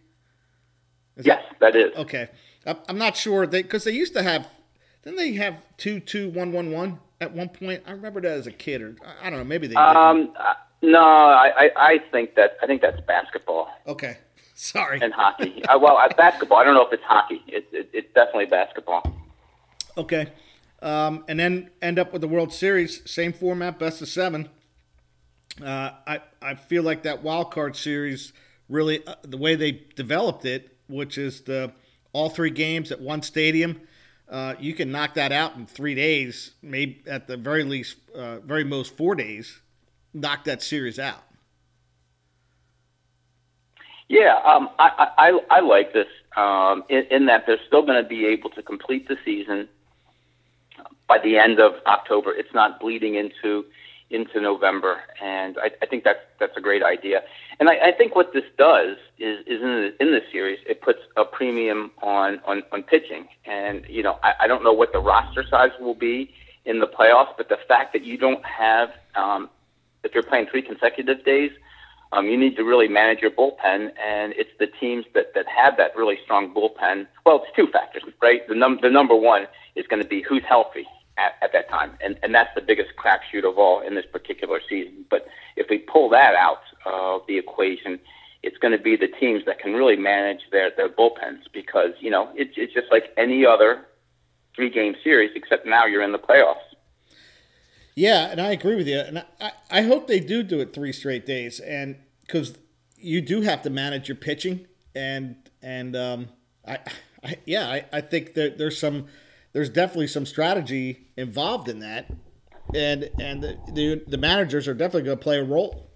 Is 1.18 1.26
Yes, 1.26 1.44
that 1.60 1.76
is. 1.76 1.96
Okay, 1.96 2.30
I'm- 2.66 2.98
not 2.98 3.18
sure 3.18 3.46
they 3.48 3.64
because 3.64 3.84
they 3.84 3.92
used 3.92 4.14
to 4.14 4.24
have. 4.24 4.48
Didn't 5.04 5.18
they 5.18 5.34
have 5.34 5.56
two 5.78 6.00
two 6.00 6.30
one 6.30 6.52
one 6.52 6.72
one 6.72 7.00
at 7.20 7.32
one 7.32 7.50
point? 7.50 7.84
I 7.88 7.92
remember 7.92 8.22
that 8.22 8.32
as 8.32 8.48
a 8.48 8.52
kid, 8.52 8.82
or 8.82 8.96
I- 9.24 9.30
don't 9.30 9.40
know. 9.40 9.44
Maybe 9.46 9.68
they. 9.68 9.76
Um, 9.76 10.34
uh, 10.38 10.54
no, 10.82 11.00
I, 11.00 11.52
I, 11.58 11.72
I 11.76 12.00
think 12.12 12.36
that 12.36 12.58
I 12.62 12.68
think 12.68 12.82
that's 12.82 13.02
basketball 13.02 13.70
okay, 13.88 14.18
sorry. 14.54 15.00
and 15.02 15.12
hockey. 15.14 15.64
uh, 15.66 15.78
well, 15.80 15.98
uh, 15.98 16.08
basketball. 16.16 16.60
I 16.60 16.64
don't 16.64 16.76
know 16.76 16.86
if 16.86 16.94
it's 16.94 17.04
hockey. 17.04 17.42
It, 17.48 17.68
it, 17.72 17.90
it's 17.94 18.14
definitely 18.14 18.46
basketball. 18.46 19.02
Okay, 19.98 20.28
um, 20.84 21.26
and 21.28 21.40
then 21.40 21.72
end 21.82 21.98
up 21.98 22.14
with 22.14 22.22
the 22.22 22.28
World 22.28 22.54
Series, 22.54 23.10
same 23.10 23.34
format, 23.34 23.80
best 23.80 24.02
of 24.04 24.08
seven. 24.08 24.50
Uh, 25.64 25.92
I 26.06 26.22
I 26.42 26.54
feel 26.54 26.84
like 26.84 27.02
that 27.04 27.24
wild 27.24 27.50
card 27.52 27.76
series 27.76 28.34
really 28.70 29.06
uh, 29.08 29.16
the 29.24 29.38
way 29.38 29.56
they 29.56 29.72
developed 29.96 30.46
it, 30.46 30.77
which 30.88 31.18
is 31.18 31.42
the 31.42 31.72
all 32.14 32.30
three 32.30 32.50
games 32.50 32.92
at 32.92 33.00
one 33.00 33.22
stadium. 33.22 33.82
Uh, 34.30 34.56
you 34.60 34.74
can 34.74 34.92
knock 34.92 35.14
that 35.14 35.32
out 35.32 35.56
in 35.56 35.66
three 35.66 35.96
days, 35.96 36.52
maybe 36.62 37.02
at 37.08 37.28
the 37.28 37.38
very 37.38 37.64
least, 37.64 37.98
uh, 38.14 38.40
very 38.40 38.64
most 38.64 38.98
four 38.98 39.16
days. 39.16 39.62
Knock 40.14 40.44
that 40.46 40.62
series 40.62 41.00
out. 41.00 41.24
Yeah, 44.10 44.36
um, 44.46 44.70
I, 44.80 45.10
I, 45.18 45.40
I 45.50 45.60
like 45.60 45.94
this 45.94 46.08
um, 46.36 46.84
in, 46.90 47.04
in 47.12 47.26
that 47.26 47.44
they're 47.46 47.60
still 47.68 47.86
going 47.86 48.02
to 48.02 48.08
be 48.08 48.26
able 48.26 48.50
to 48.52 48.64
complete 48.64 49.08
the 49.08 49.18
season 49.26 49.68
by 51.08 51.20
the 51.20 51.38
end 51.38 51.60
of 51.60 51.74
October. 51.86 52.34
It's 52.34 52.54
not 52.54 52.80
bleeding 52.80 53.16
into 53.16 53.66
into 54.10 54.40
November, 54.40 55.02
and 55.22 55.58
I, 55.58 55.72
I 55.82 55.86
think 55.86 56.04
that's 56.04 56.20
that's 56.40 56.56
a 56.56 56.62
great 56.62 56.84
idea. 56.84 57.24
And 57.60 57.70
I, 57.70 57.90
I 57.90 57.92
think 57.92 58.16
what 58.16 58.34
this 58.34 58.46
does 58.58 58.98
is 59.20 59.40
is 59.48 59.62
in 59.62 59.68
the, 59.68 59.94
in 60.00 60.12
this 60.12 60.24
series, 60.32 60.60
it 60.66 60.82
puts 60.82 61.00
a 61.16 61.26
premium 61.26 61.92
on 62.02 62.40
on, 62.46 62.64
on 62.72 62.84
pitching. 62.84 63.28
And 63.46 63.86
you 63.90 64.04
know, 64.04 64.18
I, 64.24 64.34
I 64.42 64.48
don't 64.48 64.64
know 64.64 64.74
what 64.74 64.94
the 64.94 65.00
roster 65.00 65.46
size 65.50 65.72
will 65.80 65.96
be 65.96 66.34
in 66.66 66.80
the 66.80 66.88
playoffs, 66.88 67.34
but 67.38 67.50
the 67.50 67.60
fact 67.68 67.94
that 67.94 68.04
you 68.04 68.18
don't 68.18 68.46
have 68.46 68.92
um, 69.16 69.50
if 70.04 70.14
you're 70.14 70.24
playing 70.24 70.48
three 70.48 70.62
consecutive 70.62 71.26
days, 71.26 71.52
um, 72.14 72.28
you 72.28 72.38
need 72.38 72.56
to 72.56 72.64
really 72.64 72.88
manage 72.88 73.20
your 73.20 73.32
bullpen, 73.32 73.92
and 74.02 74.34
it's 74.38 74.50
the 74.60 74.68
teams 74.68 75.06
that, 75.14 75.34
that 75.34 75.46
have 75.48 75.76
that 75.78 75.96
really 75.96 76.18
strong 76.24 76.54
bullpen. 76.54 77.08
Well, 77.26 77.44
it's 77.44 77.56
two 77.56 77.68
factors, 77.68 78.04
right? 78.22 78.48
The, 78.48 78.56
num- 78.56 78.80
the 78.82 78.90
number 78.90 79.16
one 79.16 79.48
is 79.76 79.86
going 79.88 80.02
to 80.02 80.08
be 80.08 80.22
who's 80.22 80.44
healthy 80.48 80.88
at, 81.18 81.36
at 81.42 81.52
that 81.54 81.70
time, 81.70 81.92
and, 82.02 82.18
and 82.24 82.34
that's 82.34 82.54
the 82.56 82.62
biggest 82.62 82.90
crapshoot 82.98 83.48
of 83.48 83.58
all 83.58 83.82
in 83.82 83.96
this 83.96 84.06
particular 84.12 84.60
season. 84.70 85.06
But 85.10 85.28
if 85.56 85.68
we 85.70 85.80
pull 85.80 86.10
that 86.10 86.36
out 86.36 86.62
of 86.86 87.22
the 87.28 87.38
equation, 87.38 88.00
it's 88.44 88.58
going 88.58 88.72
to 88.78 88.82
be 88.82 88.96
the 88.96 89.08
teams 89.08 89.44
that 89.46 89.60
can 89.60 89.74
really 89.74 89.96
manage 89.96 90.42
their, 90.52 90.72
their 90.78 90.90
bullpens 90.90 91.42
because, 91.54 91.92
you 92.00 92.10
know, 92.10 92.30
it's, 92.36 92.54
it's 92.56 92.74
just 92.74 92.88
like 92.92 93.12
any 93.18 93.46
other 93.46 93.86
three 94.56 94.70
game 94.70 94.96
series, 95.04 95.32
except 95.36 95.66
now 95.66 95.86
you're 95.86 96.04
in 96.04 96.12
the 96.12 96.20
playoffs. 96.20 96.56
Yeah, 97.96 98.30
and 98.30 98.40
I 98.40 98.52
agree 98.52 98.76
with 98.76 98.88
you. 98.88 99.00
And 99.00 99.26
I, 99.42 99.52
I 99.72 99.82
hope 99.82 100.08
they 100.08 100.20
do 100.20 100.44
do 100.44 100.60
it 100.60 100.72
three 100.72 100.94
straight 100.94 101.26
days, 101.26 101.60
and 101.60 101.98
because 102.22 102.56
you 102.96 103.22
do 103.22 103.42
have 103.42 103.64
to 103.64 103.72
manage 103.72 104.08
your 104.08 104.18
pitching, 104.18 104.68
and 104.94 105.36
and 105.64 105.96
um, 105.96 106.28
I, 106.68 106.78
I 107.24 107.38
yeah, 107.46 107.68
I, 107.68 107.86
I 107.92 108.02
think 108.02 108.36
that 108.36 108.60
there's 108.60 108.80
some 108.80 109.08
there's 109.58 109.70
definitely 109.70 110.06
some 110.06 110.28
strategy 110.28 111.08
involved 111.18 111.68
in 111.68 111.80
that, 111.80 112.06
and 112.76 113.10
and 113.20 113.42
the 113.42 113.58
the, 113.74 114.04
the 114.06 114.18
managers 114.18 114.68
are 114.68 114.76
definitely 114.76 115.02
going 115.02 115.18
to 115.18 115.24
play 115.24 115.40
a 115.40 115.44
role. 115.44 115.90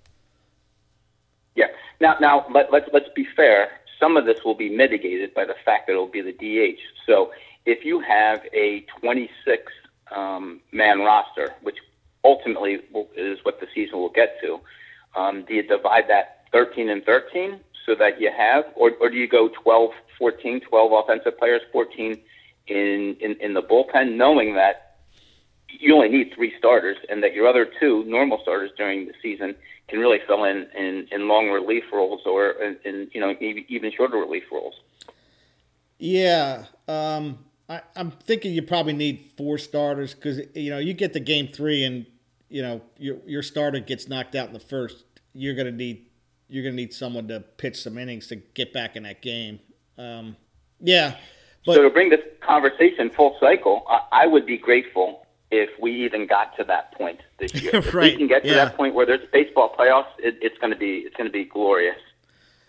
Yeah. 1.56 1.68
Now, 2.00 2.18
now 2.20 2.48
let, 2.52 2.74
let's 2.74 2.90
let's 2.92 3.10
be 3.16 3.28
fair. 3.36 3.70
Some 4.00 4.18
of 4.18 4.26
this 4.26 4.40
will 4.44 4.56
be 4.56 4.76
mitigated 4.76 5.36
by 5.36 5.46
the 5.46 5.54
fact 5.64 5.86
that 5.86 5.94
it'll 5.94 6.08
be 6.08 6.22
the 6.22 6.32
DH. 6.32 6.80
So 7.06 7.34
if 7.68 7.86
you 7.86 8.00
have 8.00 8.42
a 8.52 8.84
26 9.00 9.72
um, 10.10 10.62
man 10.72 11.02
roster, 11.02 11.54
which 11.62 11.78
ultimately 12.24 12.80
is 13.16 13.38
what 13.44 13.60
the 13.60 13.68
season 13.76 14.00
will 14.00 14.10
get 14.10 14.42
to, 14.42 14.60
um, 15.16 15.46
do 15.48 15.54
you 15.54 15.62
divide 15.62 16.06
that 16.08 16.46
13 16.52 16.90
and 16.90 17.06
13 17.06 17.60
so 17.86 17.94
that 17.94 18.20
you 18.20 18.32
have, 18.36 18.66
or, 18.76 18.94
or 19.00 19.12
do 19.12 19.18
you 19.18 19.28
go 19.28 19.50
12, 19.50 19.92
14, 20.18 20.62
12 20.62 20.92
offensive 20.94 21.38
players, 21.38 21.62
14 21.72 22.20
in, 22.72 23.18
in, 23.20 23.36
in 23.40 23.54
the 23.54 23.62
bullpen, 23.62 24.16
knowing 24.16 24.56
that 24.56 24.98
you 25.80 25.96
only 25.96 26.10
need 26.10 26.34
three 26.34 26.54
starters 26.58 26.98
and 27.10 27.24
that 27.24 27.34
your 27.34 27.48
other 27.48 27.68
two 27.80 28.04
normal 28.06 28.40
starters 28.42 28.72
during 28.78 29.06
the 29.06 29.14
season 29.22 29.56
can 29.88 30.00
really 30.00 30.20
fill 30.28 30.44
in 30.46 30.68
in, 30.76 31.08
in 31.12 31.28
long 31.28 31.50
relief 31.50 31.84
roles 31.92 32.22
or 32.26 32.52
in, 32.52 32.78
in 32.86 33.10
you 33.14 33.20
know 33.22 33.36
maybe 33.40 33.66
even 33.70 33.92
shorter 33.92 34.18
relief 34.18 34.44
roles. 34.52 34.76
Yeah, 35.98 36.66
um, 36.88 37.40
I, 37.70 37.82
I'm 37.96 38.12
thinking 38.12 38.54
you 38.54 38.64
probably 38.64 38.94
need 38.94 39.32
four 39.38 39.58
starters 39.58 40.14
because 40.14 40.42
you 40.56 40.70
know 40.70 40.80
you 40.80 40.94
get 40.94 41.14
to 41.14 41.20
game 41.20 41.48
three 41.48 41.84
and 41.84 42.06
you 42.50 42.62
know 42.62 42.82
your 42.98 43.18
your 43.26 43.44
starter 43.44 43.80
gets 43.80 44.08
knocked 44.08 44.36
out 44.36 44.48
in 44.48 44.54
the 44.54 44.60
first. 44.60 45.04
You're 45.34 45.56
gonna 45.56 45.72
need 45.72 46.08
you're 46.48 46.64
gonna 46.64 46.76
need 46.76 46.94
someone 46.94 47.28
to 47.28 47.40
pitch 47.40 47.82
some 47.82 47.98
innings 47.98 48.28
to 48.28 48.38
get 48.38 48.74
back 48.74 48.96
in 48.96 49.04
that 49.04 49.22
game. 49.22 49.60
Um, 49.98 50.36
yeah, 50.80 51.18
but 51.66 51.76
so 51.76 51.84
to 51.84 51.90
bring 51.90 52.10
this 52.10 52.22
conversation 52.42 53.10
full 53.10 53.38
cycle, 53.40 53.86
I, 53.88 54.24
I 54.24 54.28
would 54.28 54.46
be 54.46 54.58
grateful 54.58 55.26
if 55.52 55.70
we 55.80 55.92
even 56.06 56.28
got 56.28 56.56
to 56.58 56.64
that 56.64 56.94
point 56.94 57.20
this 57.38 57.54
year. 57.54 57.72
If 57.76 57.94
we 57.94 58.16
can 58.16 58.28
get 58.28 58.44
to 58.44 58.50
yeah. 58.50 58.56
that 58.56 58.78
point 58.78 58.96
where 58.96 59.06
there's 59.06 59.28
baseball 59.32 59.76
playoffs, 59.78 60.08
it, 60.20 60.38
it's 60.42 60.58
going 60.58 60.72
to 60.72 60.80
be 60.80 61.00
it's 61.00 61.16
going 61.16 61.28
to 61.30 61.34
be 61.34 61.46
glorious. 61.46 61.98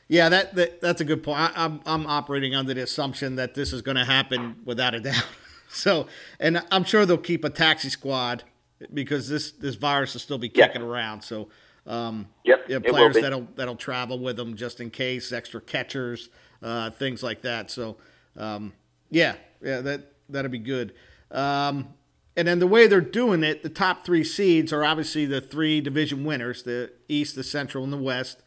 Yeah, 0.08 0.28
that, 0.28 0.54
that 0.56 0.80
that's 0.80 1.00
a 1.00 1.04
good 1.04 1.22
point. 1.22 1.40
I, 1.40 1.52
I'm 1.54 1.80
I'm 1.86 2.06
operating 2.06 2.54
under 2.54 2.74
the 2.74 2.82
assumption 2.82 3.36
that 3.36 3.54
this 3.54 3.72
is 3.72 3.82
going 3.82 3.96
to 3.96 4.04
happen 4.04 4.56
without 4.64 4.94
a 4.94 5.00
doubt. 5.00 5.26
So, 5.74 6.06
and 6.38 6.62
I'm 6.70 6.84
sure 6.84 7.06
they'll 7.06 7.16
keep 7.16 7.46
a 7.46 7.48
taxi 7.48 7.88
squad 7.88 8.44
because 8.92 9.30
this 9.30 9.52
this 9.52 9.74
virus 9.74 10.12
will 10.12 10.20
still 10.20 10.36
be 10.36 10.52
Yeah. 10.54 10.66
kicking 10.66 10.82
around. 10.82 11.22
So, 11.22 11.48
um, 11.86 12.28
Yep, 12.44 12.64
yeah, 12.68 12.78
players 12.80 13.14
that'll 13.14 13.48
that'll 13.56 13.76
travel 13.76 14.18
with 14.18 14.36
them 14.36 14.54
just 14.54 14.82
in 14.82 14.90
case, 14.90 15.32
extra 15.32 15.62
catchers, 15.62 16.28
uh, 16.62 16.90
things 16.90 17.22
like 17.22 17.40
that. 17.40 17.70
So, 17.70 17.96
um, 18.36 18.74
yeah, 19.12 19.34
yeah, 19.62 19.80
that 19.80 20.12
that'll 20.28 20.50
be 20.50 20.58
good. 20.58 20.92
Um, 21.30 21.94
and 22.36 22.48
then 22.48 22.58
the 22.58 22.66
way 22.66 22.88
they're 22.88 23.00
doing 23.00 23.44
it, 23.44 23.62
the 23.62 23.68
top 23.68 24.04
three 24.04 24.24
seeds 24.24 24.72
are 24.72 24.84
obviously 24.84 25.26
the 25.26 25.40
three 25.40 25.80
division 25.80 26.24
winners: 26.24 26.64
the 26.64 26.90
East, 27.08 27.36
the 27.36 27.44
Central, 27.44 27.84
and 27.84 27.92
the 27.92 27.96
West 27.98 28.42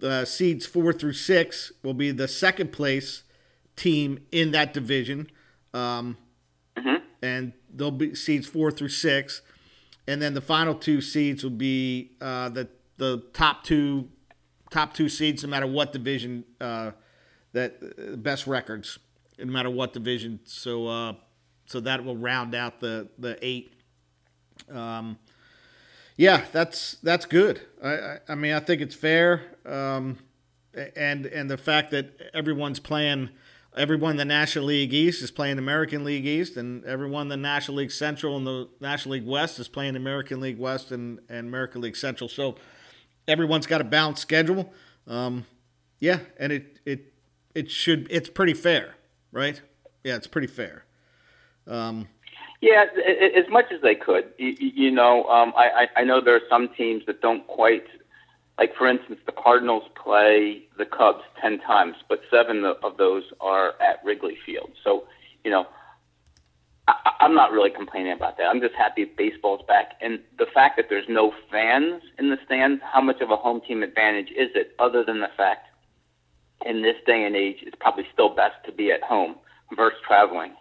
the 0.00 0.24
seeds 0.24 0.66
four 0.66 0.92
through 0.92 1.12
six 1.12 1.72
will 1.82 1.94
be 1.94 2.10
the 2.10 2.28
second 2.28 2.72
place 2.72 3.22
team 3.76 4.20
in 4.32 4.52
that 4.52 4.72
division. 4.72 5.30
Um, 5.74 6.16
And 7.22 7.52
they'll 7.74 7.90
be 7.90 8.14
seeds 8.14 8.46
four 8.46 8.70
through 8.70 8.90
six. 8.90 9.42
And 10.06 10.22
then 10.22 10.34
the 10.34 10.40
final 10.40 10.74
two 10.74 11.00
seeds 11.00 11.42
will 11.42 11.50
be 11.50 12.12
uh, 12.20 12.48
the 12.48 12.68
the 12.96 13.24
top 13.32 13.64
two 13.64 14.08
top 14.70 14.94
two 14.94 15.08
seeds, 15.08 15.42
no 15.42 15.50
matter 15.50 15.66
what 15.66 15.92
division 15.92 16.44
uh, 16.60 16.92
that 17.52 17.76
uh, 17.82 18.16
best 18.16 18.46
records, 18.46 18.98
no 19.38 19.52
matter 19.52 19.70
what 19.70 19.92
division. 19.92 20.40
So 20.44 20.86
uh, 20.86 21.14
so 21.66 21.80
that 21.80 22.04
will 22.04 22.16
round 22.16 22.54
out 22.54 22.80
the 22.80 23.08
the 23.18 23.38
eight. 23.42 23.72
Um, 24.72 25.18
Yeah, 26.16 26.44
that's 26.50 26.96
that's 27.02 27.26
good. 27.26 27.60
I, 27.82 27.88
I, 27.88 28.18
I 28.30 28.34
mean, 28.34 28.52
I 28.52 28.58
think 28.58 28.80
it's 28.82 28.96
fair, 28.96 29.56
um, 29.64 30.18
and 30.96 31.26
and 31.26 31.48
the 31.48 31.56
fact 31.56 31.92
that 31.92 32.30
everyone's 32.34 32.80
playing, 32.80 33.30
everyone 33.76 34.12
in 34.12 34.16
the 34.16 34.24
National 34.24 34.64
League 34.64 34.92
East 34.92 35.22
is 35.22 35.30
playing 35.30 35.58
American 35.58 36.02
League 36.02 36.26
East, 36.26 36.56
and 36.56 36.84
everyone 36.84 37.22
in 37.22 37.28
the 37.28 37.36
National 37.36 37.76
League 37.76 37.92
Central 37.92 38.36
and 38.36 38.44
the 38.44 38.68
National 38.80 39.12
League 39.12 39.26
West 39.26 39.60
is 39.60 39.68
playing 39.68 39.94
American 39.94 40.40
League 40.40 40.58
West 40.58 40.90
and, 40.90 41.20
and 41.28 41.46
American 41.46 41.82
League 41.82 41.96
Central. 41.96 42.28
So 42.28 42.56
everyone's 43.28 43.68
got 43.68 43.80
a 43.80 43.84
balanced 43.84 44.22
schedule. 44.22 44.72
Um, 45.06 45.46
yeah, 46.00 46.18
and 46.36 46.50
it 46.52 46.80
it 46.84 47.12
it 47.54 47.70
should 47.70 48.08
it's 48.10 48.28
pretty 48.28 48.54
fair, 48.54 48.96
right? 49.32 49.60
Yeah, 50.04 50.16
it's 50.16 50.26
pretty 50.26 50.46
fair. 50.46 50.84
Um, 51.66 52.08
yeah, 52.60 52.86
as 53.36 53.48
much 53.50 53.66
as 53.72 53.80
they 53.82 53.94
could. 53.94 54.32
You, 54.38 54.90
know, 54.90 55.24
um, 55.24 55.52
I, 55.56 55.88
I 55.96 56.04
know 56.04 56.20
there 56.20 56.34
are 56.34 56.48
some 56.48 56.68
teams 56.76 57.04
that 57.06 57.20
don't 57.20 57.46
quite, 57.46 57.86
like 58.58 58.74
for 58.74 58.88
instance, 58.88 59.20
the 59.26 59.32
Cardinals 59.32 59.84
play 59.94 60.64
the 60.76 60.84
Cubs 60.84 61.22
ten 61.40 61.60
times, 61.60 61.96
but 62.08 62.20
seven 62.30 62.64
of 62.64 62.96
those 62.96 63.24
are 63.40 63.80
at 63.80 64.02
Wrigley 64.04 64.36
Field. 64.44 64.72
So, 64.82 65.06
you 65.44 65.52
know, 65.52 65.68
I, 66.88 66.94
I'm 67.20 67.34
not 67.34 67.52
really 67.52 67.70
complaining 67.70 68.12
about 68.12 68.38
that. 68.38 68.46
I'm 68.46 68.60
just 68.60 68.74
happy 68.74 69.04
baseball's 69.04 69.62
back, 69.68 69.92
and 70.00 70.18
the 70.38 70.46
fact 70.46 70.78
that 70.78 70.86
there's 70.88 71.08
no 71.08 71.32
fans 71.52 72.02
in 72.18 72.30
the 72.30 72.38
stands. 72.44 72.82
How 72.82 73.00
much 73.00 73.20
of 73.20 73.30
a 73.30 73.36
home 73.36 73.60
team 73.60 73.84
advantage 73.84 74.30
is 74.30 74.50
it, 74.56 74.74
other 74.80 75.04
than 75.04 75.20
the 75.20 75.30
fact 75.36 75.67
in 76.64 76.82
this 76.82 76.96
day 77.06 77.24
and 77.24 77.36
age, 77.36 77.58
it's 77.62 77.76
probably 77.80 78.06
still 78.12 78.34
best 78.34 78.56
to 78.66 78.72
be 78.72 78.90
at 78.90 79.02
home 79.02 79.36
versus 79.76 79.98
traveling. 80.06 80.52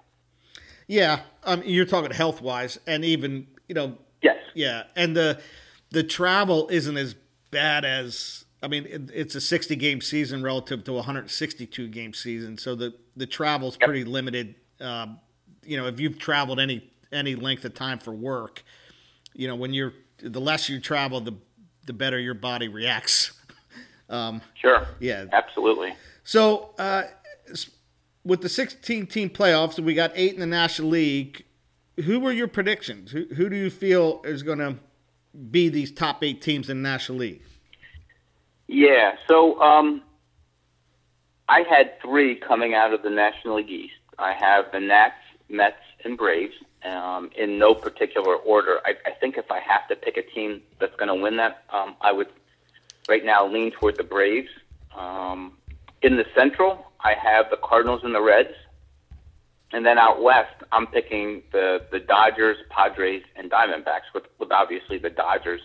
Yeah, 0.87 1.21
um, 1.43 1.63
you're 1.65 1.85
talking 1.85 2.11
health 2.11 2.41
wise, 2.41 2.79
and 2.87 3.03
even 3.03 3.47
you 3.67 3.75
know. 3.75 3.97
Yes. 4.21 4.37
Yeah, 4.53 4.83
and 4.95 5.15
the 5.15 5.41
the 5.91 6.03
travel 6.03 6.67
isn't 6.69 6.97
as 6.97 7.15
bad 7.51 7.85
as 7.85 8.45
I 8.61 8.67
mean, 8.67 8.85
it, 8.85 9.09
it's 9.13 9.35
a 9.35 9.41
60 9.41 9.75
game 9.75 10.01
season 10.01 10.41
relative 10.41 10.83
to 10.85 10.93
a 10.93 10.95
162 10.95 11.87
game 11.89 12.13
season, 12.13 12.57
so 12.57 12.75
the 12.75 12.93
the 13.15 13.25
travel's 13.25 13.77
yep. 13.79 13.87
pretty 13.87 14.03
limited. 14.03 14.55
Um, 14.79 15.19
you 15.63 15.77
know, 15.77 15.87
if 15.87 15.99
you've 15.99 16.17
traveled 16.17 16.59
any 16.59 16.89
any 17.11 17.35
length 17.35 17.65
of 17.65 17.73
time 17.73 17.99
for 17.99 18.11
work, 18.11 18.63
you 19.33 19.47
know, 19.47 19.55
when 19.55 19.73
you're 19.73 19.93
the 20.19 20.41
less 20.41 20.69
you 20.69 20.79
travel, 20.79 21.21
the 21.21 21.35
the 21.85 21.93
better 21.93 22.19
your 22.19 22.33
body 22.33 22.67
reacts. 22.67 23.33
Um, 24.09 24.41
sure. 24.55 24.87
Yeah. 24.99 25.25
Absolutely. 25.31 25.95
So, 26.23 26.71
uh, 26.77 27.03
with 28.23 28.41
the 28.41 28.49
16 28.49 29.07
team 29.07 29.29
playoffs, 29.29 29.79
we 29.79 29.93
got 29.93 30.11
eight 30.15 30.33
in 30.33 30.39
the 30.39 30.45
National 30.45 30.89
League. 30.89 31.45
Who 32.03 32.19
were 32.19 32.31
your 32.31 32.47
predictions? 32.47 33.11
Who, 33.11 33.25
who 33.35 33.49
do 33.49 33.55
you 33.55 33.69
feel 33.69 34.21
is 34.23 34.43
going 34.43 34.59
to 34.59 34.75
be 35.51 35.69
these 35.69 35.91
top 35.91 36.23
eight 36.23 36.41
teams 36.41 36.69
in 36.69 36.81
the 36.83 36.89
National 36.89 37.19
League? 37.19 37.41
Yeah, 38.67 39.15
so 39.27 39.59
um, 39.61 40.01
I 41.47 41.61
had 41.61 41.99
three 42.01 42.35
coming 42.35 42.73
out 42.73 42.93
of 42.93 43.01
the 43.01 43.09
National 43.09 43.55
League 43.55 43.69
East. 43.69 43.93
I 44.19 44.33
have 44.33 44.65
the 44.73 44.79
Nats, 44.79 45.15
Mets, 45.47 45.77
and 46.03 46.17
Braves 46.17 46.55
um, 46.83 47.29
in 47.37 47.57
no 47.57 47.73
particular 47.73 48.35
order. 48.35 48.79
I, 48.85 48.93
I 49.05 49.11
think 49.11 49.37
if 49.37 49.49
I 49.49 49.59
have 49.59 49.87
to 49.87 49.95
pick 49.95 50.17
a 50.17 50.21
team 50.21 50.61
that's 50.79 50.95
going 50.97 51.07
to 51.07 51.15
win 51.15 51.37
that, 51.37 51.63
um, 51.71 51.95
I 52.01 52.11
would 52.11 52.27
right 53.07 53.23
now 53.23 53.47
lean 53.47 53.71
toward 53.71 53.97
the 53.97 54.03
Braves. 54.03 54.49
Um, 54.95 55.57
in 56.01 56.17
the 56.17 56.25
Central, 56.35 56.85
I 56.99 57.13
have 57.13 57.49
the 57.49 57.57
Cardinals 57.57 58.01
and 58.03 58.13
the 58.13 58.21
Reds. 58.21 58.53
And 59.73 59.85
then 59.85 59.97
out 59.97 60.23
west, 60.23 60.53
I'm 60.71 60.87
picking 60.87 61.43
the, 61.51 61.85
the 61.91 61.99
Dodgers, 61.99 62.57
Padres, 62.69 63.23
and 63.35 63.51
Diamondbacks, 63.51 64.13
with, 64.13 64.23
with 64.39 64.51
obviously 64.51 64.97
the 64.97 65.09
Dodgers 65.09 65.61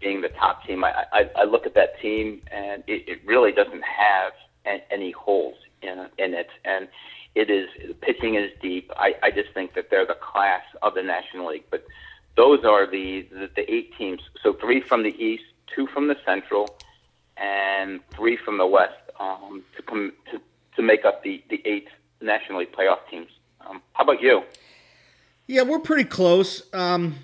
being 0.00 0.20
the 0.20 0.28
top 0.28 0.64
team. 0.66 0.84
I, 0.84 1.04
I, 1.12 1.30
I 1.34 1.44
look 1.44 1.64
at 1.64 1.74
that 1.74 1.98
team, 2.00 2.42
and 2.52 2.84
it, 2.86 3.08
it 3.08 3.20
really 3.24 3.52
doesn't 3.52 3.82
have 3.82 4.32
any 4.90 5.12
holes 5.12 5.56
in, 5.80 6.08
in 6.18 6.34
it. 6.34 6.48
And 6.64 6.88
it 7.34 7.50
is 7.50 7.68
pitching 8.02 8.34
is 8.34 8.50
deep. 8.60 8.90
I, 8.96 9.14
I 9.22 9.30
just 9.30 9.54
think 9.54 9.74
that 9.74 9.88
they're 9.90 10.06
the 10.06 10.14
class 10.20 10.62
of 10.82 10.94
the 10.94 11.02
National 11.02 11.48
League. 11.48 11.64
But 11.70 11.86
those 12.36 12.64
are 12.64 12.86
the, 12.86 13.26
the, 13.30 13.50
the 13.56 13.72
eight 13.72 13.96
teams. 13.96 14.20
So 14.42 14.52
three 14.52 14.80
from 14.82 15.02
the 15.02 15.14
East, 15.22 15.44
two 15.74 15.86
from 15.88 16.08
the 16.08 16.16
Central, 16.24 16.78
and 17.36 18.00
three 18.14 18.36
from 18.36 18.58
the 18.58 18.66
West 18.66 18.94
um, 19.18 19.64
to 19.76 19.82
come 19.82 20.12
to 20.30 20.40
to 20.76 20.82
make 20.82 21.04
up 21.04 21.22
the, 21.22 21.42
the 21.50 21.60
eight 21.64 21.88
National 22.20 22.60
League 22.60 22.72
playoff 22.72 22.98
teams. 23.10 23.30
Um, 23.66 23.82
how 23.92 24.04
about 24.04 24.22
you? 24.22 24.42
Yeah, 25.46 25.62
we're 25.62 25.80
pretty 25.80 26.04
close. 26.04 26.62
Um, 26.72 27.16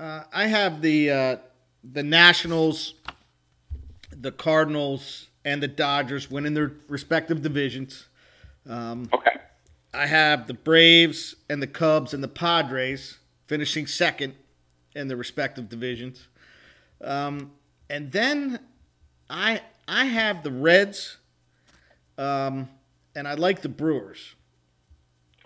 uh, 0.00 0.22
I 0.32 0.46
have 0.46 0.80
the 0.82 1.10
uh, 1.10 1.36
the 1.84 2.02
Nationals, 2.02 2.94
the 4.10 4.32
Cardinals, 4.32 5.28
and 5.44 5.62
the 5.62 5.68
Dodgers 5.68 6.30
winning 6.30 6.54
their 6.54 6.72
respective 6.88 7.42
divisions. 7.42 8.06
Um, 8.68 9.08
okay. 9.12 9.36
I 9.94 10.06
have 10.06 10.46
the 10.46 10.54
Braves 10.54 11.36
and 11.48 11.62
the 11.62 11.66
Cubs 11.66 12.12
and 12.12 12.22
the 12.22 12.28
Padres 12.28 13.18
finishing 13.46 13.86
second 13.86 14.34
in 14.94 15.08
their 15.08 15.16
respective 15.16 15.68
divisions. 15.68 16.28
Um, 17.02 17.52
and 17.88 18.12
then 18.12 18.60
I 19.28 19.60
I 19.88 20.06
have 20.06 20.42
the 20.42 20.50
Reds, 20.50 21.16
um, 22.18 22.68
and 23.14 23.26
I 23.28 23.34
like 23.34 23.62
the 23.62 23.68
Brewers. 23.68 24.34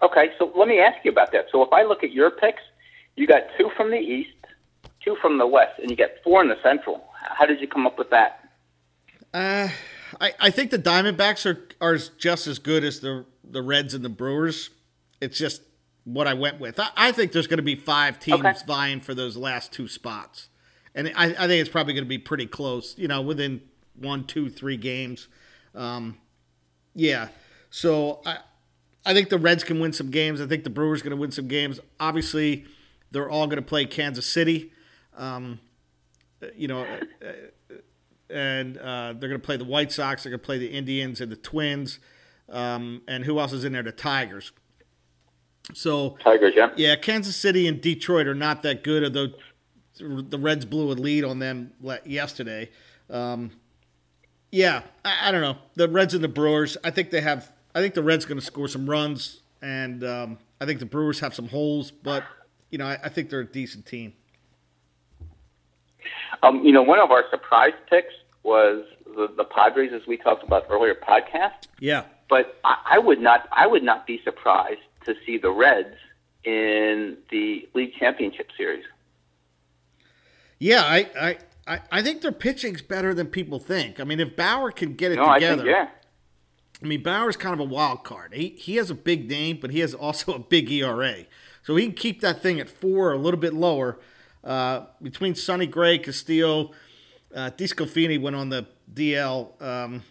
Okay, 0.03 0.31
so 0.39 0.51
let 0.57 0.67
me 0.67 0.79
ask 0.79 1.05
you 1.05 1.11
about 1.11 1.33
that. 1.33 1.47
So 1.53 1.63
if 1.63 1.73
I 1.73 1.83
look 1.83 2.03
at 2.03 2.13
your 2.13 2.31
picks, 2.31 2.63
you 3.17 3.27
got 3.27 3.43
two 3.59 3.71
from 3.77 3.91
the 3.91 3.99
East, 3.99 4.31
two 5.05 5.17
from 5.21 5.39
the 5.39 5.47
West, 5.47 5.79
and 5.79 5.91
you 5.91 5.97
get 5.97 6.23
four 6.25 6.43
in 6.43 6.49
the 6.49 6.57
Central. 6.63 7.05
How 7.13 7.45
did 7.45 7.61
you 7.61 7.69
come 7.69 7.87
up 7.87 7.99
with 7.99 8.11
that? 8.11 8.49
Uh, 9.33 9.69
I, 10.21 10.33
I 10.41 10.51
think 10.51 10.71
the 10.71 10.79
Diamondbacks 10.79 11.47
are 11.47 11.69
are 11.81 11.99
just 12.19 12.47
as 12.47 12.59
good 12.59 12.85
as 12.85 13.01
the 13.01 13.27
the 13.45 13.63
Reds 13.63 13.95
and 13.95 14.05
the 14.05 14.09
Brewers. 14.11 14.71
It's 15.21 15.39
just 15.39 15.63
what 16.05 16.27
I 16.27 16.35
went 16.35 16.61
with. 16.61 16.81
I, 16.81 16.89
I 16.97 17.13
think 17.13 17.33
there's 17.33 17.47
going 17.47 17.59
to 17.59 17.63
be 17.63 17.77
five 17.77 18.19
teams 18.19 18.41
okay. 18.41 18.59
vying 18.67 19.01
for 19.01 19.15
those 19.15 19.37
last 19.37 19.73
two 19.73 19.89
spots, 19.89 20.49
and 20.95 21.13
I, 21.17 21.27
I 21.27 21.47
think 21.47 21.61
it's 21.61 21.71
probably 21.71 21.95
going 21.95 22.05
to 22.05 22.09
be 22.09 22.19
pretty 22.19 22.47
close. 22.47 22.97
You 22.99 23.09
know, 23.09 23.21
within 23.21 23.63
one, 23.97 24.25
two, 24.25 24.49
three 24.49 24.77
games. 24.77 25.29
Um, 25.75 26.19
yeah. 26.95 27.29
So 27.71 28.21
I, 28.27 28.39
I 29.05 29.15
think 29.15 29.29
the 29.29 29.39
Reds 29.39 29.65
can 29.65 29.81
win 29.81 29.93
some 29.93 30.11
games. 30.11 30.41
I 30.41 30.47
think 30.47 30.65
the 30.65 30.71
Brewers 30.71 31.03
going 31.03 31.13
to 31.13 31.17
win 31.17 31.31
some 31.31 31.49
games. 31.49 31.81
Obviously, 31.99 32.67
they're 33.11 33.31
all 33.31 33.47
going 33.47 33.57
to 33.57 33.63
play 33.63 33.85
Kansas 33.85 34.27
City. 34.27 34.73
Um, 35.17 35.61
you 36.55 36.69
know, 36.69 36.87
and 38.31 38.79
uh, 38.79 39.15
they're 39.19 39.29
going 39.29 39.41
to 39.41 39.47
play 39.47 39.57
the 39.57 39.65
White 39.65 39.93
Sox. 39.93 40.23
They're 40.23 40.31
going 40.31 40.41
to 40.41 40.47
play 40.47 40.59
the 40.59 40.69
Indians 40.69 41.21
and 41.21 41.31
the 41.31 41.37
Twins. 41.37 41.99
Um, 42.49 43.03
and 43.07 43.25
who 43.25 43.39
else 43.39 43.53
is 43.53 43.65
in 43.65 43.73
there? 43.73 43.83
The 43.83 43.93
Tigers. 43.93 44.53
So 45.75 46.17
Tigers, 46.23 46.55
yeah, 46.57 46.71
yeah. 46.77 46.97
Kansas 46.97 47.37
City 47.37 47.69
and 47.69 47.81
Detroit 47.81 48.27
are 48.27 48.35
not 48.35 48.63
that 48.63 48.83
good, 48.83 49.05
although 49.05 49.29
the 49.99 50.39
Reds 50.39 50.65
blew 50.65 50.91
a 50.91 50.95
lead 50.95 51.25
on 51.25 51.39
them 51.39 51.73
yesterday. 52.05 52.71
Um, 53.09 53.51
yeah, 54.53 54.83
I, 55.05 55.29
I, 55.29 55.33
don't 55.33 55.41
know. 55.41 55.57
The 55.75 55.89
Reds 55.89 56.15
and 56.15 56.25
the 56.25 56.29
Brewers. 56.29 56.77
I 56.83 56.91
think 56.91 57.11
they 57.11 57.21
have. 57.21 57.53
I 57.75 57.81
think 57.81 57.95
the 57.95 58.03
Reds 58.03 58.25
going 58.25 58.39
to 58.39 58.45
score 58.45 58.69
some 58.69 58.89
runs, 58.89 59.41
and 59.63 60.03
um, 60.05 60.39
I 60.61 60.67
think 60.67 60.81
the 60.81 60.87
Brewers 60.87 61.21
have 61.21 61.35
some 61.35 61.49
holes. 61.49 61.91
But 61.91 62.25
you 62.71 62.79
know, 62.79 62.87
I, 62.87 62.99
I 63.05 63.09
think 63.09 63.31
they're 63.31 63.41
a 63.41 63.47
decent 63.47 63.87
team. 63.87 64.15
Um, 66.43 66.65
you 66.65 66.73
know, 66.73 66.83
one 66.83 66.99
of 66.99 67.11
our 67.11 67.25
surprise 67.31 67.75
picks 67.89 68.15
was 68.43 68.85
the, 69.05 69.29
the 69.37 69.45
Padres, 69.45 69.93
as 69.93 70.07
we 70.07 70.17
talked 70.17 70.43
about 70.43 70.67
earlier 70.71 70.95
podcast. 70.95 71.69
Yeah. 71.79 72.05
But 72.29 72.59
I, 72.65 72.77
I 72.93 72.99
would 72.99 73.21
not. 73.21 73.49
I 73.53 73.67
would 73.67 73.83
not 73.83 74.07
be 74.07 74.21
surprised 74.25 74.81
to 75.05 75.15
see 75.27 75.39
the 75.39 75.51
Reds 75.51 75.97
in 76.45 77.19
the 77.31 77.69
league 77.75 77.93
championship 77.99 78.49
series. 78.57 78.85
Yeah, 80.61 80.83
I, 80.83 81.11
I 81.19 81.39
I, 81.71 81.81
I 81.93 82.03
think 82.03 82.21
their 82.21 82.33
pitching's 82.33 82.83
better 82.83 83.15
than 83.15 83.29
people 83.29 83.61
think. 83.61 84.01
I 84.01 84.05
mean, 84.05 84.19
if 84.19 84.35
Bauer 84.35 84.73
can 84.73 84.95
get 84.95 85.13
it 85.13 85.17
no, 85.17 85.33
together, 85.35 85.53
I 85.53 85.57
think, 85.57 85.69
yeah. 85.69 85.89
I 86.83 86.87
mean, 86.87 87.03
Bauer's 87.03 87.37
kind 87.37 87.55
of 87.55 87.61
a 87.61 87.65
wild 87.65 88.03
card. 88.03 88.35
He 88.35 88.49
he 88.49 88.77
has 88.77 88.91
a 88.91 88.95
big 88.95 89.29
name, 89.29 89.59
but 89.61 89.71
he 89.71 89.79
has 89.79 89.95
also 89.95 90.33
a 90.35 90.39
big 90.39 90.71
ERA, 90.71 91.27
so 91.63 91.77
he 91.77 91.85
can 91.87 91.95
keep 91.95 92.21
that 92.23 92.43
thing 92.43 92.59
at 92.59 92.69
four 92.69 93.11
or 93.11 93.13
a 93.13 93.19
little 93.19 93.39
bit 93.39 93.55
lower. 93.55 94.01
Uh, 94.43 94.87
between 95.01 95.35
Sonny 95.35 95.67
Gray, 95.67 95.99
Castillo, 95.99 96.73
uh, 97.35 97.51
DeSclafani 97.57 98.21
went 98.21 98.35
on 98.35 98.49
the 98.49 98.67
DL. 98.93 99.61
Um, 99.63 100.03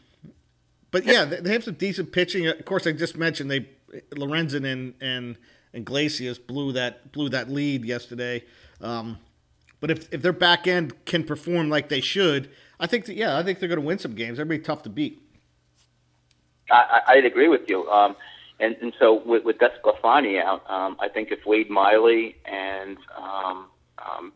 but 0.91 1.03
yeah, 1.03 1.25
they 1.25 1.51
have 1.51 1.63
some 1.63 1.73
decent 1.73 2.11
pitching. 2.11 2.47
Of 2.47 2.63
course, 2.63 2.87
I 2.87 2.93
just 2.93 3.17
mentioned 3.17 3.51
they 3.51 3.67
Lorenzen 4.11 4.65
and 4.65 4.93
and 5.01 5.37
Iglesias 5.73 6.37
blew 6.39 6.71
that 6.73 7.11
blew 7.11 7.27
that 7.29 7.49
lead 7.49 7.83
yesterday. 7.83 8.45
Um, 8.79 9.17
but 9.79 9.91
if, 9.91 10.11
if 10.13 10.21
their 10.21 10.33
back 10.33 10.67
end 10.67 11.05
can 11.05 11.23
perform 11.23 11.69
like 11.69 11.89
they 11.89 12.01
should, 12.01 12.49
I 12.79 12.87
think 12.87 13.05
that, 13.05 13.15
yeah, 13.15 13.37
I 13.37 13.43
think 13.43 13.59
they're 13.59 13.69
going 13.69 13.81
to 13.81 13.85
win 13.85 13.99
some 13.99 14.13
games. 14.13 14.37
They're 14.37 14.45
going 14.45 14.57
to 14.57 14.61
be 14.61 14.65
tough 14.65 14.83
to 14.83 14.89
beat. 14.89 15.21
I, 16.71 17.01
I'd 17.07 17.25
agree 17.25 17.47
with 17.47 17.67
you. 17.67 17.89
Um, 17.89 18.15
and, 18.59 18.75
and 18.81 18.93
so 18.99 19.21
with, 19.25 19.43
with 19.43 19.57
DeSclafani 19.57 20.41
out, 20.41 20.69
um, 20.69 20.97
I 20.99 21.07
think 21.07 21.31
if 21.31 21.45
Wade 21.45 21.69
Miley 21.69 22.35
and 22.45 22.97
um, 23.17 23.67
um, 23.97 24.33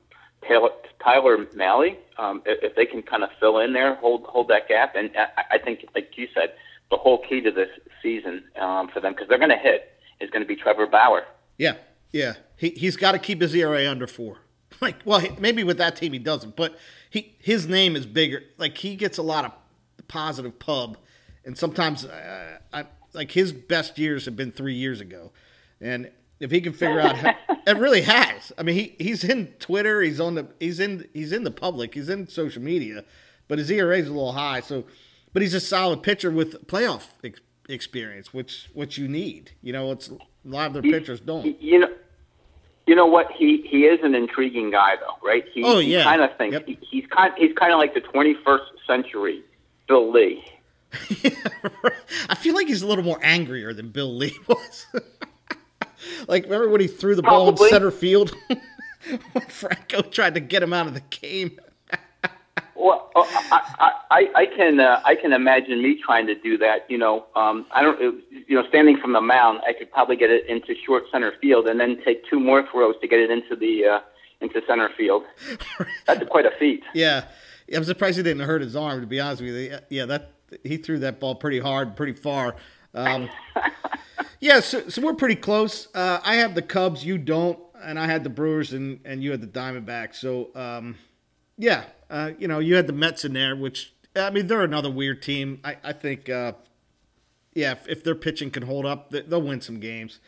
Taylor, 0.47 0.69
Tyler 1.03 1.45
Mahle, 1.55 1.97
um, 2.17 2.41
if, 2.45 2.63
if 2.63 2.75
they 2.75 2.85
can 2.85 3.01
kind 3.01 3.23
of 3.23 3.29
fill 3.39 3.59
in 3.59 3.73
there, 3.73 3.95
hold 3.95 4.25
hold 4.25 4.47
that 4.49 4.67
gap, 4.67 4.95
and 4.95 5.11
I, 5.17 5.55
I 5.55 5.57
think, 5.57 5.85
like 5.95 6.17
you 6.17 6.27
said, 6.33 6.53
the 6.89 6.97
whole 6.97 7.23
key 7.27 7.41
to 7.41 7.51
this 7.51 7.69
season 8.01 8.43
um, 8.59 8.89
for 8.89 8.99
them 8.99 9.13
because 9.13 9.27
they're 9.27 9.37
going 9.37 9.49
to 9.49 9.57
hit 9.57 9.91
is 10.19 10.29
going 10.29 10.41
to 10.41 10.47
be 10.47 10.55
Trevor 10.55 10.85
Bauer. 10.87 11.23
Yeah, 11.57 11.75
yeah. 12.11 12.33
He 12.55 12.69
he's 12.71 12.95
got 12.95 13.13
to 13.13 13.19
keep 13.19 13.41
his 13.41 13.53
ERA 13.55 13.89
under 13.89 14.07
four. 14.07 14.37
Like, 14.83 14.97
well, 15.05 15.25
maybe 15.39 15.63
with 15.63 15.77
that 15.77 15.95
team 15.95 16.13
he 16.13 16.19
doesn't, 16.19 16.55
but 16.55 16.77
he 17.09 17.35
his 17.39 17.67
name 17.67 17.95
is 17.95 18.05
bigger. 18.05 18.43
Like 18.57 18.77
he 18.77 18.95
gets 18.95 19.17
a 19.17 19.23
lot 19.23 19.45
of 19.45 19.51
positive 20.07 20.59
pub, 20.59 20.97
and 21.45 21.57
sometimes 21.57 22.05
uh, 22.05 22.57
I 22.73 22.85
like 23.13 23.31
his 23.31 23.53
best 23.53 23.97
years 23.97 24.25
have 24.25 24.35
been 24.35 24.51
three 24.51 24.73
years 24.75 24.99
ago, 24.99 25.31
and 25.79 26.11
if 26.39 26.51
he 26.51 26.59
can 26.59 26.73
figure 26.73 26.99
out, 26.99 27.15
how, 27.15 27.33
it 27.67 27.77
really 27.77 28.01
has. 28.01 28.51
I 28.57 28.63
mean, 28.63 28.75
he 28.75 28.95
he's 28.97 29.23
in 29.23 29.47
Twitter, 29.59 30.01
he's 30.01 30.19
on 30.19 30.35
the 30.35 30.47
he's 30.59 30.79
in 30.81 31.07
he's 31.13 31.31
in 31.31 31.45
the 31.45 31.51
public, 31.51 31.93
he's 31.93 32.09
in 32.09 32.27
social 32.27 32.61
media, 32.61 33.05
but 33.47 33.59
his 33.59 33.71
ERA 33.71 33.97
is 33.97 34.07
a 34.07 34.11
little 34.11 34.33
high. 34.33 34.59
So, 34.59 34.83
but 35.31 35.41
he's 35.41 35.53
a 35.53 35.61
solid 35.61 36.03
pitcher 36.03 36.29
with 36.29 36.67
playoff 36.67 37.05
ex- 37.23 37.39
experience, 37.69 38.33
which 38.33 38.69
which 38.73 38.97
you 38.97 39.07
need. 39.07 39.51
You 39.61 39.71
know, 39.71 39.91
it's 39.93 40.09
a 40.09 40.17
lot 40.43 40.67
of 40.67 40.73
their 40.73 40.81
pitchers 40.81 41.21
don't. 41.21 41.61
You 41.61 41.79
know. 41.79 41.92
You 42.93 42.97
know 42.97 43.07
what? 43.07 43.31
He 43.31 43.65
he 43.67 43.85
is 43.85 44.01
an 44.03 44.13
intriguing 44.13 44.69
guy, 44.69 44.97
though, 44.97 45.27
right? 45.27 45.43
He, 45.51 45.63
oh 45.63 45.79
yeah. 45.79 46.03
Kind 46.03 46.21
of 46.21 46.37
thinks 46.37 46.53
yep. 46.53 46.67
he, 46.67 46.77
he's 46.87 47.07
kind 47.07 47.33
he's 47.35 47.51
kind 47.57 47.73
of 47.73 47.79
like 47.79 47.95
the 47.95 48.01
21st 48.01 48.59
century 48.85 49.41
Bill 49.87 50.11
Lee. 50.11 50.45
Yeah. 51.23 51.31
I 52.29 52.35
feel 52.35 52.53
like 52.53 52.67
he's 52.67 52.83
a 52.83 52.87
little 52.87 53.03
more 53.03 53.17
angrier 53.23 53.73
than 53.73 53.89
Bill 53.89 54.15
Lee 54.15 54.37
was. 54.47 54.85
like 56.27 56.43
remember 56.43 56.69
when 56.69 56.81
he 56.81 56.87
threw 56.87 57.15
the 57.15 57.23
Probably. 57.23 57.53
ball 57.55 57.65
in 57.65 57.69
center 57.71 57.89
field 57.89 58.35
when 59.31 59.45
Franco 59.47 60.03
tried 60.03 60.35
to 60.35 60.39
get 60.39 60.61
him 60.61 60.71
out 60.71 60.85
of 60.85 60.93
the 60.93 61.01
game. 61.09 61.59
Well, 62.75 63.11
uh, 63.15 63.23
I, 63.25 63.91
I, 64.09 64.27
I 64.35 64.45
can 64.45 64.79
uh, 64.79 65.01
I 65.05 65.15
can 65.15 65.33
imagine 65.33 65.81
me 65.81 65.99
trying 66.03 66.27
to 66.27 66.35
do 66.35 66.57
that. 66.57 66.89
You 66.89 66.97
know, 66.97 67.25
um, 67.35 67.65
I 67.71 67.81
don't. 67.81 67.99
You 68.47 68.55
know, 68.55 68.67
standing 68.67 68.97
from 68.97 69.13
the 69.13 69.21
mound, 69.21 69.61
I 69.67 69.73
could 69.73 69.91
probably 69.91 70.15
get 70.15 70.29
it 70.29 70.47
into 70.47 70.73
short 70.85 71.03
center 71.11 71.33
field, 71.41 71.67
and 71.67 71.79
then 71.79 71.97
take 72.05 72.27
two 72.29 72.39
more 72.39 72.67
throws 72.71 72.95
to 73.01 73.07
get 73.07 73.19
it 73.19 73.29
into 73.29 73.55
the 73.55 73.85
uh, 73.85 73.99
into 74.41 74.61
center 74.67 74.89
field. 74.97 75.23
That's 76.07 76.27
quite 76.29 76.45
a 76.45 76.51
feat. 76.59 76.83
Yeah, 76.93 77.25
I'm 77.73 77.83
surprised 77.83 78.17
he 78.17 78.23
didn't 78.23 78.45
hurt 78.45 78.61
his 78.61 78.75
arm. 78.75 79.01
To 79.01 79.07
be 79.07 79.19
honest 79.19 79.41
with 79.41 79.55
you, 79.55 79.77
yeah, 79.89 80.05
that 80.05 80.31
he 80.63 80.77
threw 80.77 80.99
that 80.99 81.19
ball 81.19 81.35
pretty 81.35 81.59
hard, 81.59 81.95
pretty 81.95 82.13
far. 82.13 82.55
Um, 82.93 83.29
yeah, 84.39 84.59
so, 84.59 84.87
so, 84.89 85.01
we're 85.01 85.15
pretty 85.15 85.35
close. 85.35 85.87
Uh, 85.95 86.19
I 86.23 86.35
have 86.35 86.53
the 86.55 86.61
Cubs, 86.61 87.03
you 87.03 87.17
don't, 87.17 87.59
and 87.81 87.99
I 87.99 88.05
had 88.05 88.23
the 88.23 88.29
Brewers, 88.29 88.73
and, 88.73 88.99
and 89.03 89.23
you 89.23 89.31
had 89.31 89.41
the 89.41 89.47
Diamondbacks. 89.47 90.15
So, 90.15 90.49
um, 90.55 90.95
yeah, 91.57 91.85
uh, 92.09 92.31
you 92.37 92.47
know, 92.47 92.59
you 92.59 92.75
had 92.75 92.87
the 92.87 92.93
Mets 92.93 93.25
in 93.25 93.33
there, 93.33 93.55
which 93.55 93.93
I 94.15 94.29
mean, 94.29 94.47
they're 94.47 94.61
another 94.61 94.89
weird 94.89 95.21
team. 95.21 95.59
I, 95.63 95.77
I 95.83 95.93
think, 95.93 96.29
uh, 96.29 96.53
yeah, 97.53 97.71
if, 97.71 97.87
if, 97.87 98.03
their 98.03 98.15
pitching 98.15 98.51
can 98.51 98.63
hold 98.63 98.85
up, 98.85 99.09
they'll 99.11 99.41
win 99.41 99.61
some 99.61 99.79
games. 99.79 100.19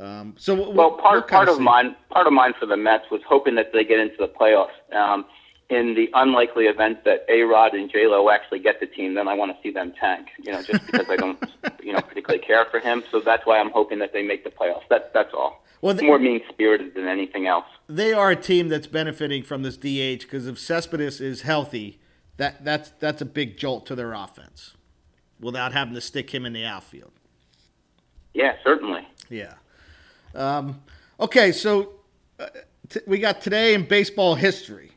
Um, 0.00 0.34
so 0.38 0.54
we'll, 0.54 0.72
well, 0.72 0.90
part 0.92 1.28
part 1.28 1.48
of 1.48 1.56
see. 1.56 1.62
mine, 1.62 1.96
part 2.10 2.26
of 2.26 2.32
mine 2.32 2.52
for 2.58 2.66
the 2.66 2.76
Mets 2.76 3.04
was 3.10 3.22
hoping 3.26 3.54
that 3.54 3.72
they 3.72 3.84
get 3.84 3.98
into 3.98 4.16
the 4.18 4.28
playoffs. 4.28 4.94
Um, 4.94 5.24
in 5.68 5.94
the 5.94 6.08
unlikely 6.14 6.66
event 6.66 7.02
that 7.04 7.24
A 7.28 7.42
Rod 7.42 7.74
and 7.74 7.90
J 7.90 8.06
Lo 8.06 8.30
actually 8.30 8.60
get 8.60 8.78
the 8.78 8.86
team, 8.86 9.14
then 9.14 9.26
I 9.26 9.34
want 9.34 9.50
to 9.50 9.58
see 9.62 9.72
them 9.72 9.92
tank. 9.98 10.28
You 10.38 10.52
know, 10.52 10.62
just 10.62 10.86
because 10.86 11.08
I 11.08 11.16
don't, 11.16 11.42
you 11.82 11.92
know, 11.92 12.00
particularly 12.00 12.44
care 12.44 12.66
for 12.66 12.78
him. 12.78 13.02
So 13.10 13.20
that's 13.20 13.44
why 13.46 13.58
I'm 13.58 13.70
hoping 13.70 13.98
that 13.98 14.12
they 14.12 14.22
make 14.22 14.44
the 14.44 14.50
playoffs. 14.50 14.84
That's 14.88 15.08
that's 15.12 15.34
all. 15.34 15.64
Well, 15.86 15.94
more 16.02 16.18
mean 16.18 16.40
spirited 16.48 16.94
than 16.94 17.06
anything 17.06 17.46
else. 17.46 17.66
They 17.88 18.12
are 18.12 18.32
a 18.32 18.36
team 18.36 18.68
that's 18.68 18.88
benefiting 18.88 19.44
from 19.44 19.62
this 19.62 19.76
DH 19.76 20.22
because 20.22 20.48
if 20.48 20.58
Cespedes 20.58 21.20
is 21.20 21.42
healthy, 21.42 22.00
that 22.38 22.64
that's 22.64 22.90
that's 22.98 23.22
a 23.22 23.24
big 23.24 23.56
jolt 23.56 23.86
to 23.86 23.94
their 23.94 24.12
offense, 24.12 24.74
without 25.38 25.72
having 25.72 25.94
to 25.94 26.00
stick 26.00 26.34
him 26.34 26.44
in 26.44 26.52
the 26.52 26.64
outfield. 26.64 27.12
Yeah, 28.34 28.56
certainly. 28.64 29.06
Yeah. 29.30 29.54
Um, 30.34 30.82
okay, 31.20 31.52
so 31.52 31.92
uh, 32.40 32.48
t- 32.88 33.00
we 33.06 33.18
got 33.18 33.40
today 33.40 33.72
in 33.72 33.86
baseball 33.86 34.34
history. 34.34 34.90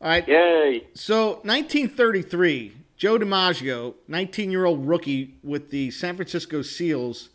All 0.00 0.08
right. 0.08 0.26
Yay. 0.26 0.84
So 0.94 1.34
1933, 1.44 2.72
Joe 2.96 3.18
DiMaggio, 3.18 3.94
19-year-old 4.10 4.84
rookie 4.84 5.36
with 5.44 5.70
the 5.70 5.92
San 5.92 6.16
Francisco 6.16 6.60
Seals, 6.62 7.28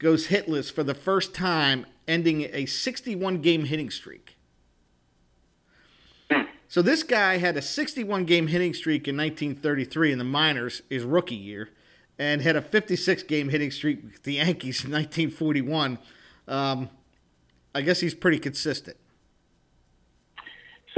goes 0.00 0.26
hitless 0.26 0.70
for 0.70 0.82
the 0.82 0.94
first 0.94 1.32
time, 1.32 1.86
ending 2.08 2.42
a 2.42 2.64
61-game 2.64 3.66
hitting 3.66 3.90
streak. 3.90 4.36
So 6.66 6.82
this 6.82 7.02
guy 7.02 7.38
had 7.38 7.56
a 7.56 7.60
61-game 7.60 8.48
hitting 8.48 8.74
streak 8.74 9.08
in 9.08 9.16
1933 9.16 10.12
in 10.12 10.18
the 10.18 10.24
minors, 10.24 10.82
his 10.90 11.04
rookie 11.04 11.34
year, 11.34 11.70
and 12.18 12.42
had 12.42 12.56
a 12.56 12.60
56-game 12.60 13.50
hitting 13.50 13.70
streak 13.70 14.02
with 14.02 14.22
the 14.24 14.34
Yankees 14.34 14.84
in 14.84 14.90
1941. 14.90 15.98
Um, 16.46 16.90
I 17.74 17.82
guess 17.82 18.00
he's 18.00 18.14
pretty 18.14 18.38
consistent. 18.38 18.96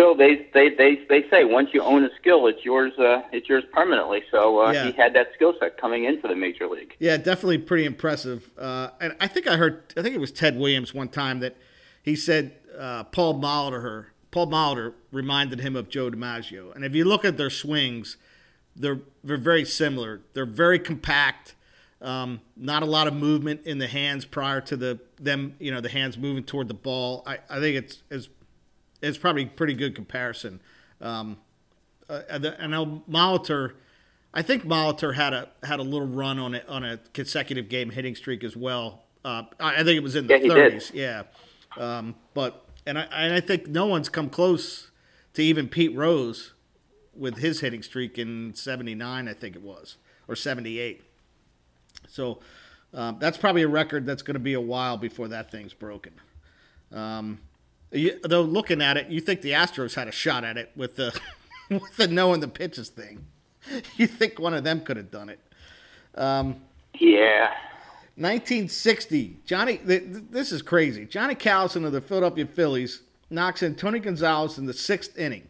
So 0.00 0.14
they, 0.14 0.48
they, 0.54 0.70
they, 0.70 1.04
they 1.10 1.28
say 1.28 1.44
once 1.44 1.68
you 1.74 1.82
own 1.82 2.02
a 2.04 2.08
skill, 2.18 2.46
it's 2.46 2.64
yours. 2.64 2.98
Uh, 2.98 3.20
it's 3.32 3.50
yours 3.50 3.64
permanently. 3.70 4.22
So 4.30 4.62
uh, 4.62 4.72
yeah. 4.72 4.86
he 4.86 4.92
had 4.92 5.12
that 5.14 5.28
skill 5.34 5.52
set 5.60 5.76
coming 5.76 6.04
into 6.04 6.26
the 6.26 6.34
major 6.34 6.66
league. 6.68 6.94
Yeah, 6.98 7.18
definitely 7.18 7.58
pretty 7.58 7.84
impressive. 7.84 8.50
Uh, 8.58 8.88
and 8.98 9.14
I 9.20 9.26
think 9.26 9.46
I 9.46 9.58
heard, 9.58 9.92
I 9.98 10.02
think 10.02 10.14
it 10.14 10.18
was 10.18 10.32
Ted 10.32 10.58
Williams 10.58 10.94
one 10.94 11.08
time 11.08 11.40
that 11.40 11.54
he 12.02 12.16
said 12.16 12.56
uh, 12.78 13.04
Paul 13.04 13.38
Molitor, 13.42 14.06
Paul 14.30 14.46
Molitor 14.46 14.94
reminded 15.12 15.60
him 15.60 15.76
of 15.76 15.90
Joe 15.90 16.10
DiMaggio. 16.10 16.74
And 16.74 16.82
if 16.82 16.94
you 16.94 17.04
look 17.04 17.26
at 17.26 17.36
their 17.36 17.50
swings, 17.50 18.16
they're 18.74 19.00
they're 19.22 19.36
very 19.36 19.66
similar. 19.66 20.22
They're 20.32 20.46
very 20.46 20.78
compact. 20.78 21.54
Um, 22.00 22.40
not 22.56 22.82
a 22.82 22.86
lot 22.86 23.06
of 23.06 23.12
movement 23.12 23.66
in 23.66 23.76
the 23.76 23.86
hands 23.86 24.24
prior 24.24 24.62
to 24.62 24.76
the 24.78 24.98
them, 25.20 25.56
you 25.58 25.70
know, 25.70 25.82
the 25.82 25.90
hands 25.90 26.16
moving 26.16 26.44
toward 26.44 26.68
the 26.68 26.74
ball. 26.74 27.22
I, 27.26 27.40
I 27.50 27.60
think 27.60 27.76
it's 27.76 28.02
as 28.10 28.30
it's 29.02 29.18
probably 29.18 29.44
a 29.44 29.46
pretty 29.46 29.74
good 29.74 29.94
comparison. 29.94 30.60
Um, 31.00 31.38
uh, 32.08 32.22
I 32.58 32.66
know 32.66 33.02
Molitor. 33.08 33.74
I 34.32 34.42
think 34.42 34.64
Molitor 34.64 35.14
had 35.14 35.32
a 35.32 35.48
had 35.62 35.80
a 35.80 35.82
little 35.82 36.06
run 36.06 36.38
on 36.38 36.54
it 36.54 36.68
on 36.68 36.84
a 36.84 36.98
consecutive 37.12 37.68
game 37.68 37.90
hitting 37.90 38.14
streak 38.14 38.44
as 38.44 38.56
well. 38.56 39.02
Uh, 39.24 39.42
I, 39.58 39.84
think 39.84 39.96
it 39.96 40.02
was 40.02 40.16
in 40.16 40.26
the 40.26 40.38
yeah, 40.38 40.48
30s. 40.48 40.94
Yeah, 40.94 41.22
um, 41.76 42.14
but 42.32 42.64
and 42.86 42.98
I 42.98 43.02
and 43.02 43.34
I 43.34 43.40
think 43.40 43.66
no 43.66 43.86
one's 43.86 44.08
come 44.08 44.30
close 44.30 44.90
to 45.34 45.42
even 45.42 45.68
Pete 45.68 45.94
Rose 45.94 46.54
with 47.14 47.38
his 47.38 47.60
hitting 47.60 47.82
streak 47.82 48.18
in 48.18 48.54
'79. 48.54 49.28
I 49.28 49.32
think 49.32 49.56
it 49.56 49.62
was 49.62 49.96
or 50.26 50.36
'78. 50.36 51.02
So 52.08 52.40
um, 52.94 53.18
that's 53.20 53.38
probably 53.38 53.62
a 53.62 53.68
record 53.68 54.06
that's 54.06 54.22
going 54.22 54.34
to 54.34 54.40
be 54.40 54.54
a 54.54 54.60
while 54.60 54.96
before 54.96 55.28
that 55.28 55.50
thing's 55.50 55.74
broken. 55.74 56.12
Um, 56.92 57.40
you, 57.92 58.20
though 58.22 58.42
looking 58.42 58.80
at 58.82 58.96
it, 58.96 59.08
you 59.08 59.20
think 59.20 59.40
the 59.40 59.52
Astros 59.52 59.94
had 59.94 60.08
a 60.08 60.12
shot 60.12 60.44
at 60.44 60.56
it 60.56 60.70
with 60.76 60.96
the 60.96 61.18
with 61.70 61.96
the 61.96 62.08
knowing 62.08 62.40
the 62.40 62.48
pitches 62.48 62.88
thing. 62.88 63.26
You 63.96 64.06
think 64.06 64.38
one 64.38 64.54
of 64.54 64.64
them 64.64 64.80
could 64.80 64.96
have 64.96 65.10
done 65.10 65.28
it? 65.28 65.38
Um, 66.14 66.62
yeah. 66.98 67.50
1960, 68.16 69.36
Johnny. 69.44 69.76
This 69.84 70.50
is 70.50 70.62
crazy. 70.62 71.04
Johnny 71.04 71.34
Callison 71.34 71.84
of 71.84 71.92
the 71.92 72.00
Philadelphia 72.00 72.46
Phillies 72.46 73.02
knocks 73.28 73.62
in 73.62 73.74
Tony 73.74 74.00
Gonzalez 74.00 74.58
in 74.58 74.66
the 74.66 74.72
sixth 74.72 75.16
inning. 75.18 75.48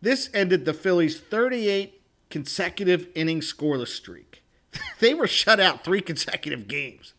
This 0.00 0.30
ended 0.32 0.64
the 0.64 0.74
Phillies' 0.74 1.18
38 1.18 2.00
consecutive 2.30 3.08
inning 3.14 3.40
scoreless 3.40 3.88
streak. 3.88 4.42
they 5.00 5.14
were 5.14 5.26
shut 5.26 5.58
out 5.58 5.84
three 5.84 6.00
consecutive 6.00 6.68
games. 6.68 7.14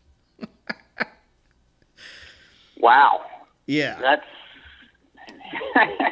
wow. 2.78 3.24
Yeah. 3.66 3.98
That's 4.00 4.24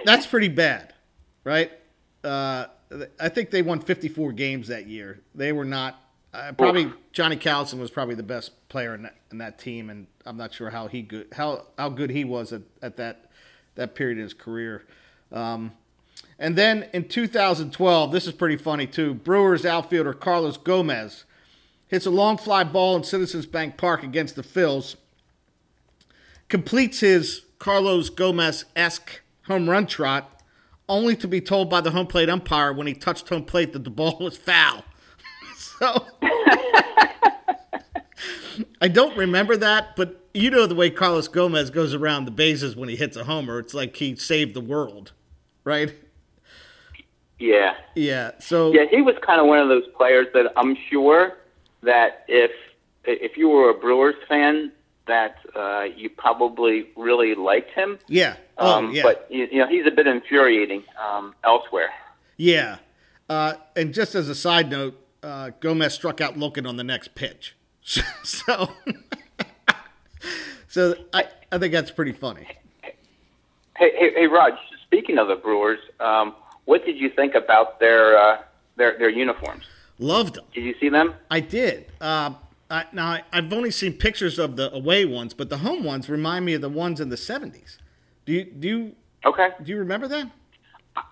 that's 0.05 0.27
pretty 0.27 0.49
bad, 0.49 0.95
right? 1.45 1.71
Uh, 2.25 2.67
I 3.21 3.29
think 3.29 3.51
they 3.51 3.63
won 3.63 3.81
54 3.81 4.33
games 4.33 4.69
that 4.69 4.87
year. 4.87 5.21
They 5.35 5.53
were 5.53 5.65
not. 5.65 6.03
Uh, 6.33 6.53
probably 6.53 6.93
Johnny 7.13 7.37
Callison 7.37 7.79
was 7.79 7.91
probably 7.91 8.15
the 8.15 8.23
best 8.23 8.53
player 8.69 8.95
in 8.95 9.03
that, 9.03 9.15
in 9.31 9.39
that 9.39 9.59
team, 9.59 9.91
and 9.91 10.07
I'm 10.27 10.37
not 10.37 10.53
sure 10.53 10.71
how 10.71 10.87
he 10.87 11.03
good 11.03 11.29
how 11.33 11.67
how 11.79 11.89
good 11.89 12.11
he 12.11 12.25
was 12.25 12.53
at, 12.53 12.63
at 12.83 12.97
that 12.99 13.31
that 13.77 13.95
period 13.95 14.19
in 14.19 14.25
his 14.25 14.35
career. 14.35 14.85
Um, 15.33 15.73
and 16.39 16.57
then 16.57 16.89
in 16.93 17.09
2012, 17.09 18.13
this 18.13 18.27
is 18.27 18.33
pretty 18.33 18.57
funny 18.57 18.87
too. 18.87 19.15
Brewers 19.15 19.65
outfielder 19.65 20.13
Carlos 20.13 20.57
Gomez 20.57 21.25
hits 21.89 22.07
a 22.07 22.11
long 22.11 22.37
fly 22.37 22.65
ball 22.65 22.97
in 22.97 23.05
Citizens 23.05 23.47
Bank 23.47 23.77
Park 23.77 24.03
against 24.03 24.37
the 24.37 24.43
Phils. 24.43 24.97
Completes 26.49 27.01
his 27.01 27.43
Carlos 27.59 28.11
Gomez 28.11 28.65
esque 28.77 29.21
home 29.49 29.69
run 29.69 29.87
trot, 29.87 30.43
only 30.89 31.17
to 31.17 31.29
be 31.29 31.41
told 31.41 31.69
by 31.69 31.81
the 31.81 31.91
home 31.91 32.07
plate 32.07 32.31
umpire 32.31 32.73
when 32.73 32.87
he 32.87 32.95
touched 32.95 33.29
home 33.29 33.45
plate 33.45 33.73
that 33.73 33.85
the 33.85 33.91
ball 33.91 34.17
was 34.21 34.37
foul. 34.37 34.85
so 35.57 36.07
I 38.81 38.89
don't 38.89 39.17
remember 39.17 39.57
that, 39.57 39.97
but 39.97 40.25
you 40.35 40.51
know 40.51 40.67
the 40.67 40.75
way 40.75 40.91
Carlos 40.91 41.29
Gomez 41.29 41.71
goes 41.71 41.95
around 41.95 42.25
the 42.25 42.31
bases 42.31 42.77
when 42.77 42.89
he 42.89 42.97
hits 42.97 43.17
a 43.17 43.25
homer. 43.25 43.59
It's 43.59 43.75
like 43.75 43.97
he 43.97 44.15
saved 44.17 44.55
the 44.55 44.61
world. 44.61 45.13
right? 45.65 45.93
Yeah. 47.39 47.75
Yeah. 47.95 48.33
So 48.41 48.73
Yeah, 48.73 48.85
he 48.91 49.03
was 49.03 49.15
kind 49.25 49.41
of 49.41 49.47
one 49.47 49.59
of 49.61 49.69
those 49.69 49.87
players 49.97 50.27
that 50.35 50.53
I'm 50.57 50.77
sure 50.91 51.39
that 51.83 52.25
if 52.29 52.51
if 53.05 53.37
you 53.37 53.49
were 53.49 53.71
a 53.71 53.75
Brewers 53.75 54.17
fan, 54.29 54.73
that 55.09 55.39
uh, 55.57 55.83
you 55.97 56.09
probably 56.11 56.87
really 56.97 57.35
liked 57.35 57.71
him. 57.73 57.99
yeah. 58.09 58.37
Oh, 58.59 58.79
Um, 58.79 58.93
yeah. 58.93 59.03
But 59.03 59.27
you, 59.31 59.49
you 59.51 59.59
know, 59.59 59.67
he's 59.69 59.87
a 59.87 59.91
bit 59.91 60.07
infuriating 60.07 60.85
um, 61.05 61.35
elsewhere. 61.45 61.91
Yeah. 62.37 62.79
Uh, 63.29 63.55
and 63.77 63.93
just 63.93 64.15
as 64.15 64.29
a 64.29 64.35
side 64.35 64.71
note, 64.71 64.99
uh, 65.23 65.51
Gomez 65.61 65.93
struck 65.95 66.21
out 66.21 66.37
looking 66.39 66.67
on 66.67 66.77
the 66.77 66.85
next 66.85 67.15
pitch. 67.15 67.57
so, 67.83 68.71
so 70.69 70.95
I, 71.13 71.25
I 71.51 71.59
think 71.59 71.73
that's 71.73 71.91
pretty 71.91 72.13
funny. 72.13 72.47
Hey, 72.83 72.95
hey, 73.97 74.13
hey, 74.15 74.27
Raj. 74.27 74.55
Speaking 74.87 75.19
of 75.19 75.29
the 75.29 75.37
Brewers, 75.37 75.79
um, 76.01 76.35
what 76.65 76.85
did 76.85 76.97
you 76.97 77.11
think 77.11 77.35
about 77.35 77.79
their 77.81 78.17
uh, 78.19 78.39
their 78.77 78.99
their 78.99 79.11
uniforms? 79.11 79.65
Loved 79.99 80.35
them. 80.35 80.45
Did 80.55 80.65
you 80.65 80.75
see 80.81 80.89
them? 80.89 81.15
I 81.31 81.41
did. 81.41 81.87
Uh, 82.01 82.31
I, 82.71 82.85
now, 82.93 83.19
I've 83.33 83.53
only 83.53 83.71
seen 83.71 83.95
pictures 83.95 84.39
of 84.39 84.57
the 84.57 84.73
away 84.75 85.05
ones, 85.05 85.33
but 85.35 85.49
the 85.49 85.59
home 85.59 85.85
ones 85.85 86.09
remind 86.09 86.45
me 86.45 86.55
of 86.55 86.61
the 86.61 86.69
ones 86.69 87.01
in 87.01 87.09
the 87.09 87.17
70s. 87.17 87.79
Do 88.27 88.33
you, 88.33 88.45
do 88.45 88.69
you, 88.69 88.97
Okay. 89.25 89.51
do 89.63 89.73
you 89.73 89.79
remember 89.79 90.07
that? 90.09 90.31
I, 90.97 91.03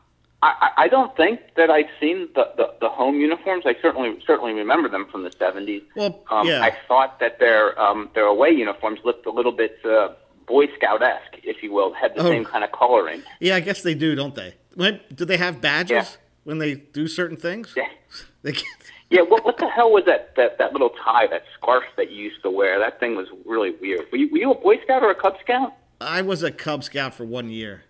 I 0.42 0.70
I 0.84 0.88
don't 0.88 1.16
think 1.16 1.40
that 1.56 1.70
I've 1.70 1.88
seen 1.98 2.28
the, 2.34 2.50
the, 2.58 2.74
the 2.82 2.88
home 2.90 3.18
uniforms. 3.18 3.64
I 3.66 3.74
certainly 3.80 4.22
certainly 4.26 4.52
remember 4.52 4.86
them 4.88 5.06
from 5.10 5.22
the 5.24 5.30
'70s. 5.30 5.82
Well, 5.96 6.22
um, 6.30 6.46
yeah. 6.46 6.62
I 6.62 6.76
thought 6.86 7.18
that 7.20 7.38
their 7.38 7.76
um, 7.80 8.10
their 8.14 8.26
away 8.26 8.50
uniforms 8.50 9.00
looked 9.02 9.24
a 9.24 9.30
little 9.30 9.50
bit 9.50 9.78
uh, 9.84 10.10
Boy 10.46 10.66
Scout 10.76 11.02
esque, 11.02 11.38
if 11.42 11.62
you 11.62 11.72
will, 11.72 11.94
had 11.94 12.14
the 12.14 12.20
Oh. 12.20 12.28
same 12.28 12.44
kind 12.44 12.64
of 12.64 12.70
coloring. 12.72 13.22
Yeah, 13.40 13.56
I 13.56 13.60
guess 13.60 13.82
they 13.82 13.94
do, 13.94 14.14
don't 14.14 14.34
they? 14.34 14.54
When, 14.74 15.00
do 15.12 15.24
they 15.24 15.38
have 15.38 15.62
badges 15.62 15.90
Yeah. 15.90 16.06
when 16.44 16.58
they 16.58 16.74
do 16.74 17.08
certain 17.08 17.38
things? 17.38 17.72
Yeah. 17.76 17.88
They 18.42 18.52
can't, 18.52 18.66
Yeah, 19.10 19.22
what 19.22 19.44
what 19.44 19.58
the 19.58 19.68
hell 19.68 19.92
was 19.92 20.04
that, 20.06 20.34
that 20.36 20.58
that 20.58 20.72
little 20.72 20.90
tie, 20.90 21.26
that 21.28 21.44
scarf 21.56 21.84
that 21.96 22.10
you 22.10 22.24
used 22.24 22.42
to 22.42 22.50
wear? 22.50 22.78
That 22.78 22.98
thing 22.98 23.14
was 23.16 23.28
really 23.44 23.70
weird. 23.80 24.06
Were 24.10 24.18
you, 24.18 24.28
were 24.30 24.38
you 24.38 24.50
a 24.50 24.54
Boy 24.54 24.76
Scout 24.82 25.02
or 25.04 25.10
a 25.10 25.14
Cub 25.14 25.34
Scout? 25.42 25.74
I 26.00 26.22
was 26.22 26.42
a 26.42 26.50
Cub 26.50 26.82
Scout 26.82 27.14
for 27.14 27.24
one 27.24 27.48
year. 27.48 27.84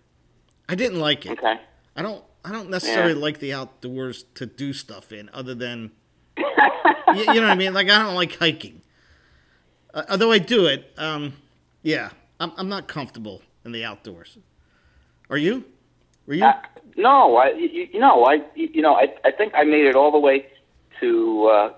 I 0.69 0.75
didn't 0.75 0.99
like 0.99 1.25
it. 1.25 1.31
Okay. 1.33 1.55
I 1.95 2.01
don't. 2.01 2.23
I 2.45 2.51
don't 2.51 2.69
necessarily 2.69 3.13
Yeah. 3.13 3.19
like 3.19 3.39
the 3.39 3.53
outdoors 3.53 4.25
to 4.35 4.45
do 4.45 4.71
stuff 4.73 5.11
in, 5.11 5.29
other 5.33 5.53
than 5.55 5.91
you, 6.37 6.45
you 7.15 7.25
know 7.25 7.41
what 7.41 7.49
I 7.49 7.55
mean. 7.55 7.73
Like 7.73 7.89
I 7.89 7.97
don't 7.97 8.15
like 8.15 8.35
hiking. 8.35 8.81
Uh, 9.93 10.03
although 10.11 10.31
I 10.31 10.37
do 10.37 10.67
it, 10.67 10.93
um, 10.97 11.33
yeah, 11.81 12.09
I'm, 12.39 12.51
I'm 12.57 12.69
not 12.69 12.87
comfortable 12.87 13.41
in 13.65 13.71
the 13.71 13.83
outdoors. 13.83 14.37
Are 15.29 15.37
you? 15.37 15.65
Were 16.27 16.35
you? 16.35 16.45
Uh, 16.45 16.53
no, 16.95 17.37
I 17.37 17.49
you, 17.53 17.87
you 17.93 17.99
know 17.99 18.25
I 18.25 18.41
you 18.55 18.81
know 18.83 18.93
I 18.93 19.13
I 19.25 19.31
think 19.31 19.53
I 19.55 19.63
made 19.63 19.85
it 19.87 19.95
all 19.95 20.11
the 20.11 20.19
way 20.19 20.45
to 20.99 21.47
uh, 21.47 21.73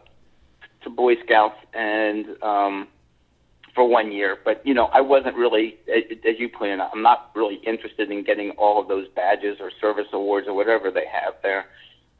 to 0.83 0.89
Boy 0.89 1.15
Scouts 1.23 1.57
and 1.73 2.25
um, 2.41 2.87
for 3.75 3.87
one 3.87 4.11
year, 4.11 4.37
but 4.43 4.65
you 4.65 4.73
know 4.73 4.85
I 4.85 5.01
wasn't 5.01 5.35
really 5.35 5.77
as 5.87 6.39
you 6.39 6.49
pointed 6.49 6.79
out. 6.79 6.91
I'm 6.93 7.01
not 7.01 7.31
really 7.35 7.55
interested 7.65 8.11
in 8.11 8.23
getting 8.23 8.51
all 8.51 8.81
of 8.81 8.87
those 8.87 9.07
badges 9.15 9.57
or 9.59 9.71
service 9.79 10.07
awards 10.13 10.47
or 10.47 10.53
whatever 10.53 10.91
they 10.91 11.05
have 11.05 11.35
there. 11.43 11.65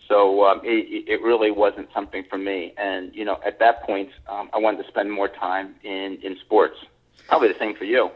So 0.07 0.43
um, 0.45 0.61
it, 0.63 1.07
it 1.07 1.21
really 1.21 1.51
wasn't 1.51 1.89
something 1.93 2.23
for 2.29 2.37
me. 2.37 2.73
And 2.77 3.13
you 3.13 3.25
know 3.25 3.39
at 3.45 3.59
that 3.59 3.83
point 3.83 4.09
um, 4.27 4.49
I 4.53 4.57
wanted 4.57 4.83
to 4.83 4.89
spend 4.89 5.11
more 5.11 5.27
time 5.27 5.75
in 5.83 6.19
in 6.23 6.37
sports. 6.39 6.77
Probably 7.27 7.49
the 7.49 7.59
same 7.59 7.75
for 7.75 7.85
you. 7.85 8.09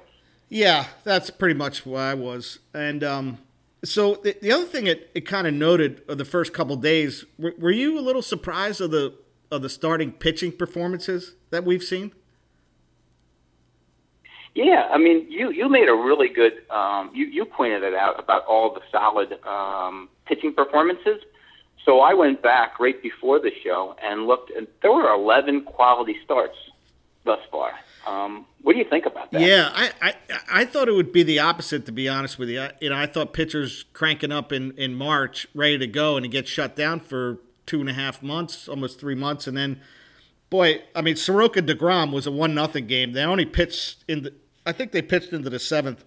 Yeah, 0.49 0.86
that's 1.03 1.29
pretty 1.29 1.55
much 1.55 1.86
where 1.86 2.03
I 2.03 2.13
was. 2.13 2.59
And 2.73 3.03
um, 3.03 3.39
so 3.84 4.15
the, 4.15 4.36
the 4.41 4.51
other 4.51 4.65
thing 4.65 4.88
it, 4.88 5.11
it 5.13 5.21
kind 5.21 5.47
of 5.47 5.53
noted 5.53 6.01
of 6.07 6.17
the 6.17 6.25
first 6.25 6.53
couple 6.53 6.75
days, 6.75 7.25
were, 7.38 7.53
were 7.57 7.71
you 7.71 7.99
a 7.99 8.01
little 8.01 8.21
surprised 8.21 8.81
of 8.81 8.91
the 8.91 9.13
of 9.51 9.61
the 9.61 9.69
starting 9.69 10.11
pitching 10.11 10.51
performances 10.51 11.36
that 11.51 11.63
we've 11.63 11.84
seen? 11.84 12.11
Yeah, 14.55 14.88
I 14.91 14.97
mean, 14.97 15.25
you 15.29 15.51
you 15.51 15.67
made 15.67 15.89
a 15.89 15.93
really 15.93 16.29
good. 16.29 16.53
Um, 16.69 17.11
you 17.13 17.25
you 17.25 17.45
pointed 17.45 17.84
it 17.84 17.93
out 17.93 18.19
about 18.19 18.45
all 18.45 18.73
the 18.73 18.81
solid 18.91 19.38
um, 19.45 20.09
pitching 20.25 20.53
performances. 20.53 21.21
So 21.86 21.99
I 21.99 22.13
went 22.13 22.41
back 22.41 22.79
right 22.79 23.01
before 23.01 23.39
the 23.39 23.51
show 23.63 23.95
and 24.01 24.25
looked, 24.25 24.51
and 24.51 24.67
there 24.81 24.91
were 24.91 25.09
11 25.09 25.65
quality 25.65 26.15
starts 26.23 26.55
thus 27.25 27.39
far. 27.51 27.71
Um, 28.06 28.45
what 28.62 28.74
do 28.74 28.80
you 28.80 28.86
think 28.86 29.06
about 29.06 29.32
that? 29.32 29.41
Yeah, 29.41 29.70
I, 29.74 29.91
I 30.01 30.14
I 30.51 30.66
thought 30.66 30.88
it 30.88 30.93
would 30.93 31.12
be 31.12 31.24
the 31.24 31.39
opposite. 31.39 31.86
To 31.86 31.91
be 31.91 32.10
honest 32.10 32.38
with 32.38 32.49
you, 32.49 32.62
I, 32.62 32.72
you 32.82 32.89
know, 32.89 32.97
I 32.97 33.06
thought 33.06 33.34
pitchers 33.34 33.86
cranking 33.93 34.32
up 34.32 34.51
in 34.51 34.72
in 34.78 34.95
March, 34.95 35.47
ready 35.54 35.78
to 35.78 35.88
go, 35.88 36.18
and 36.18 36.24
to 36.24 36.28
get 36.28 36.47
shut 36.47 36.76
down 36.76 36.99
for 36.99 37.39
two 37.66 37.80
and 37.80 37.89
a 37.89 37.93
half 37.93 38.22
months, 38.22 38.68
almost 38.68 38.99
three 38.99 39.16
months, 39.16 39.47
and 39.47 39.56
then, 39.56 39.80
boy, 40.49 40.82
I 40.93 41.01
mean, 41.01 41.16
Soroka 41.16 41.62
Degrom 41.62 42.12
was 42.12 42.28
a 42.28 42.32
one 42.32 42.54
nothing 42.54 42.88
game. 42.88 43.14
They 43.14 43.24
only 43.24 43.45
pitched 43.45 44.04
in 44.08 44.24
the, 44.24 44.34
I 44.66 44.72
think 44.72 44.91
they 44.91 45.01
pitched 45.01 45.32
into 45.32 45.49
the 45.49 45.60
seventh, 45.60 46.04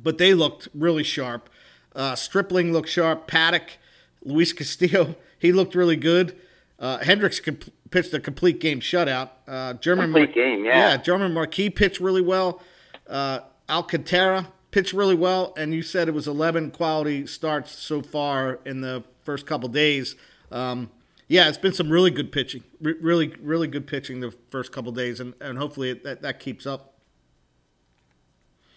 but 0.00 0.18
they 0.18 0.34
looked 0.34 0.68
really 0.74 1.02
sharp. 1.02 1.48
Uh, 1.94 2.14
Stripling 2.14 2.72
looked 2.72 2.88
sharp. 2.88 3.26
Paddock, 3.26 3.78
Luis 4.22 4.52
Castillo, 4.52 5.16
he 5.38 5.52
looked 5.52 5.74
really 5.74 5.96
good. 5.96 6.36
Uh, 6.78 6.98
Hendricks 6.98 7.40
comp- 7.40 7.72
pitched 7.90 8.14
a 8.14 8.20
complete 8.20 8.60
game 8.60 8.80
shutout. 8.80 9.30
Uh, 9.46 9.74
German 9.74 10.12
Complete 10.12 10.34
game, 10.34 10.64
yeah. 10.64 10.90
yeah, 10.90 10.96
German 10.96 11.32
Marquez 11.34 11.72
pitched 11.74 12.00
really 12.00 12.22
well. 12.22 12.62
Uh, 13.08 13.40
Alcantara 13.68 14.48
pitched 14.70 14.92
really 14.92 15.14
well, 15.14 15.52
and 15.56 15.74
you 15.74 15.82
said 15.82 16.08
it 16.08 16.14
was 16.14 16.28
11 16.28 16.70
quality 16.70 17.26
starts 17.26 17.72
so 17.72 18.00
far 18.02 18.60
in 18.64 18.80
the 18.80 19.02
first 19.24 19.46
couple 19.46 19.68
days. 19.68 20.14
Um, 20.52 20.90
yeah, 21.26 21.48
it's 21.48 21.58
been 21.58 21.72
some 21.72 21.90
really 21.90 22.10
good 22.10 22.32
pitching, 22.32 22.62
Re- 22.80 22.94
really, 23.00 23.34
really 23.42 23.66
good 23.66 23.86
pitching 23.86 24.20
the 24.20 24.32
first 24.50 24.72
couple 24.72 24.92
days, 24.92 25.20
and, 25.20 25.34
and 25.40 25.58
hopefully 25.58 25.90
it, 25.90 26.04
that, 26.04 26.22
that 26.22 26.40
keeps 26.40 26.66
up. 26.66 26.94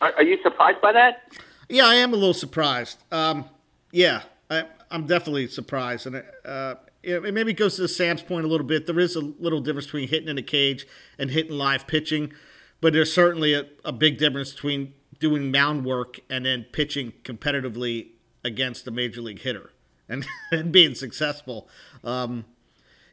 Are, 0.02 0.14
are 0.14 0.24
you 0.24 0.38
surprised 0.41 0.82
by 0.82 0.91
that? 0.91 1.32
Yeah, 1.70 1.86
I 1.86 1.95
am 1.95 2.14
a 2.14 2.18
little 2.18 2.34
surprised. 2.34 2.97
Um, 3.12 3.45
yeah, 3.91 4.24
I, 4.49 4.66
I'm 4.89 5.06
definitely 5.06 5.47
surprised, 5.47 6.08
and 6.08 6.24
uh, 6.43 6.76
it, 7.04 7.34
maybe 7.34 7.54
goes 7.54 7.78
to 7.78 7.88
Sam's 7.88 8.22
point 8.22 8.45
a 8.45 8.47
little 8.47 8.66
bit. 8.66 8.86
There 8.86 8.99
is 8.99 9.16
a 9.16 9.22
little 9.22 9.62
difference 9.62 9.88
between 9.88 10.08
hitting 10.08 10.30
in 10.30 10.38
a 10.38 10.43
cage 10.43 10.86
and 11.18 11.32
hitting 11.32 11.58
live 11.58 11.88
pitching, 11.88 12.34
but 12.80 12.93
there's 12.93 13.14
certainly 13.14 13.54
a, 13.54 13.68
a 13.84 13.91
big 13.91 14.18
difference 14.18 14.54
between 14.54 14.93
doing 15.20 15.52
mound 15.52 15.86
work 15.86 16.20
and 16.30 16.45
then 16.45 16.66
pitching 16.72 17.14
competitively 17.24 18.10
against 18.43 18.88
a 18.88 18.91
major 18.91 19.22
league 19.22 19.41
hitter 19.41 19.72
and, 20.10 20.26
and 20.52 20.72
being 20.72 20.95
successful. 20.95 21.70
Um, 22.04 22.45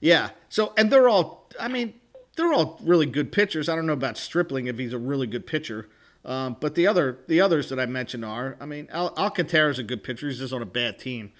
yeah. 0.00 0.30
So, 0.48 0.72
and 0.76 0.90
they're 0.90 1.08
all, 1.08 1.50
I 1.58 1.68
mean, 1.68 1.94
they're 2.36 2.52
all 2.52 2.78
really 2.82 3.06
good 3.06 3.32
pitchers. 3.32 3.68
I 3.68 3.74
don't 3.74 3.86
know 3.86 3.92
about 3.92 4.16
Stripling 4.16 4.66
if 4.66 4.78
he's 4.78 4.92
a 4.92 4.98
really 4.98 5.26
good 5.26 5.46
pitcher. 5.46 5.88
Um, 6.24 6.56
but 6.60 6.74
the 6.74 6.86
other, 6.86 7.18
the 7.26 7.40
others 7.40 7.68
that 7.70 7.80
I 7.80 7.86
mentioned 7.86 8.24
are, 8.24 8.56
I 8.60 8.66
mean, 8.66 8.88
Al- 8.92 9.14
Alcantara's 9.16 9.78
a 9.78 9.82
good 9.82 10.02
pitcher. 10.02 10.28
He's 10.28 10.38
just 10.38 10.52
on 10.52 10.62
a 10.62 10.66
bad 10.66 10.98
team. 10.98 11.32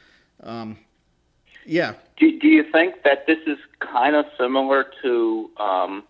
Um, 0.43 0.79
yeah. 1.69 1.93
Do, 2.17 2.39
do 2.41 2.49
you 2.49 2.65
think 2.73 3.03
that 3.05 3.27
this 3.27 3.39
is 3.47 3.59
kind 3.81 4.17
of 4.17 4.25
similar 4.39 4.87
to 5.03 5.51
um, 5.59 6.03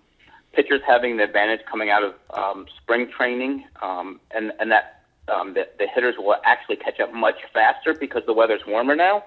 pitchers 0.53 0.81
having 0.87 1.17
the 1.17 1.25
advantage 1.25 1.61
coming 1.69 1.91
out 1.91 2.05
of 2.05 2.15
um, 2.33 2.67
spring 2.81 3.11
training, 3.11 3.65
um, 3.83 4.21
and 4.31 4.53
and 4.61 4.71
that 4.71 5.03
um, 5.27 5.55
the, 5.55 5.69
the 5.79 5.87
hitters 5.87 6.15
will 6.17 6.37
actually 6.45 6.77
catch 6.77 7.01
up 7.01 7.13
much 7.13 7.37
faster 7.53 7.93
because 7.93 8.23
the 8.25 8.33
weather's 8.33 8.63
warmer 8.67 8.95
now? 8.95 9.25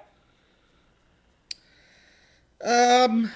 Um, 2.64 3.32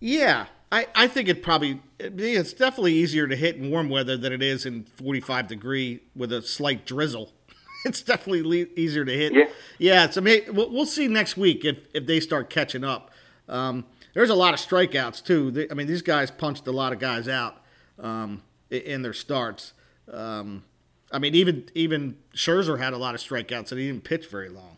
yeah, 0.00 0.46
I, 0.72 0.86
I 0.94 1.08
think 1.08 1.28
it 1.28 1.42
probably 1.42 1.82
it's 1.98 2.54
definitely 2.54 2.94
easier 2.94 3.26
to 3.26 3.36
hit 3.36 3.56
in 3.56 3.70
warm 3.70 3.90
weather 3.90 4.16
than 4.16 4.32
it 4.32 4.42
is 4.42 4.64
in 4.64 4.84
45 4.84 5.46
degree 5.46 6.00
with 6.16 6.32
a 6.32 6.40
slight 6.40 6.86
drizzle. 6.86 7.32
It's 7.84 8.02
definitely 8.02 8.42
le- 8.42 8.70
easier 8.76 9.04
to 9.04 9.12
hit. 9.12 9.32
Yeah. 9.32 9.44
yeah. 9.78 10.04
It's 10.04 10.16
amazing. 10.16 10.54
We'll, 10.54 10.70
we'll 10.70 10.86
see 10.86 11.06
next 11.08 11.36
week 11.36 11.64
if 11.64 11.78
if 11.94 12.06
they 12.06 12.20
start 12.20 12.50
catching 12.50 12.84
up. 12.84 13.10
Um, 13.48 13.84
there's 14.14 14.30
a 14.30 14.34
lot 14.34 14.52
of 14.52 14.60
strikeouts 14.60 15.24
too. 15.24 15.50
They, 15.52 15.68
I 15.70 15.74
mean, 15.74 15.86
these 15.86 16.02
guys 16.02 16.30
punched 16.30 16.66
a 16.66 16.72
lot 16.72 16.92
of 16.92 16.98
guys 16.98 17.28
out 17.28 17.62
um, 17.98 18.42
in 18.70 19.02
their 19.02 19.12
starts. 19.12 19.72
Um, 20.12 20.64
I 21.12 21.18
mean, 21.18 21.34
even 21.34 21.68
even 21.74 22.16
Scherzer 22.34 22.78
had 22.78 22.92
a 22.92 22.98
lot 22.98 23.14
of 23.14 23.20
strikeouts 23.20 23.70
and 23.70 23.80
he 23.80 23.86
didn't 23.86 24.04
pitch 24.04 24.26
very 24.26 24.48
long. 24.48 24.76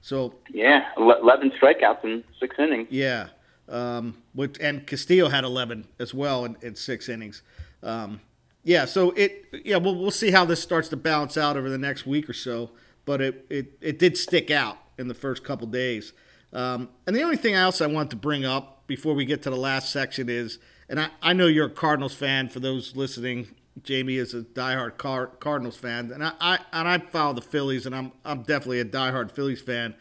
So 0.00 0.34
Yeah, 0.50 0.86
eleven 0.96 1.50
strikeouts 1.50 2.04
in 2.04 2.22
six 2.38 2.54
innings. 2.58 2.86
yeah, 2.90 3.28
um, 3.68 4.16
which 4.34 4.56
and 4.60 4.86
Castillo 4.86 5.28
had 5.28 5.42
11 5.42 5.88
as 5.98 6.14
well 6.14 6.44
in, 6.44 6.56
in 6.62 6.76
six 6.76 7.08
innings. 7.08 7.42
Um, 7.82 8.20
yeah, 8.66 8.84
so 8.84 9.12
it 9.12 9.46
yeah 9.64 9.76
we'll 9.76 9.94
we'll 9.94 10.10
see 10.10 10.32
how 10.32 10.44
this 10.44 10.60
starts 10.60 10.88
to 10.88 10.96
balance 10.96 11.36
out 11.36 11.56
over 11.56 11.70
the 11.70 11.78
next 11.78 12.04
week 12.04 12.28
or 12.28 12.32
so. 12.32 12.70
But 13.04 13.20
it 13.20 13.46
it, 13.48 13.78
it 13.80 13.98
did 14.00 14.16
stick 14.18 14.50
out 14.50 14.76
in 14.98 15.06
the 15.06 15.14
first 15.14 15.44
couple 15.44 15.68
days. 15.68 16.12
Um, 16.52 16.88
and 17.06 17.14
the 17.14 17.22
only 17.22 17.36
thing 17.36 17.54
else 17.54 17.80
I 17.80 17.86
want 17.86 18.10
to 18.10 18.16
bring 18.16 18.44
up 18.44 18.88
before 18.88 19.14
we 19.14 19.24
get 19.24 19.42
to 19.42 19.50
the 19.50 19.56
last 19.56 19.92
section 19.92 20.28
is, 20.28 20.58
and 20.88 20.98
I, 20.98 21.10
I 21.22 21.32
know 21.32 21.46
you're 21.46 21.66
a 21.66 21.70
Cardinals 21.70 22.14
fan. 22.14 22.48
For 22.48 22.58
those 22.58 22.96
listening, 22.96 23.54
Jamie 23.84 24.16
is 24.16 24.34
a 24.34 24.42
diehard 24.42 24.98
Car- 24.98 25.28
Cardinals 25.38 25.76
fan, 25.76 26.10
and 26.10 26.24
I, 26.24 26.32
I 26.40 26.58
and 26.72 26.88
I 26.88 26.98
follow 26.98 27.34
the 27.34 27.42
Phillies, 27.42 27.86
and 27.86 27.94
I'm 27.94 28.10
I'm 28.24 28.42
definitely 28.42 28.80
a 28.80 28.84
diehard 28.84 29.30
Phillies 29.30 29.62
fan. 29.62 29.94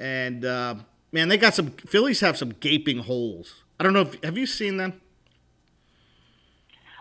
And 0.00 0.44
uh, 0.44 0.74
man, 1.12 1.28
they 1.28 1.36
got 1.36 1.54
some 1.54 1.70
Phillies 1.70 2.18
have 2.20 2.36
some 2.36 2.54
gaping 2.58 2.98
holes. 2.98 3.62
I 3.78 3.84
don't 3.84 3.92
know 3.92 4.02
if 4.02 4.20
have 4.24 4.36
you 4.36 4.46
seen 4.46 4.78
them. 4.78 5.00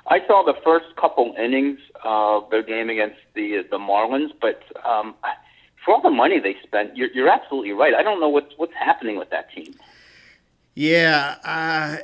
I 0.09 0.25
saw 0.25 0.43
the 0.43 0.55
first 0.63 0.95
couple 0.95 1.35
innings 1.37 1.79
of 2.03 2.49
their 2.49 2.63
game 2.63 2.89
against 2.89 3.17
the 3.35 3.63
the 3.69 3.77
Marlins, 3.77 4.31
but 4.41 4.63
um, 4.83 5.15
for 5.85 5.93
all 5.95 6.01
the 6.01 6.09
money 6.09 6.39
they 6.39 6.55
spent, 6.63 6.97
you're, 6.97 7.09
you're 7.13 7.29
absolutely 7.29 7.71
right. 7.71 7.93
I 7.93 8.01
don't 8.01 8.19
know 8.19 8.29
what's 8.29 8.53
what's 8.57 8.73
happening 8.73 9.17
with 9.17 9.29
that 9.29 9.53
team. 9.53 9.75
Yeah, 10.73 11.35
uh, 11.43 11.97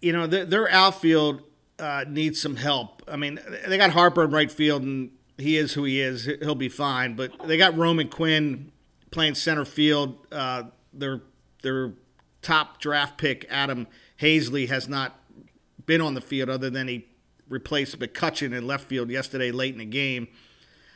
you 0.00 0.12
know 0.12 0.26
their, 0.26 0.44
their 0.44 0.70
outfield 0.70 1.42
uh, 1.80 2.04
needs 2.08 2.40
some 2.40 2.56
help. 2.56 3.02
I 3.08 3.16
mean, 3.16 3.40
they 3.66 3.76
got 3.76 3.90
Harper 3.90 4.24
in 4.24 4.30
right 4.30 4.50
field, 4.50 4.82
and 4.82 5.10
he 5.36 5.56
is 5.56 5.74
who 5.74 5.84
he 5.84 6.00
is. 6.00 6.26
He'll 6.40 6.54
be 6.54 6.68
fine. 6.68 7.14
But 7.14 7.32
they 7.48 7.56
got 7.56 7.76
Roman 7.76 8.08
Quinn 8.08 8.70
playing 9.10 9.34
center 9.34 9.64
field. 9.64 10.24
Uh, 10.30 10.64
their 10.92 11.22
their 11.62 11.94
top 12.42 12.80
draft 12.80 13.18
pick 13.18 13.44
Adam 13.50 13.88
Haseley 14.20 14.68
has 14.68 14.88
not 14.88 15.18
been 15.84 16.00
on 16.00 16.14
the 16.14 16.20
field 16.20 16.48
other 16.48 16.70
than 16.70 16.86
he 16.88 17.06
replaced 17.50 17.98
McCutchen 17.98 18.56
in 18.56 18.66
left 18.66 18.84
field 18.88 19.10
yesterday 19.10 19.50
late 19.50 19.74
in 19.74 19.80
the 19.80 19.84
game. 19.84 20.28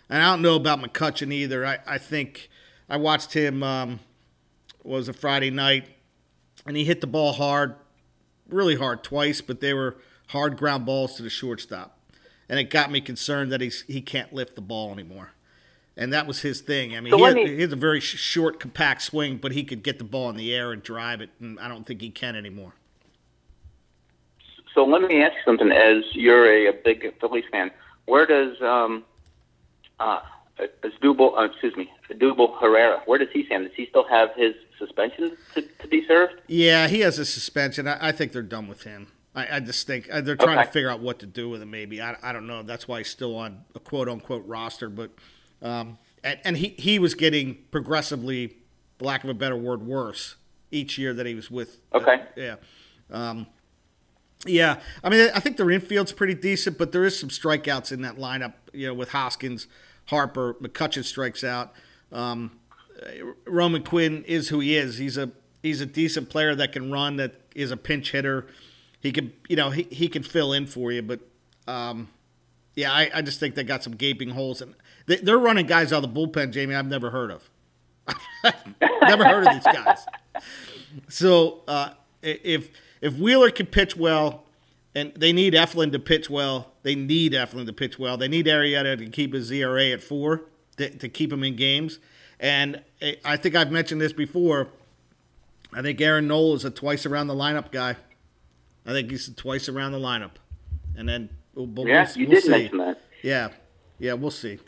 And 0.09 0.23
I 0.23 0.31
don't 0.31 0.41
know 0.41 0.55
about 0.55 0.81
McCutchen 0.81 1.33
either. 1.33 1.67
I, 1.67 1.79
I 1.87 1.99
think 1.99 2.49
I 2.89 2.97
watched 2.97 3.35
him 3.35 3.63
um, 3.63 4.01
was 4.83 5.09
a 5.09 5.13
Friday 5.13 5.51
night, 5.51 5.89
and 6.67 6.77
he 6.77 6.85
hit 6.85 7.01
the 7.03 7.07
ball 7.07 7.33
hard, 7.33 7.75
really 8.49 8.77
hard 8.77 9.03
twice, 9.03 9.41
but 9.41 9.61
they 9.61 9.75
were 9.75 9.97
hard 10.29 10.57
ground 10.57 10.87
balls 10.87 11.17
to 11.17 11.23
the 11.23 11.31
shortstop, 11.31 11.99
and 12.49 12.59
it 12.59 12.65
got 12.71 12.91
me 12.91 13.01
concerned 13.01 13.51
that 13.53 13.61
he's 13.61 13.83
he 13.87 14.01
can't 14.01 14.33
lift 14.33 14.55
the 14.55 14.61
ball 14.63 14.93
anymore. 14.93 15.33
And 15.97 16.13
that 16.13 16.27
was 16.27 16.41
his 16.41 16.61
thing. 16.61 16.97
I 16.97 17.01
mean, 17.01 17.13
So 17.13 17.19
he, 17.19 17.23
let 17.23 17.37
has, 17.37 17.47
me- 17.47 17.55
he 17.55 17.63
has 17.63 17.73
a 17.73 17.77
very 17.77 18.01
short, 18.01 18.59
compact 18.59 19.01
swing, 19.03 19.37
but 19.37 19.53
he 19.53 19.63
could 19.65 19.83
get 19.85 19.99
the 19.99 20.05
ball 20.05 20.29
in 20.29 20.37
the 20.37 20.53
air 20.53 20.73
and 20.73 20.83
drive 20.83 21.21
it, 21.21 21.31
and 21.41 21.59
I 21.61 21.69
don't 21.69 21.87
think 21.87 22.01
he 22.01 22.11
can 22.11 22.37
anymore. 22.37 22.75
So 24.75 24.85
let 24.85 25.03
me 25.03 25.23
ask 25.23 25.35
you 25.35 25.41
something. 25.45 25.71
As 25.71 26.03
you're 26.13 26.47
a, 26.53 26.67
a 26.69 26.73
big 26.73 27.13
Phillies 27.21 27.45
fan, 27.51 27.71
where 28.07 28.27
does 28.27 28.61
um, 28.61 29.05
uh, 30.01 30.21
Asdrubal, 30.83 31.39
uh, 31.39 31.45
excuse 31.45 31.77
me, 31.77 31.91
Odubel 32.11 32.59
Herrera, 32.61 33.01
where 33.07 33.19
does 33.19 33.29
he 33.33 33.47
stand? 33.47 33.65
Does 33.65 33.75
he 33.77 33.87
still 33.87 34.07
have 34.09 34.31
his 34.37 34.55
suspension 34.79 35.37
to, 35.55 35.63
to 35.63 35.89
be 35.89 36.05
served? 36.07 36.35
Yeah, 36.49 36.89
he 36.89 37.01
has 37.01 37.19
a 37.19 37.25
suspension. 37.25 37.87
I, 37.87 38.09
I 38.09 38.13
think 38.13 38.33
they're 38.33 38.43
done 38.43 38.67
with 38.67 38.83
him. 38.83 39.09
I, 39.35 39.57
I 39.57 39.61
just 39.61 39.87
think 39.87 40.09
uh, 40.13 40.21
they're 40.21 40.37
trying 40.37 40.59
Okay. 40.59 40.67
to 40.67 40.73
figure 40.73 40.91
out 40.91 41.01
what 41.01 41.19
to 41.21 41.27
do 41.27 41.49
with 41.49 41.63
him. 41.63 41.71
Maybe 41.71 42.01
I, 42.03 42.17
I 42.23 42.33
don't 42.33 42.47
know. 42.47 42.63
That's 42.63 42.87
why 42.89 42.99
he's 42.99 43.09
still 43.11 43.37
on 43.37 43.65
a 43.75 43.81
quote 43.81 44.09
unquote 44.09 44.47
roster. 44.47 44.89
But 44.89 45.11
um, 45.63 45.99
and, 46.23 46.39
and 46.45 46.57
he 46.57 46.69
he 46.79 46.99
was 46.99 47.15
getting 47.15 47.59
progressively, 47.71 48.57
lack 49.01 49.23
of 49.25 49.31
a 49.31 49.35
better 49.35 49.57
word, 49.57 49.83
worse 49.85 50.37
each 50.71 50.99
year 50.99 51.15
that 51.15 51.27
he 51.27 51.35
was 51.35 51.51
with. 51.51 51.79
uh, 51.93 51.99
Okay. 51.99 52.23
yeah. 52.37 52.57
Um, 53.11 53.47
yeah, 54.47 54.81
I 55.03 55.09
mean, 55.09 55.31
I 55.35 55.41
think 55.41 55.57
their 55.57 55.71
infield's 55.71 56.13
pretty 56.13 56.35
decent, 56.35 56.79
but 56.79 56.93
there 56.93 57.05
is 57.05 57.19
some 57.19 57.29
strikeouts 57.29 57.93
in 57.93 58.03
that 58.03 58.17
lineup. 58.17 58.55
You 58.73 58.89
know, 58.89 58.95
with 58.95 59.11
Hoskins, 59.11 59.67
Harper, 60.07 60.55
McCutchen 60.55 61.05
strikes 61.05 61.45
out. 61.45 61.73
Um, 62.13 62.53
Roman 63.47 63.83
Quinn 63.83 64.25
is 64.27 64.49
who 64.49 64.61
he 64.61 64.77
is. 64.77 64.99
He's 64.99 65.17
a 65.17 65.31
he's 65.63 65.81
a 65.81 65.87
decent 65.87 66.29
player 66.29 66.55
that 66.55 66.73
can 66.73 66.91
run. 66.91 67.17
That 67.17 67.41
is 67.55 67.71
a 67.71 67.77
pinch 67.77 68.13
hitter. 68.13 68.47
He 69.01 69.13
can 69.13 69.33
you 69.49 69.57
know 69.57 69.71
he, 69.71 69.85
he 69.85 70.09
can 70.09 70.23
fill 70.23 70.53
in 70.53 70.67
for 70.67 70.93
you. 70.93 71.03
But 71.03 71.21
um, 71.67 72.09
yeah, 72.75 72.93
I, 72.93 73.11
I 73.15 73.23
just 73.23 73.41
think 73.41 73.55
they 73.55 73.65
got 73.65 73.83
some 73.83 73.95
gaping 73.95 74.31
holes 74.31 74.61
and 74.61 74.75
they, 75.07 75.17
they're 75.17 75.39
running 75.39 75.67
guys 75.67 75.93
out 75.93 76.05
of 76.05 76.15
the 76.15 76.27
bullpen. 76.27 76.53
Jamie, 76.53 76.75
I've 76.75 76.87
never 76.87 77.11
heard 77.11 77.31
of. 77.31 77.51
never 79.03 79.25
heard 79.25 79.47
of 79.47 79.55
these 79.55 79.65
guys. 79.65 80.05
So 81.09 81.63
uh, 81.67 81.91
if 82.23 82.71
if 83.05 83.15
Wheeler 83.19 83.51
can 83.51 83.67
pitch 83.67 83.97
well, 83.97 84.45
and 84.95 85.13
they 85.15 85.33
need 85.33 85.55
Eflin 85.55 85.93
to 85.93 85.99
pitch 85.99 86.31
well, 86.31 86.73
they 86.83 86.95
need 86.95 87.33
Eflin 87.33 87.67
to 87.67 87.73
pitch 87.73 87.99
well. 87.99 88.17
They 88.17 88.29
need 88.29 88.47
Arrieta 88.47 88.97
to 88.99 89.07
keep 89.07 89.35
his 89.35 89.51
ERA 89.51 89.91
at 89.91 90.03
four 90.03 90.43
to, 90.79 90.89
to 90.91 91.09
keep 91.09 91.33
him 91.33 91.43
in 91.45 91.57
games. 91.57 91.99
And 92.41 92.83
I- 93.03 93.17
I 93.25 93.37
think 93.37 93.55
I've 93.55 93.71
mentioned 93.71 94.01
this 94.01 94.13
before. 94.13 94.69
I 95.73 95.83
think 95.83 96.01
Aaron 96.01 96.29
Nola 96.29 96.55
is 96.55 96.65
a 96.65 96.71
twice 96.71 97.05
around 97.07 97.27
the 97.27 97.35
lineup 97.35 97.73
guy. 97.73 97.97
I 98.87 98.93
think 98.93 99.11
he's 99.11 99.27
a 99.29 99.35
twice 99.35 99.69
around 99.69 99.93
the 99.93 99.99
lineup, 99.99 100.33
and 100.97 101.09
then 101.09 101.29
we'll, 101.55 101.67
we'll, 101.67 101.89
Yeah, 101.89 102.07
we'll 102.09 102.19
you 102.19 102.27
did 102.35 102.43
see. 102.45 102.49
mention 102.51 102.79
that. 102.79 103.01
Yeah, 103.23 103.49
yeah, 103.99 104.13
we'll 104.13 104.31
see. 104.31 104.59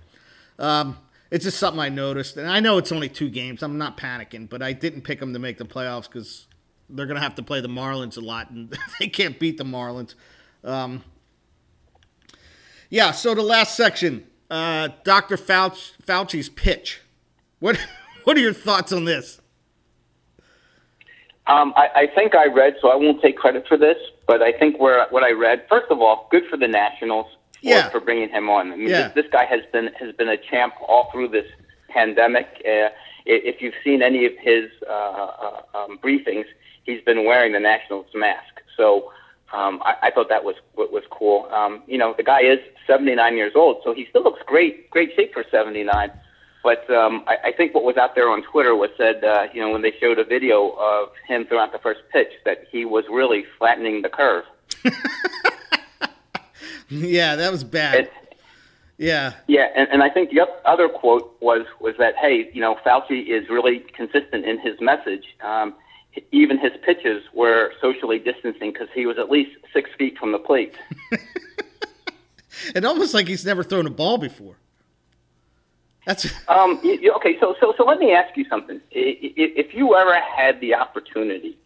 Um, 0.59 0.99
it's 1.30 1.45
just 1.45 1.59
something 1.59 1.80
I 1.80 1.89
noticed, 1.91 2.37
and 2.37 2.49
I 2.49 2.61
know 2.61 2.78
it's 2.78 2.91
only 2.93 3.09
two 3.09 3.28
games. 3.30 3.62
I'm 3.62 3.78
not 3.78 3.97
panicking, 3.99 4.49
but 4.49 4.62
I 4.62 4.72
didn't 4.72 5.03
pick 5.03 5.20
them 5.20 5.32
to 5.32 5.39
make 5.39 5.59
the 5.59 5.64
playoffs 5.66 6.05
because 6.07 6.47
they're 6.89 7.07
going 7.07 7.16
to 7.16 7.22
have 7.22 7.34
to 7.37 7.43
play 7.43 7.61
the 7.61 7.68
Marlins 7.68 8.16
a 8.16 8.20
lot, 8.20 8.51
and 8.51 8.76
they 9.01 9.09
can't 9.09 9.39
beat 9.39 9.59
the 9.59 9.64
Marlins. 9.64 10.14
Um, 10.64 11.03
yeah, 12.91 13.11
so 13.11 13.34
the 13.34 13.43
last 13.43 13.76
section, 13.76 14.26
uh, 14.51 14.89
Dr. 15.05 15.37
Fauci, 15.37 15.93
Fauci's 16.07 16.49
pitch. 16.49 17.01
What 17.59 17.78
what 18.24 18.37
are 18.37 18.41
your 18.41 18.53
thoughts 18.53 18.93
on 18.93 19.05
this? 19.05 19.41
Um, 21.49 21.72
I, 21.76 21.89
I 21.95 22.07
think 22.12 22.34
I 22.34 22.47
read, 22.47 22.74
so 22.82 22.91
I 22.91 22.97
won't 22.97 23.22
take 23.22 23.37
credit 23.37 23.66
for 23.68 23.76
this, 23.76 23.97
but 24.26 24.43
I 24.43 24.53
think 24.53 24.80
where 24.80 25.07
what 25.11 25.22
I 25.22 25.30
read, 25.30 25.64
first 25.68 25.87
of 25.91 26.01
all, 26.01 26.26
good 26.32 26.43
for 26.51 26.57
the 26.57 26.66
Nationals 26.66 27.26
for, 27.62 27.68
Yeah. 27.68 27.89
for 27.91 28.01
bringing 28.01 28.28
him 28.30 28.49
on. 28.51 28.72
I 28.72 28.76
mean, 28.76 28.89
Yeah. 28.89 29.09
this, 29.09 29.24
this 29.24 29.26
guy 29.32 29.45
has 29.45 29.61
been 29.72 29.91
has 30.01 30.12
been 30.16 30.28
a 30.28 30.37
champ 30.37 30.74
all 30.87 31.09
through 31.12 31.28
this 31.28 31.47
pandemic. 31.89 32.47
Uh, 32.66 32.89
if 33.26 33.61
you've 33.62 33.74
seen 33.84 34.03
any 34.03 34.24
of 34.26 34.32
his 34.41 34.70
uh, 34.89 34.93
uh, 34.93 35.61
um, 35.74 35.99
briefings, 35.99 36.45
he's 36.87 37.03
been 37.03 37.24
wearing 37.24 37.53
the 37.53 37.61
Nationals 37.61 38.07
mask. 38.14 38.62
So 38.76 39.12
um, 39.53 39.82
I, 39.84 39.97
I 40.05 40.11
thought 40.11 40.28
that 40.28 40.45
was 40.45 40.57
was 40.76 41.05
cool. 41.11 41.49
Um, 41.53 41.82
you 41.87 41.99
know, 41.99 42.14
the 42.16 42.22
guy 42.22 42.41
is 42.41 42.59
79 42.87 43.37
years 43.37 43.53
old, 43.55 43.82
so 43.84 43.93
he 43.93 44.07
still 44.09 44.22
looks 44.22 44.41
great, 44.47 44.91
great 44.91 45.14
shape 45.14 45.34
for 45.34 45.45
79. 45.51 46.11
But 46.62 46.89
um, 46.91 47.24
I, 47.26 47.37
I 47.49 47.53
think 47.53 47.74
what 47.74 47.84
was 47.84 47.97
out 47.97 48.14
there 48.14 48.28
on 48.28 48.43
Twitter 48.43 48.74
was 48.74 48.91
said, 48.97 49.22
uh, 49.22 49.47
you 49.53 49.61
know, 49.61 49.70
when 49.70 49.82
they 49.82 49.93
showed 50.01 50.18
a 50.18 50.24
video 50.24 50.70
of 50.70 51.11
him 51.28 51.45
throwing 51.47 51.64
out 51.64 51.72
the 51.72 51.78
first 51.78 52.01
pitch, 52.12 52.32
that 52.45 52.64
he 52.70 52.84
was 52.84 53.05
really 53.11 53.45
flattening 53.59 54.03
the 54.03 54.09
curve. 54.09 54.45
Yeah, 56.89 57.37
that 57.37 57.51
was 57.51 57.64
bad. 57.64 57.95
It, 57.95 58.12
Yeah, 58.99 59.34
yeah, 59.47 59.68
and, 59.76 59.89
and 59.91 60.03
I 60.03 60.09
think 60.09 60.30
the 60.30 60.47
other 60.64 60.89
quote 60.89 61.37
was 61.41 61.66
was 61.80 61.95
that, 61.99 62.16
hey, 62.16 62.51
you 62.53 62.61
know, 62.61 62.76
Fauci 62.76 63.26
is 63.28 63.49
really 63.51 63.80
consistent 63.95 64.47
in 64.47 64.59
his 64.59 64.80
message. 64.80 65.24
Um, 65.43 65.74
even 66.32 66.58
his 66.58 66.72
pitches 66.84 67.22
were 67.34 67.72
socially 67.80 68.18
distancing 68.18 68.72
because 68.72 68.88
he 68.94 69.06
was 69.06 69.18
at 69.18 69.30
least 69.30 69.52
six 69.72 69.90
feet 69.98 70.18
from 70.18 70.32
the 70.32 70.38
plate. 70.38 70.74
and 72.74 72.84
almost 72.84 73.14
like 73.14 73.28
he's 73.28 73.44
never 73.44 73.62
thrown 73.62 73.86
a 73.86 73.90
ball 73.90 74.18
before. 74.18 74.56
That's 76.06 76.24
Um, 76.48 76.80
y- 76.84 76.98
y- 77.02 77.10
okay, 77.16 77.36
so 77.40 77.54
so 77.60 77.74
so 77.76 77.84
let 77.84 77.98
me 77.98 78.12
ask 78.12 78.36
you 78.36 78.44
something. 78.48 78.80
If 78.90 79.74
you 79.74 79.94
ever 79.96 80.14
had 80.20 80.60
the 80.60 80.74
opportunity 80.74 81.58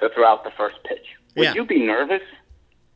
to 0.00 0.08
throw 0.10 0.26
out 0.26 0.44
the 0.44 0.52
first 0.52 0.76
pitch, 0.84 1.06
would 1.36 1.44
Yeah. 1.44 1.54
you 1.54 1.64
be 1.64 1.84
nervous? 1.84 2.22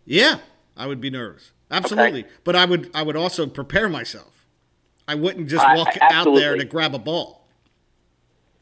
Yeah, 0.05 0.38
I 0.76 0.86
would 0.86 1.01
be 1.01 1.11
nervous. 1.11 1.53
Absolutely. 1.70 2.24
But 2.44 2.55
I 2.57 2.64
would 2.64 2.90
I 2.94 3.03
would 3.03 3.16
also 3.16 3.47
prepare 3.47 3.88
myself. 3.88 4.32
I 5.09 5.14
wouldn't 5.16 5.49
just 5.49 5.64
walk 5.76 5.88
I- 6.01 6.14
out 6.14 6.32
there 6.34 6.57
to 6.57 6.64
grab 6.64 6.94
a 6.94 6.99
ball. 6.99 7.36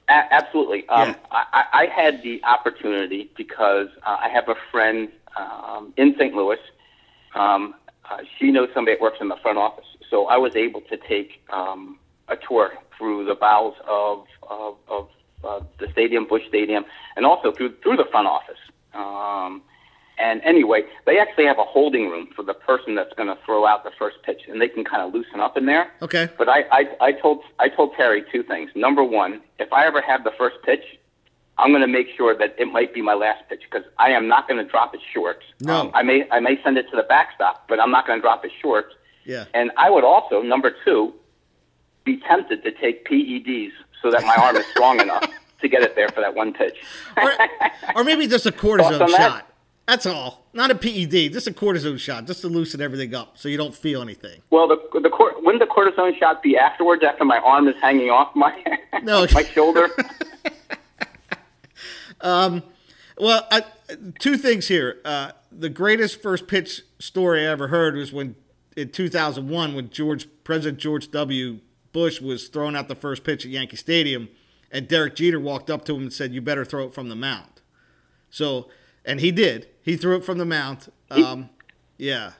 A- 0.08 0.32
absolutely. 0.34 0.88
Um, 0.88 1.08
Yeah. 1.08 1.14
I, 1.30 1.44
I 1.52 1.82
I 1.82 1.86
had 1.86 2.22
the 2.22 2.42
opportunity 2.44 3.30
because 3.36 3.88
uh, 4.04 4.16
I 4.20 4.28
have 4.28 4.48
a 4.48 4.54
friend 4.70 5.08
um, 5.36 5.92
in 5.96 6.14
St. 6.18 6.34
Louis. 6.34 6.58
Um, 7.34 7.74
uh, 8.10 8.18
she 8.38 8.50
knows 8.50 8.68
somebody 8.74 8.96
that 8.96 9.02
works 9.02 9.18
in 9.20 9.28
the 9.28 9.36
front 9.36 9.58
office, 9.58 9.86
so 10.10 10.26
I 10.26 10.36
was 10.36 10.54
able 10.56 10.82
to 10.82 10.96
take 10.96 11.42
um, 11.50 11.98
a 12.28 12.36
tour 12.36 12.72
through 12.96 13.24
the 13.24 13.34
bowels 13.34 13.76
of 13.88 14.26
of, 14.48 14.76
of 14.88 15.08
uh, 15.42 15.60
the 15.78 15.88
stadium, 15.92 16.26
Busch 16.26 16.46
Stadium, 16.48 16.84
and 17.16 17.24
also 17.26 17.50
through 17.52 17.74
through 17.82 17.96
the 17.96 18.04
front 18.10 18.26
office. 18.26 18.58
Um, 18.92 19.62
and 20.18 20.40
anyway, 20.42 20.82
they 21.06 21.18
actually 21.18 21.46
have 21.46 21.58
a 21.58 21.64
holding 21.64 22.08
room 22.08 22.28
for 22.34 22.42
the 22.42 22.54
person 22.54 22.94
that's 22.94 23.12
going 23.14 23.28
to 23.28 23.38
throw 23.44 23.66
out 23.66 23.84
the 23.84 23.90
first 23.98 24.16
pitch, 24.22 24.42
and 24.48 24.60
they 24.60 24.68
can 24.68 24.84
kind 24.84 25.02
of 25.02 25.12
loosen 25.12 25.40
up 25.40 25.56
in 25.56 25.66
there. 25.66 25.90
Okay. 26.02 26.28
But 26.38 26.48
I, 26.48 26.64
I, 26.70 26.84
I 27.00 27.12
told 27.12 27.42
I 27.58 27.68
told 27.68 27.94
Terry 27.96 28.24
two 28.30 28.42
things. 28.42 28.70
Number 28.74 29.02
one, 29.02 29.40
if 29.58 29.72
I 29.72 29.86
ever 29.86 30.00
have 30.00 30.24
the 30.24 30.32
first 30.38 30.56
pitch, 30.64 30.84
I'm 31.58 31.70
going 31.70 31.82
to 31.82 31.88
make 31.88 32.08
sure 32.16 32.36
that 32.36 32.54
it 32.58 32.66
might 32.66 32.94
be 32.94 33.02
my 33.02 33.14
last 33.14 33.48
pitch 33.48 33.62
because 33.70 33.86
I 33.98 34.10
am 34.10 34.28
not 34.28 34.48
going 34.48 34.64
to 34.64 34.70
drop 34.70 34.94
it 34.94 35.00
short. 35.12 35.42
No. 35.60 35.82
Um, 35.82 35.90
I 35.94 36.02
may 36.02 36.28
I 36.30 36.40
may 36.40 36.62
send 36.62 36.78
it 36.78 36.86
to 36.90 36.96
the 36.96 37.04
backstop, 37.04 37.68
but 37.68 37.80
I'm 37.80 37.90
not 37.90 38.06
going 38.06 38.18
to 38.18 38.22
drop 38.22 38.44
it 38.44 38.52
short. 38.60 38.94
Yeah. 39.24 39.46
And 39.54 39.70
I 39.76 39.90
would 39.90 40.04
also, 40.04 40.42
number 40.42 40.74
two, 40.84 41.14
be 42.04 42.18
tempted 42.20 42.62
to 42.62 42.72
take 42.72 43.06
PEDs 43.08 43.70
so 44.02 44.10
that 44.10 44.22
my 44.22 44.36
arm 44.36 44.56
is 44.56 44.66
strong 44.66 45.00
enough 45.06 45.26
to 45.60 45.68
get 45.68 45.82
it 45.82 45.96
there 45.96 46.08
for 46.10 46.20
that 46.20 46.34
one 46.34 46.52
pitch. 46.52 46.76
Or, 47.16 47.32
or 47.96 48.04
maybe 48.04 48.26
just 48.26 48.46
a 48.46 48.52
cortisone 48.52 49.08
shot. 49.08 49.10
that? 49.10 49.46
That's 49.86 50.06
all. 50.06 50.46
Not 50.54 50.70
a 50.70 50.74
PED, 50.74 51.32
just 51.32 51.46
a 51.46 51.52
cortisone 51.52 51.98
shot, 51.98 52.26
just 52.26 52.40
to 52.40 52.48
loosen 52.48 52.80
everything 52.80 53.14
up 53.14 53.36
so 53.36 53.48
you 53.50 53.58
don't 53.58 53.74
feel 53.74 54.00
anything. 54.00 54.40
Well, 54.50 54.66
the 54.66 54.76
the 55.00 55.10
cor- 55.10 55.34
wouldn't 55.42 55.60
the 55.60 55.66
cortisone 55.66 56.18
shot 56.18 56.42
be 56.42 56.56
afterwards 56.56 57.02
after 57.04 57.24
my 57.24 57.38
arm 57.38 57.68
is 57.68 57.74
hanging 57.82 58.08
off 58.08 58.34
my 58.34 58.56
No. 59.02 59.26
my 59.32 59.42
shoulder? 59.44 59.88
um, 62.20 62.62
Well, 63.18 63.46
I, 63.50 63.62
two 64.18 64.36
things 64.36 64.68
here. 64.68 65.00
Uh, 65.04 65.32
the 65.52 65.68
greatest 65.68 66.22
first 66.22 66.46
pitch 66.48 66.82
story 66.98 67.46
I 67.46 67.50
ever 67.50 67.68
heard 67.68 67.94
was 67.96 68.12
when 68.12 68.34
in 68.76 68.88
2001 68.90 69.74
when 69.74 69.90
George 69.90 70.26
President 70.44 70.78
George 70.80 71.10
W. 71.10 71.60
Bush 71.92 72.20
was 72.20 72.48
throwing 72.48 72.74
out 72.74 72.88
the 72.88 72.96
first 72.96 73.22
pitch 73.22 73.44
at 73.44 73.50
Yankee 73.52 73.76
Stadium, 73.76 74.28
and 74.72 74.88
Derek 74.88 75.14
Jeter 75.14 75.38
walked 75.38 75.70
up 75.70 75.84
to 75.84 75.94
him 75.94 76.02
and 76.02 76.12
said, 76.12 76.32
"You 76.34 76.40
better 76.40 76.64
throw 76.64 76.86
it 76.86 76.94
from 76.94 77.08
the 77.08 77.14
mound." 77.14 77.60
So, 78.30 78.68
and 79.04 79.20
he 79.20 79.30
did. 79.30 79.68
He 79.84 79.96
threw 79.96 80.16
it 80.16 80.24
from 80.24 80.38
the 80.38 80.46
mound. 80.46 80.90
Um, 81.10 81.50
yeah. 81.98 82.32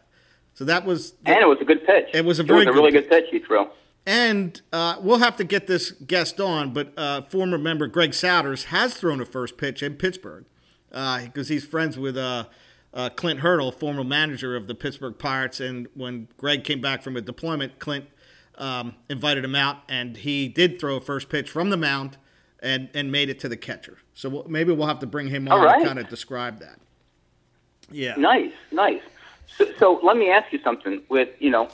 So 0.55 0.65
that 0.65 0.87
was 0.87 1.15
and 1.27 1.37
it 1.37 1.47
was 1.47 1.61
a 1.61 1.65
good 1.65 1.87
pitch. 1.87 2.09
It 2.15 2.25
was 2.25 2.41
a 2.41 2.43
it 2.43 2.47
very 2.47 2.61
was 2.61 2.69
a 2.69 2.71
good 2.71 2.77
really 2.77 2.91
good 2.91 3.09
pitch 3.09 3.27
he 3.31 3.39
threw. 3.39 3.69
And 4.07 4.61
uh, 4.73 4.97
we'll 5.01 5.19
have 5.19 5.37
to 5.37 5.45
get 5.45 5.67
this 5.67 5.91
guest 5.91 6.41
on, 6.41 6.73
but 6.73 6.93
uh, 6.97 7.23
former 7.23 7.59
member 7.59 7.87
Greg 7.87 8.11
Souders 8.11 8.65
has 8.65 8.95
thrown 8.95 9.21
a 9.21 9.27
first 9.27 9.57
pitch 9.57 9.83
in 9.83 9.95
Pittsburgh 9.95 10.45
because 10.91 11.49
he's 11.49 11.65
friends 11.65 11.99
with 11.99 12.17
uh, 12.17 12.45
uh, 12.93 13.11
Clint 13.11 13.41
Hurdle, 13.41 13.73
former 13.73 14.05
manager 14.05 14.57
of 14.57 14.67
the 14.67 14.75
Pittsburgh 14.75 15.19
Pirates. 15.19 15.61
And 15.61 15.89
when 15.95 16.29
Greg 16.37 16.65
came 16.65 16.81
back 16.81 17.03
from 17.03 17.17
a 17.17 17.21
deployment, 17.21 17.79
Clint 17.79 18.07
um, 18.57 18.95
invited 19.09 19.45
him 19.45 19.55
out, 19.55 19.79
and 19.89 20.19
he 20.19 20.49
did 20.49 20.79
throw 20.79 20.97
a 20.97 21.01
first 21.01 21.29
pitch 21.29 21.51
from 21.51 21.71
the 21.71 21.77
mound 21.77 22.17
and, 22.61 22.89
and 22.95 23.11
made 23.11 23.29
it 23.29 23.39
to 23.41 23.49
the 23.49 23.57
catcher. 23.57 23.99
So 24.15 24.29
we'll, 24.29 24.49
maybe 24.49 24.73
we'll 24.73 24.87
have 24.87 25.01
to 25.01 25.07
bring 25.07 25.29
him 25.29 25.49
on 25.49 25.63
right. 25.63 25.81
to 25.81 25.87
kind 25.87 25.99
of 25.99 26.09
describe 26.09 26.61
that. 26.61 26.79
Yeah. 27.91 28.15
Nice, 28.17 28.53
nice. 28.73 29.03
So, 29.57 29.67
so 29.79 30.01
let 30.03 30.17
me 30.17 30.31
ask 30.31 30.53
you 30.53 30.59
something. 30.63 31.03
With 31.09 31.29
you 31.39 31.51
know, 31.51 31.69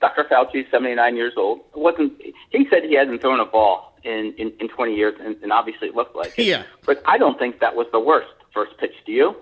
Dr. 0.00 0.24
Fauci, 0.24 0.70
seventy 0.70 0.94
nine 0.94 1.16
years 1.16 1.34
old, 1.36 1.60
wasn't 1.74 2.20
he 2.50 2.66
said 2.70 2.84
he 2.84 2.94
hadn't 2.94 3.20
thrown 3.20 3.40
a 3.40 3.46
ball 3.46 3.98
in 4.04 4.34
in, 4.38 4.52
in 4.60 4.68
twenty 4.68 4.94
years, 4.94 5.14
and, 5.20 5.36
and 5.42 5.52
obviously 5.52 5.88
it 5.88 5.94
looked 5.94 6.16
like 6.16 6.38
it. 6.38 6.44
Yeah. 6.44 6.64
But 6.86 7.02
I 7.06 7.18
don't 7.18 7.38
think 7.38 7.60
that 7.60 7.74
was 7.74 7.86
the 7.92 8.00
worst 8.00 8.28
first 8.52 8.76
pitch. 8.78 8.94
Do 9.06 9.12
you? 9.12 9.36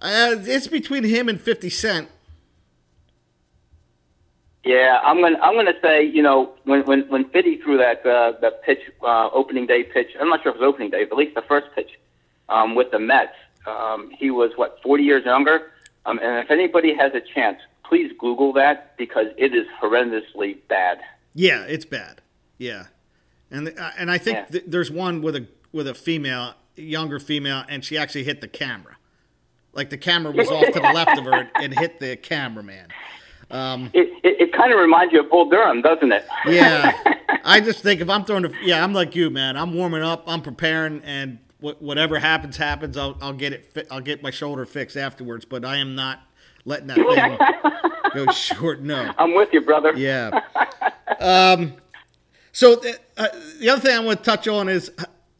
Uh, 0.00 0.34
it's 0.40 0.66
between 0.66 1.04
him 1.04 1.28
and 1.28 1.40
50 1.40 1.70
Cent. 1.70 2.08
Yeah, 4.64 5.00
I'm 5.04 5.20
gonna 5.20 5.38
I'm 5.40 5.54
gonna 5.54 5.78
say 5.82 6.04
you 6.04 6.22
know 6.22 6.54
when 6.64 6.84
when 6.84 7.02
when 7.08 7.28
Fitty 7.30 7.56
threw 7.58 7.78
that 7.78 8.06
uh, 8.06 8.32
that 8.40 8.62
pitch 8.62 8.78
uh, 9.02 9.28
opening 9.32 9.66
day 9.66 9.82
pitch 9.82 10.10
I'm 10.20 10.28
not 10.28 10.42
sure 10.42 10.52
if 10.52 10.56
it 10.56 10.60
was 10.60 10.68
opening 10.68 10.90
day 10.90 11.04
but 11.04 11.14
at 11.14 11.18
least 11.18 11.34
the 11.34 11.42
first 11.42 11.66
pitch 11.74 11.98
um, 12.48 12.76
with 12.76 12.92
the 12.92 13.00
Mets 13.00 13.34
um, 13.66 14.10
he 14.10 14.30
was 14.30 14.50
what 14.56 14.78
40 14.82 15.02
years 15.04 15.24
younger 15.24 15.70
um, 16.06 16.18
and 16.22 16.38
if 16.44 16.50
anybody 16.50 16.94
has 16.94 17.12
a 17.14 17.20
chance 17.20 17.58
please 17.88 18.10
Google 18.18 18.52
that 18.54 18.96
because 18.96 19.26
it 19.36 19.54
is 19.54 19.66
horrendously 19.82 20.56
bad. 20.68 20.98
Yeah, 21.34 21.64
it's 21.64 21.84
bad. 21.84 22.22
Yeah, 22.56 22.84
and 23.50 23.68
uh, 23.68 23.90
and 23.98 24.10
I 24.10 24.16
think 24.16 24.36
Yeah. 24.36 24.44
th- 24.46 24.64
there's 24.66 24.90
one 24.90 25.20
with 25.20 25.36
a 25.36 25.46
with 25.72 25.86
a 25.86 25.92
female, 25.94 26.54
younger 26.74 27.18
female, 27.20 27.64
and 27.68 27.84
she 27.84 27.98
actually 27.98 28.24
hit 28.24 28.40
the 28.40 28.48
camera. 28.48 28.96
Like 29.74 29.90
the 29.90 29.98
camera 29.98 30.32
was 30.32 30.48
off 30.48 30.64
to 30.66 30.72
the 30.72 30.80
left 30.94 31.18
of 31.18 31.24
her 31.24 31.50
and 31.56 31.78
hit 31.78 32.00
the 32.00 32.16
cameraman. 32.16 32.88
It 33.50 33.90
it, 34.24 34.40
it 34.40 34.52
kind 34.54 34.72
of 34.72 34.78
reminds 34.78 35.12
you 35.12 35.20
of 35.20 35.28
Bull 35.28 35.50
Durham, 35.50 35.82
doesn't 35.82 36.12
it? 36.12 36.24
Yeah, 36.46 36.92
I 37.44 37.60
just 37.60 37.80
think 37.82 38.00
if 38.00 38.08
I'm 38.08 38.24
throwing, 38.24 38.46
a, 38.46 38.52
yeah, 38.62 38.82
I'm 38.82 38.94
like 38.94 39.14
you, 39.14 39.28
man. 39.28 39.56
I'm 39.58 39.74
warming 39.74 40.02
up, 40.02 40.24
I'm 40.26 40.40
preparing, 40.40 41.02
and 41.04 41.38
whatever 41.62 42.18
happens, 42.18 42.56
happens. 42.56 42.96
I'll 42.96 43.16
I'll 43.20 43.32
get 43.32 43.52
it. 43.52 43.72
Fi- 43.72 43.86
I'll 43.90 44.00
get 44.00 44.22
my 44.22 44.30
shoulder 44.30 44.66
fixed 44.66 44.96
afterwards. 44.96 45.44
But 45.44 45.64
I 45.64 45.76
am 45.76 45.94
not 45.94 46.20
letting 46.64 46.88
that 46.88 46.96
thing 46.96 48.24
go 48.26 48.32
short. 48.32 48.80
No. 48.80 49.12
I'm 49.18 49.34
with 49.34 49.52
you, 49.52 49.60
brother. 49.60 49.92
Yeah. 49.96 50.40
um, 51.20 51.74
so 52.52 52.76
the, 52.76 52.98
uh, 53.16 53.28
the 53.58 53.70
other 53.70 53.80
thing 53.80 53.96
I 53.96 54.00
want 54.00 54.18
to 54.18 54.24
touch 54.24 54.46
on 54.46 54.68
is 54.68 54.90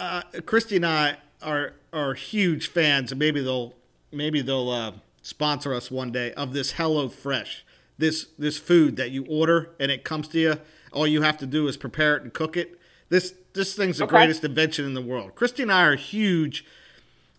uh, 0.00 0.22
Christy 0.46 0.76
and 0.76 0.86
I 0.86 1.16
are 1.42 1.74
are 1.92 2.14
huge 2.14 2.68
fans, 2.68 3.12
and 3.12 3.18
maybe 3.18 3.42
they'll 3.42 3.74
maybe 4.10 4.40
they'll 4.42 4.70
uh, 4.70 4.92
sponsor 5.22 5.74
us 5.74 5.90
one 5.90 6.12
day 6.12 6.32
of 6.32 6.52
this 6.52 6.72
Hello 6.72 7.08
Fresh. 7.08 7.64
This 7.98 8.28
this 8.38 8.58
food 8.58 8.96
that 8.96 9.10
you 9.10 9.26
order 9.28 9.70
and 9.78 9.90
it 9.90 10.04
comes 10.04 10.28
to 10.28 10.38
you. 10.38 10.54
All 10.92 11.06
you 11.06 11.22
have 11.22 11.38
to 11.38 11.46
do 11.46 11.68
is 11.68 11.76
prepare 11.76 12.16
it 12.16 12.22
and 12.22 12.32
cook 12.32 12.56
it. 12.56 12.78
This 13.08 13.34
this 13.54 13.74
thing's 13.74 13.98
the 13.98 14.04
Okay. 14.04 14.16
greatest 14.16 14.44
invention 14.44 14.84
in 14.84 14.94
the 14.94 15.02
world. 15.02 15.34
Christy 15.34 15.62
and 15.62 15.72
I 15.72 15.84
are 15.84 15.96
huge 15.96 16.64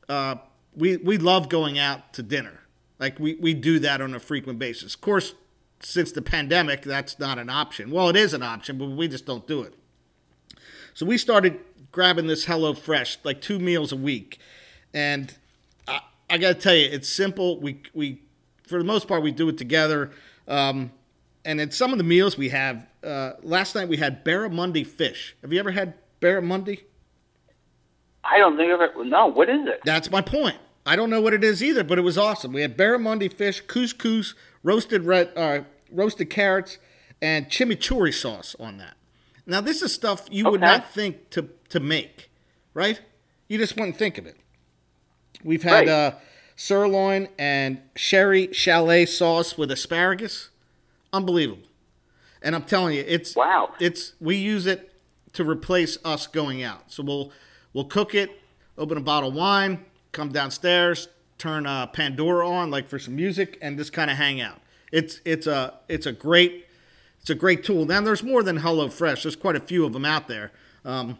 uh, 0.10 0.36
we 0.76 0.98
we 0.98 1.18
love 1.18 1.50
going 1.50 1.80
out 1.80 2.14
to 2.14 2.24
dinner. 2.24 2.60
Like 3.00 3.20
we, 3.20 3.36
we 3.36 3.54
do 3.54 3.80
that 3.80 4.02
on 4.02 4.14
a 4.14 4.20
frequent 4.20 4.60
basis. 4.60 4.96
Of 4.96 5.02
course, 5.02 5.34
since 5.80 6.12
the 6.12 6.22
pandemic, 6.22 6.82
that's 6.82 7.20
not 7.20 7.38
an 7.38 7.50
option. 7.50 7.92
Well, 7.92 8.10
it 8.10 8.16
is 8.16 8.34
an 8.34 8.44
option, 8.44 8.78
but 8.78 8.90
we 8.90 9.08
just 9.08 9.26
don't 9.26 9.46
do 9.48 9.62
it. 9.62 9.74
So 10.94 11.06
we 11.06 11.18
started 11.18 11.60
grabbing 11.92 12.28
this 12.28 12.46
Hello 12.46 12.74
Fresh, 12.74 13.20
like 13.24 13.42
two 13.42 13.60
meals 13.60 13.92
a 13.92 13.96
week, 13.96 14.40
and 14.94 15.34
I, 15.88 16.02
I 16.30 16.38
got 16.38 16.50
to 16.50 16.56
tell 16.56 16.76
you, 16.76 16.88
it's 16.92 17.10
simple. 17.10 17.60
We 17.60 17.82
we 17.94 18.22
for 18.68 18.78
the 18.78 18.86
most 18.86 19.08
part 19.08 19.24
we 19.24 19.32
do 19.32 19.50
it 19.50 19.58
together, 19.58 20.12
um, 20.48 20.92
and 21.46 21.60
in 21.60 21.72
some 21.72 21.92
of 21.92 21.98
the 21.98 22.04
meals 22.04 22.38
we 22.38 22.50
have. 22.50 22.88
Uh, 23.04 23.34
last 23.42 23.76
night 23.76 23.90
we 23.90 23.98
had 23.98 24.24
barramundi 24.24 24.88
fish. 24.88 25.36
Have 25.42 25.52
you 25.52 25.60
ever 25.60 25.72
had 25.72 25.94
barramundi? 26.24 26.82
I 28.24 28.38
don't 28.38 28.56
think 28.58 28.72
of 28.72 28.82
it. 28.82 28.92
No, 29.06 29.28
what 29.28 29.50
is 29.50 29.68
it? 29.68 29.82
That's 29.84 30.10
my 30.10 30.22
point. 30.22 30.58
I 30.86 30.96
don't 30.96 31.10
know 31.10 31.22
what 31.22 31.34
it 31.34 31.44
is 31.44 31.62
either, 31.64 31.84
but 31.84 31.98
it 31.98 32.02
was 32.02 32.18
awesome. 32.18 32.54
We 32.54 32.62
had 32.62 32.78
barramundi 32.78 33.32
fish, 33.32 33.62
couscous, 33.68 34.34
roasted 34.64 35.04
red, 35.06 35.32
uh, 35.36 35.62
roasted 35.92 36.30
carrots, 36.30 36.78
and 37.22 37.48
chimichurri 37.50 38.14
sauce 38.14 38.56
on 38.60 38.78
that. 38.78 38.96
Now, 39.46 39.60
this 39.62 39.82
is 39.82 39.94
stuff 39.94 40.28
you 40.32 40.50
would 40.50 40.62
not 40.62 40.90
think 40.90 41.30
to 41.32 41.50
to 41.70 41.80
make, 41.80 42.30
right? 42.74 43.02
You 43.50 43.58
just 43.58 43.76
wouldn't 43.76 43.98
think 43.98 44.18
of 44.18 44.26
it. 44.26 44.38
We've 45.44 45.64
had 45.64 45.88
Right. 45.88 45.90
uh, 45.90 46.12
sirloin 46.56 47.28
and 47.38 47.82
sherry 47.96 48.54
shallot 48.54 49.10
sauce 49.10 49.58
with 49.58 49.70
asparagus. 49.72 50.50
Unbelievable. 51.12 51.68
And 52.42 52.56
I'm 52.56 52.64
telling 52.64 52.96
you, 52.96 53.04
it's 53.06 53.36
Wow. 53.36 53.74
It's 53.80 54.14
we 54.22 54.38
use 54.38 54.66
it 54.66 54.93
to 55.34 55.44
replace 55.44 55.98
us 56.06 56.28
going 56.28 56.64
out. 56.64 56.92
So 56.92 57.04
we'll 57.04 57.32
we'll 57.74 57.86
cook 57.86 58.16
it, 58.16 58.40
open 58.78 58.98
a 58.98 59.02
bottle 59.02 59.30
of 59.30 59.36
wine, 59.36 59.86
come 60.12 60.30
downstairs, 60.30 61.10
turn 61.38 61.66
uh, 61.66 61.88
Pandora 61.88 62.48
on 62.48 62.72
like 62.72 62.88
for 62.88 63.00
some 63.00 63.16
music, 63.16 63.58
and 63.62 63.78
just 63.78 63.94
kind 63.94 64.10
of 64.10 64.18
hang 64.18 64.42
out. 64.42 64.62
It's 64.92 65.20
it's 65.26 65.48
a 65.48 65.80
it's 65.88 66.06
a 66.06 66.12
great 66.12 66.66
it's 67.20 67.30
a 67.30 67.36
great 67.36 67.64
tool. 67.64 67.86
Now 67.86 68.02
there's 68.02 68.24
more 68.24 68.44
than 68.44 68.58
Hello 68.58 68.90
Fresh. 68.90 69.24
There's 69.24 69.36
quite 69.36 69.56
a 69.56 69.60
few 69.60 69.86
of 69.86 69.94
them 69.94 70.06
out 70.06 70.28
there. 70.28 70.52
Um, 70.86 71.18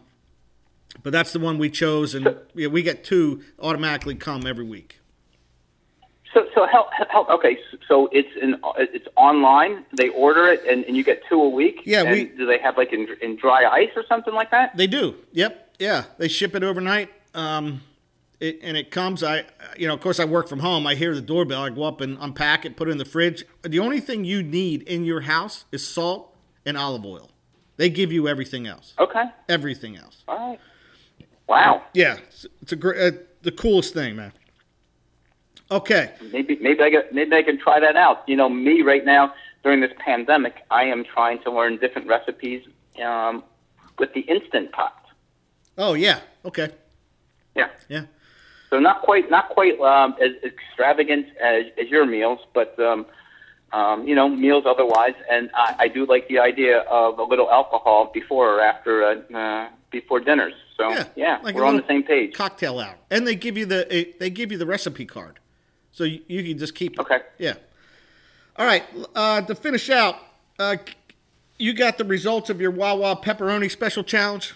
but 1.02 1.12
that's 1.12 1.32
the 1.32 1.40
one 1.40 1.58
we 1.58 1.70
chose, 1.70 2.14
and 2.14 2.36
yeah, 2.54 2.68
we 2.68 2.82
get 2.82 3.02
two 3.02 3.42
automatically 3.58 4.14
come 4.14 4.46
every 4.46 4.64
week. 4.64 5.00
So, 6.34 6.46
so 6.54 6.66
help, 6.66 6.88
help. 7.10 7.30
Okay, 7.30 7.58
so 7.88 8.08
it's 8.12 8.28
in, 8.42 8.56
it's 8.76 9.06
online. 9.16 9.84
They 9.96 10.08
order 10.10 10.48
it, 10.48 10.62
and, 10.68 10.84
and 10.84 10.96
you 10.96 11.04
get 11.04 11.22
two 11.28 11.40
a 11.40 11.48
week. 11.48 11.82
Yeah, 11.84 12.02
and 12.02 12.10
we- 12.10 12.24
do 12.24 12.44
they 12.44 12.58
have 12.58 12.76
like 12.76 12.92
in, 12.92 13.06
in 13.22 13.36
dry 13.36 13.64
ice 13.66 13.90
or 13.96 14.04
something 14.08 14.34
like 14.34 14.50
that? 14.50 14.76
They 14.76 14.86
do. 14.88 15.14
Yep. 15.32 15.76
Yeah. 15.78 16.04
They 16.18 16.28
ship 16.28 16.54
it 16.54 16.62
overnight. 16.64 17.10
Um, 17.34 17.82
it, 18.40 18.58
and 18.62 18.76
it 18.76 18.90
comes. 18.90 19.22
I, 19.22 19.44
you 19.76 19.86
know, 19.86 19.94
of 19.94 20.00
course, 20.00 20.18
I 20.20 20.24
work 20.24 20.48
from 20.48 20.58
home. 20.58 20.86
I 20.86 20.94
hear 20.96 21.14
the 21.14 21.20
doorbell. 21.22 21.62
I 21.62 21.70
go 21.70 21.84
up 21.84 22.00
and 22.00 22.18
unpack 22.20 22.64
it, 22.64 22.76
put 22.76 22.88
it 22.88 22.90
in 22.90 22.98
the 22.98 23.04
fridge. 23.04 23.44
The 23.62 23.78
only 23.78 24.00
thing 24.00 24.24
you 24.24 24.42
need 24.42 24.82
in 24.82 25.04
your 25.04 25.22
house 25.22 25.64
is 25.72 25.86
salt 25.86 26.34
and 26.66 26.76
olive 26.76 27.04
oil. 27.06 27.30
They 27.76 27.90
give 27.90 28.12
you 28.12 28.28
everything 28.28 28.66
else. 28.66 28.94
Okay, 28.98 29.24
Everything 29.48 29.96
else. 29.96 30.22
all 30.28 30.50
right. 30.50 30.60
Wow. 31.48 31.82
Yeah. 31.92 32.16
It's, 32.28 32.46
it's 32.62 32.72
a 32.72 32.76
great, 32.76 33.00
uh, 33.14 33.16
the 33.42 33.52
coolest 33.52 33.94
thing, 33.94 34.16
man. 34.16 34.32
Okay. 35.70 36.12
Maybe 36.32 36.56
maybe 36.60 36.82
I 36.82 36.90
get 36.90 37.14
maybe 37.14 37.34
I 37.36 37.42
can 37.42 37.58
try 37.58 37.80
that 37.80 37.96
out. 37.96 38.28
You 38.28 38.36
know, 38.36 38.48
me 38.48 38.82
right 38.82 39.04
now 39.04 39.34
during 39.62 39.80
this 39.80 39.92
pandemic, 39.98 40.56
I 40.70 40.84
am 40.84 41.04
trying 41.04 41.42
to 41.42 41.50
learn 41.50 41.78
different 41.78 42.06
recipes 42.08 42.62
um, 43.02 43.42
with 43.98 44.12
the 44.14 44.20
instant 44.20 44.72
pot. 44.72 45.04
Oh 45.78 45.94
yeah. 45.94 46.20
Okay. 46.44 46.70
Yeah. 47.56 47.68
Yeah. 47.88 48.04
So 48.70 48.78
not 48.80 49.02
quite 49.02 49.30
not 49.30 49.50
quite 49.50 49.78
um, 49.80 50.16
as 50.20 50.32
extravagant 50.42 51.26
as, 51.40 51.64
as 51.80 51.88
your 51.88 52.04
meals, 52.06 52.40
but 52.52 52.78
um, 52.80 53.06
um, 53.72 54.06
you 54.06 54.14
know 54.14 54.28
meals 54.28 54.64
otherwise. 54.66 55.14
And 55.30 55.50
I, 55.54 55.76
I 55.80 55.88
do 55.88 56.06
like 56.06 56.28
the 56.28 56.40
idea 56.40 56.80
of 56.80 57.18
a 57.18 57.22
little 57.22 57.50
alcohol 57.50 58.10
before 58.12 58.56
or 58.56 58.60
after 58.60 59.04
uh, 59.04 59.36
uh, 59.36 59.68
before 59.90 60.20
dinners. 60.20 60.54
So 60.76 60.90
Yeah, 60.90 61.04
yeah, 61.14 61.38
like 61.42 61.54
we're 61.54 61.64
on 61.64 61.76
the 61.76 61.86
same 61.86 62.02
page. 62.02 62.34
Cocktail 62.34 62.80
hour, 62.80 62.96
and 63.10 63.26
they 63.26 63.36
give 63.36 63.56
you 63.56 63.64
the 63.64 63.86
eh, 63.92 64.04
they 64.18 64.28
give 64.28 64.50
you 64.50 64.58
the 64.58 64.66
recipe 64.66 65.06
card, 65.06 65.38
so 65.94 66.04
you, 66.04 66.20
you 66.28 66.42
can 66.42 66.58
just 66.58 66.74
keep 66.74 66.94
it. 66.94 66.98
Okay. 67.00 67.20
Yeah. 67.38 67.54
All 68.56 68.66
right. 68.66 68.84
Uh, 69.14 69.40
to 69.42 69.54
finish 69.54 69.88
out, 69.88 70.16
uh, 70.58 70.76
you 71.56 71.72
got 71.72 71.96
the 71.96 72.04
results 72.04 72.50
of 72.50 72.60
your 72.60 72.70
Wawa 72.70 73.16
pepperoni 73.16 73.70
special 73.70 74.04
challenge. 74.04 74.54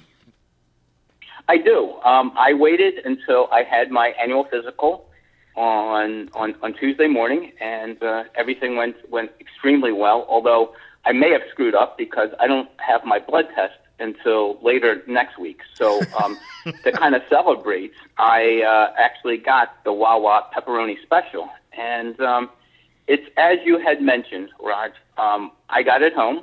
I 1.49 1.57
do. 1.57 1.95
Um, 2.05 2.32
I 2.36 2.53
waited 2.53 3.07
until 3.07 3.49
I 3.51 3.62
had 3.62 3.91
my 3.91 4.09
annual 4.20 4.45
physical, 4.51 5.09
on 5.57 6.30
on, 6.34 6.55
on 6.62 6.72
Tuesday 6.74 7.09
morning, 7.09 7.53
and 7.61 8.01
uh, 8.03 8.24
everything 8.36 8.76
went 8.76 8.97
went 9.11 9.30
extremely 9.41 9.93
well. 9.93 10.24
Although 10.28 10.74
I 11.05 11.12
may 11.12 11.30
have 11.32 11.43
screwed 11.51 11.74
up 11.74 11.99
because 11.99 12.30
I 12.39 12.47
don't 12.47 12.68
have 12.76 13.05
my 13.05 13.18
blood 13.18 13.47
test 13.55 13.74
until 13.99 14.59
later 14.62 15.03
next 15.07 15.38
week. 15.38 15.61
So 15.74 16.01
um, 16.22 16.38
to 16.84 16.92
kind 16.92 17.14
of 17.14 17.22
celebrate, 17.28 17.92
I 18.16 18.62
uh, 18.62 18.94
actually 18.99 19.38
got 19.38 19.82
the 19.84 19.92
Wawa 19.92 20.49
pepperoni 20.57 21.01
special, 21.03 21.49
and 21.76 22.20
um, 22.20 22.51
it's 23.07 23.28
as 23.36 23.59
you 23.64 23.78
had 23.78 24.03
mentioned, 24.03 24.51
Raj. 24.61 24.92
Um, 25.16 25.53
I 25.68 25.82
got 25.82 26.03
it 26.03 26.14
home, 26.14 26.42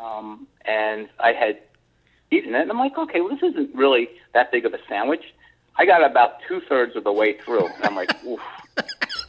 um, 0.00 0.46
and 0.64 1.08
I 1.20 1.32
had 1.32 1.60
eaten 2.30 2.54
it, 2.54 2.62
and 2.62 2.70
I'm 2.70 2.78
like, 2.78 2.96
okay, 2.96 3.20
well, 3.20 3.36
this 3.36 3.50
isn't 3.50 3.74
really 3.74 4.08
that 4.32 4.52
big 4.52 4.64
of 4.66 4.74
a 4.74 4.78
sandwich. 4.88 5.24
I 5.76 5.86
got 5.86 6.08
about 6.08 6.36
two 6.46 6.60
thirds 6.68 6.94
of 6.96 7.04
the 7.04 7.12
way 7.12 7.36
through, 7.38 7.66
and 7.66 7.84
I'm 7.84 7.96
like, 7.96 8.24
oof. 8.24 8.40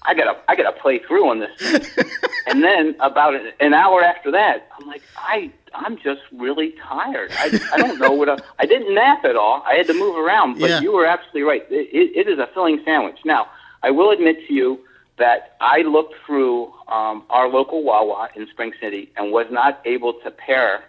I 0.08 0.14
gotta, 0.14 0.40
I 0.48 0.56
gotta 0.56 0.72
play 0.72 1.00
through 1.00 1.30
on 1.30 1.40
this. 1.40 1.98
and 2.48 2.64
then 2.64 2.96
about 3.00 3.34
an 3.60 3.74
hour 3.74 4.02
after 4.04 4.32
that, 4.32 4.68
I'm 4.80 4.88
like, 4.88 5.02
I, 5.18 5.52
I'm 5.74 5.98
just 5.98 6.22
really 6.32 6.74
tired. 6.82 7.32
I, 7.34 7.60
I 7.74 7.78
don't 7.78 8.00
know 8.00 8.12
what 8.12 8.30
I, 8.30 8.38
I 8.60 8.66
didn't 8.66 8.94
nap 8.94 9.26
at 9.26 9.36
all. 9.36 9.64
I 9.66 9.74
had 9.76 9.88
to 9.88 9.94
move 9.94 10.18
around, 10.18 10.60
but 10.60 10.70
Yeah. 10.70 10.82
you 10.82 10.92
were 10.94 11.06
absolutely 11.06 11.44
right. 11.44 11.66
It, 11.70 11.90
it, 11.94 12.28
it 12.28 12.30
is 12.32 12.40
a 12.40 12.48
filling 12.54 12.82
sandwich. 12.86 13.18
Now, 13.26 13.48
I 13.84 13.92
will 13.92 14.12
admit 14.12 14.48
to 14.48 14.54
you 14.54 14.80
that 15.18 15.56
I 15.62 15.82
looked 15.82 16.16
through 16.26 16.74
um, 16.88 17.24
our 17.30 17.48
local 17.48 17.84
Wawa 17.84 18.30
in 18.36 18.48
Spring 18.48 18.74
City 18.82 19.12
and 19.18 19.32
was 19.32 19.48
not 19.50 19.82
able 19.86 20.14
to 20.24 20.32
pair 20.32 20.84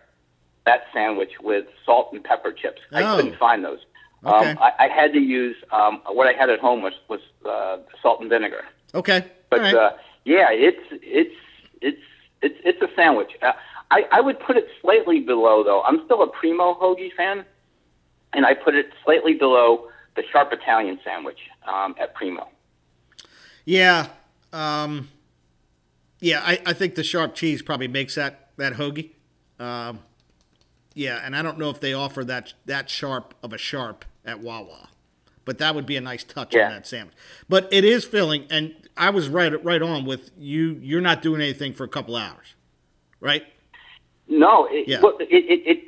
that 0.67 0.85
sandwich 0.93 1.33
with 1.41 1.67
salt 1.85 2.13
and 2.13 2.23
pepper 2.25 2.53
chips. 2.53 2.81
Oh. 2.93 2.97
I 2.97 3.17
couldn't 3.17 3.39
find 3.39 3.65
those. 3.65 3.79
Okay. 4.25 4.51
Um, 4.51 4.59
I, 4.61 4.73
I 4.81 4.89
had 4.89 5.13
to 5.13 5.21
use 5.21 5.57
um, 5.71 6.03
what 6.09 6.27
I 6.27 6.33
had 6.33 6.51
at 6.51 6.59
home 6.59 6.83
was 6.83 6.95
was 7.09 7.21
uh, 7.49 7.77
salt 8.03 8.21
and 8.21 8.29
vinegar. 8.29 8.65
Okay. 8.95 9.25
But 9.51 9.61
right. 9.61 9.75
uh, 9.75 9.91
yeah, 10.25 10.49
it's 10.51 10.83
it's 10.91 11.37
it's 11.81 12.01
it's 12.43 12.59
it's 12.65 12.83
a 12.83 12.89
sandwich. 12.95 13.33
Uh, 13.43 13.53
I 13.91 14.07
I 14.13 14.21
would 14.21 14.39
put 14.41 14.57
it 14.57 14.69
slightly 14.81 15.21
below 15.21 15.63
though. 15.65 15.83
I'm 15.83 16.05
still 16.05 16.23
a 16.23 16.29
primo 16.29 16.75
hoagie 16.75 17.13
fan, 17.17 17.45
and 18.33 18.45
I 18.47 18.55
put 18.55 18.75
it 18.75 18.91
slightly 19.05 19.35
below 19.35 19.89
the 20.17 20.23
sharp 20.33 20.53
Italian 20.53 20.99
sandwich 21.05 21.39
um, 21.67 21.95
at 22.01 22.15
Primo. 22.15 22.49
yeah. 23.65 24.09
Um, 24.53 25.09
yeah, 26.21 26.41
I, 26.43 26.59
I 26.65 26.73
think 26.73 26.95
the 26.95 27.05
sharp 27.05 27.35
cheese 27.35 27.61
probably 27.61 27.89
makes 27.89 28.15
that 28.15 28.51
that 28.57 28.75
hoagie. 28.75 29.11
Um, 29.59 29.99
yeah, 30.95 31.21
and 31.23 31.37
I 31.37 31.43
don't 31.43 31.59
know 31.59 31.69
if 31.71 31.81
they 31.81 31.93
offer 31.93 32.25
that 32.25 32.55
that 32.65 32.89
sharp 32.89 33.35
of 33.43 33.53
a 33.53 33.59
sharp 33.59 34.05
at 34.25 34.41
Wawa, 34.41 34.89
but 35.45 35.59
that 35.59 35.75
would 35.75 35.85
be 35.85 35.97
a 35.97 36.01
nice 36.01 36.25
touch 36.25 36.55
Yeah. 36.55 36.67
on 36.67 36.73
that 36.73 36.87
sandwich. 36.87 37.15
But 37.49 37.69
it 37.71 37.85
is 37.85 38.05
filling, 38.07 38.47
and 38.51 38.75
I 38.97 39.11
was 39.11 39.29
right 39.29 39.63
right 39.65 39.83
on 39.83 40.05
with 40.05 40.31
you. 40.39 40.79
You're 40.83 41.01
not 41.01 41.23
doing 41.23 41.41
anything 41.41 41.75
for 41.75 41.85
a 41.85 41.89
couple 41.89 42.17
hours, 42.17 42.55
right? 43.21 43.45
No, 44.29 44.67
it, 44.71 44.89
Yeah. 44.89 45.01
well, 45.03 45.17
it, 45.21 45.29
it, 45.31 45.63
it 45.67 45.85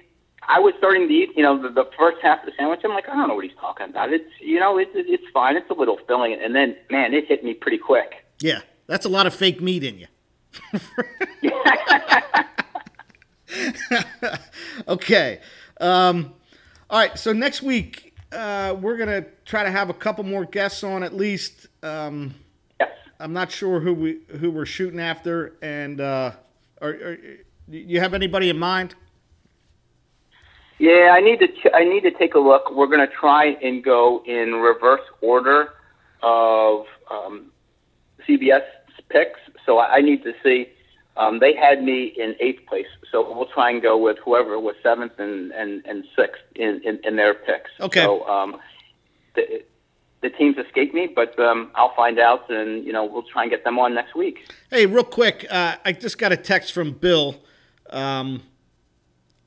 I 0.46 0.61
was 0.61 0.72
starting 0.78 1.09
to 1.09 1.14
eat, 1.14 1.30
you 1.36 1.42
know, 1.42 1.61
the, 1.61 1.68
the 1.68 1.90
first 1.98 2.18
half 2.22 2.40
of 2.40 2.46
the 2.46 2.52
sandwich. 2.56 2.80
I'm 2.84 2.90
like, 2.90 3.09
I 3.09 3.14
don't 3.14 3.28
know 3.28 3.34
what 3.34 3.44
he's 3.44 3.56
talking 3.61 3.88
about. 3.88 4.12
It's, 4.12 4.30
you 4.40 4.59
know, 4.61 4.78
it's 4.78 4.90
it's 4.94 5.24
fine. 5.32 5.56
It's 5.56 5.68
a 5.70 5.74
little 5.74 5.98
filling, 6.06 6.38
and 6.40 6.54
then, 6.54 6.76
man, 6.90 7.12
it 7.14 7.26
hit 7.26 7.44
me 7.44 7.54
pretty 7.54 7.78
quick. 7.78 8.24
Yeah, 8.40 8.61
that's 8.86 9.04
a 9.04 9.09
lot 9.09 9.26
of 9.26 9.34
fake 9.34 9.61
meat 9.61 9.84
in 9.84 9.98
you. 9.98 10.06
okay. 14.88 15.40
Um, 15.80 16.34
all 16.90 16.98
right. 16.98 17.18
So 17.18 17.32
next 17.32 17.62
week 17.62 18.14
uh, 18.32 18.76
we're 18.80 18.96
gonna 18.96 19.26
try 19.44 19.64
to 19.64 19.70
have 19.70 19.90
a 19.90 19.94
couple 19.94 20.24
more 20.24 20.44
guests 20.44 20.82
on 20.84 21.02
at 21.02 21.14
least. 21.14 21.66
Um. 21.82 22.34
I'm 23.20 23.32
not 23.32 23.50
sure 23.50 23.80
who 23.80 23.94
we 23.94 24.20
who 24.38 24.50
we're 24.50 24.66
shooting 24.66 25.00
after, 25.00 25.54
and 25.60 26.00
uh, 26.00 26.32
are, 26.80 26.88
are, 26.88 27.18
you 27.68 28.00
have 28.00 28.14
anybody 28.14 28.48
in 28.48 28.58
mind? 28.58 28.94
Yeah, 30.78 31.12
I 31.12 31.20
need 31.20 31.40
to. 31.40 31.48
Ch- 31.48 31.74
I 31.74 31.84
need 31.84 32.02
to 32.02 32.12
take 32.12 32.34
a 32.34 32.38
look. 32.38 32.70
We're 32.70 32.86
going 32.86 33.06
to 33.06 33.12
try 33.12 33.56
and 33.62 33.82
go 33.82 34.22
in 34.24 34.54
reverse 34.54 35.02
order 35.20 35.72
of 36.22 36.86
um, 37.10 37.50
CBS 38.28 38.62
picks. 39.08 39.40
So 39.66 39.78
I, 39.78 39.96
I 39.96 40.00
need 40.00 40.22
to 40.22 40.32
see. 40.44 40.68
Um, 41.16 41.40
they 41.40 41.54
had 41.56 41.82
me 41.82 42.14
in 42.16 42.36
eighth 42.38 42.64
place, 42.66 42.86
so 43.10 43.34
we'll 43.34 43.48
try 43.52 43.70
and 43.70 43.82
go 43.82 43.98
with 43.98 44.18
whoever 44.24 44.56
was 44.60 44.76
seventh 44.84 45.18
and, 45.18 45.50
and, 45.50 45.84
and 45.84 46.04
sixth 46.14 46.42
in, 46.54 46.80
in, 46.84 47.00
in 47.02 47.16
their 47.16 47.34
picks. 47.34 47.70
Okay. 47.80 48.04
So 48.04 48.24
um, 48.28 48.60
the, 49.34 49.64
the 50.20 50.30
teams 50.30 50.56
escape 50.58 50.92
me, 50.94 51.06
but 51.06 51.38
um, 51.38 51.70
I'll 51.74 51.94
find 51.94 52.18
out, 52.18 52.50
and 52.50 52.84
you 52.84 52.92
know 52.92 53.04
we'll 53.04 53.22
try 53.22 53.42
and 53.42 53.50
get 53.50 53.64
them 53.64 53.78
on 53.78 53.94
next 53.94 54.14
week. 54.14 54.52
Hey, 54.70 54.86
real 54.86 55.04
quick, 55.04 55.46
uh, 55.50 55.76
I 55.84 55.92
just 55.92 56.18
got 56.18 56.32
a 56.32 56.36
text 56.36 56.72
from 56.72 56.92
Bill, 56.92 57.36
um, 57.90 58.42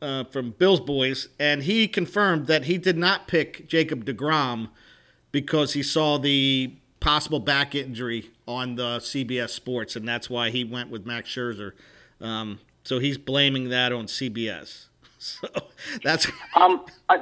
uh, 0.02 0.24
from 0.26 0.52
Bill's 0.52 0.80
boys, 0.80 1.30
and 1.40 1.64
he 1.64 1.88
confirmed 1.88 2.48
that 2.48 2.66
he 2.66 2.78
did 2.78 2.98
not 2.98 3.28
pick 3.28 3.68
Jacob 3.68 4.06
Degrom 4.06 4.70
because 5.32 5.74
he 5.74 5.84
saw 5.84 6.18
the 6.18 6.74
possible 7.00 7.40
back 7.40 7.76
injury 7.76 8.32
on 8.48 8.76
the 8.76 9.00
CBS 9.00 9.50
Sports, 9.50 9.96
and 9.96 10.08
that's 10.08 10.30
why 10.30 10.50
he 10.50 10.64
went 10.64 10.90
with 10.90 11.06
Max 11.06 11.30
Scherzer. 11.30 11.72
Um, 12.22 12.60
so 12.84 13.00
he's 13.00 13.18
blaming 13.18 13.70
that 13.70 13.92
on 13.92 14.06
CBS. 14.06 14.86
So 15.24 15.48
that's 16.04 16.26
Um, 16.56 16.84
I, 17.08 17.18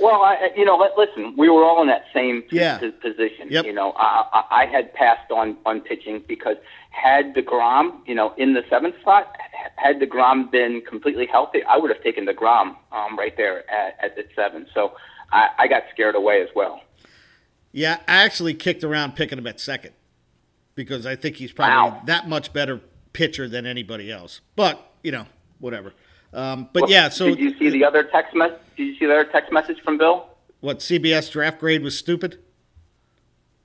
well, 0.00 0.22
I, 0.22 0.48
you 0.56 0.64
know, 0.64 0.82
listen, 0.96 1.34
we 1.36 1.50
were 1.50 1.62
all 1.64 1.82
in 1.82 1.88
that 1.88 2.04
same 2.14 2.44
Yeah. 2.50 2.78
position. 2.78 3.48
Yep. 3.50 3.66
You 3.66 3.74
know, 3.74 3.92
I, 3.96 4.44
I, 4.50 4.66
had 4.66 4.94
passed 4.94 5.30
on 5.30 5.58
on 5.66 5.80
pitching 5.82 6.24
because 6.26 6.56
had 6.88 7.34
the 7.34 7.42
Degrom, 7.42 7.98
you 8.06 8.14
know, 8.14 8.32
in 8.38 8.54
the 8.54 8.62
seventh 8.70 8.98
spot, 9.00 9.36
had 9.76 10.00
Degrom 10.00 10.50
been 10.50 10.80
completely 10.88 11.26
healthy, 11.26 11.62
I 11.64 11.76
would 11.76 11.90
have 11.90 12.02
taken 12.02 12.26
Degrom 12.26 12.74
um, 12.90 13.18
right 13.18 13.36
there 13.36 13.70
at, 13.70 13.98
at 14.02 14.16
the 14.16 14.24
seven. 14.34 14.66
So 14.72 14.92
I, 15.30 15.48
I 15.58 15.68
got 15.68 15.82
scared 15.92 16.14
away 16.14 16.40
as 16.40 16.48
well. 16.56 16.80
yeah. 17.72 17.98
I 18.08 18.24
actually 18.24 18.54
kicked 18.54 18.82
around 18.82 19.14
picking 19.14 19.36
him 19.36 19.46
at 19.46 19.60
second 19.60 19.92
because 20.74 21.04
I 21.04 21.16
think 21.16 21.36
he's 21.36 21.52
probably 21.52 21.90
Wow. 21.98 22.02
that 22.06 22.28
much 22.30 22.54
better 22.54 22.80
pitcher 23.12 23.46
than 23.46 23.66
anybody 23.66 24.10
else. 24.10 24.40
But 24.56 24.80
you 25.02 25.12
know, 25.12 25.26
whatever. 25.58 25.92
Um, 26.32 26.68
but 26.72 26.88
yeah, 26.88 27.08
so 27.10 27.26
did 27.28 27.38
you 27.40 27.56
see 27.58 27.68
the 27.70 27.84
other 27.84 28.04
text 28.04 28.34
message? 28.34 28.58
Did 28.76 28.84
you 28.86 28.94
see 28.98 29.06
the 29.06 29.12
other 29.12 29.24
text 29.30 29.52
message 29.52 29.80
from 29.82 29.98
Bill? 29.98 30.28
what 30.60 30.78
CBS 30.78 31.30
draft 31.30 31.58
grade 31.58 31.82
was 31.82 31.98
stupid? 31.98 32.38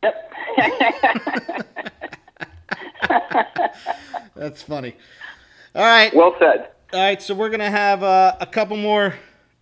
Yep. 0.04 0.34
That's 4.36 4.62
funny. 4.64 4.96
All 5.76 5.84
right, 5.84 6.14
well 6.14 6.36
said. 6.40 6.70
all 6.94 7.00
right. 7.00 7.22
So 7.22 7.36
we're 7.36 7.50
gonna 7.50 7.70
have 7.70 8.04
uh, 8.04 8.36
a 8.40 8.46
couple 8.46 8.78
more, 8.78 9.14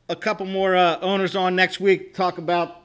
a 0.10 0.16
couple 0.16 0.46
more 0.46 0.76
uh, 0.76 1.00
owners 1.02 1.36
on 1.36 1.56
next 1.56 1.80
week. 1.80 2.14
Talk 2.14 2.38
about 2.38 2.82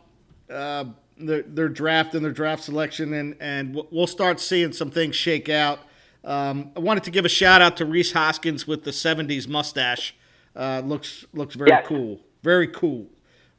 uh, 0.51 0.85
their 1.19 1.43
their 1.43 1.69
draft 1.69 2.15
and 2.15 2.25
their 2.25 2.33
draft 2.33 2.65
selection, 2.65 3.13
and 3.15 3.37
and 3.41 3.75
we'll- 3.75 3.89
we'll 3.91 4.07
start 4.07 4.41
seeing 4.41 4.73
some 4.73 4.91
things 4.91 5.15
shake 5.17 5.49
out. 5.49 5.81
Um, 6.25 6.71
I 6.77 6.81
wanted 6.81 7.05
to 7.05 7.11
give 7.11 7.25
a 7.25 7.29
shout 7.29 7.63
out 7.63 7.77
to 7.79 7.87
Rhys 7.87 8.13
Hoskins 8.13 8.67
with 8.67 8.85
the 8.85 8.91
'70s 8.91 9.49
mustache. 9.49 10.15
Uh, 10.55 10.83
looks 10.85 11.25
looks 11.33 11.55
very 11.55 11.71
Yes. 11.71 11.87
cool. 11.87 12.21
Very 12.43 12.67
cool. 12.69 13.07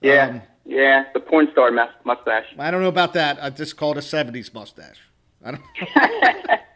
Yeah, 0.01 0.27
Um, 0.27 0.41
yeah, 0.65 1.05
the 1.13 1.19
porn 1.19 1.47
star 1.51 1.71
mustache. 2.03 2.45
I 2.57 2.71
don't 2.71 2.81
know 2.81 2.87
about 2.87 3.13
that. 3.13 3.41
I 3.41 3.49
just 3.49 3.77
call 3.77 3.91
it 3.91 3.97
a 3.97 4.01
'70s 4.01 4.53
mustache. 4.53 4.99
I 5.43 5.51
don't. 5.51 5.61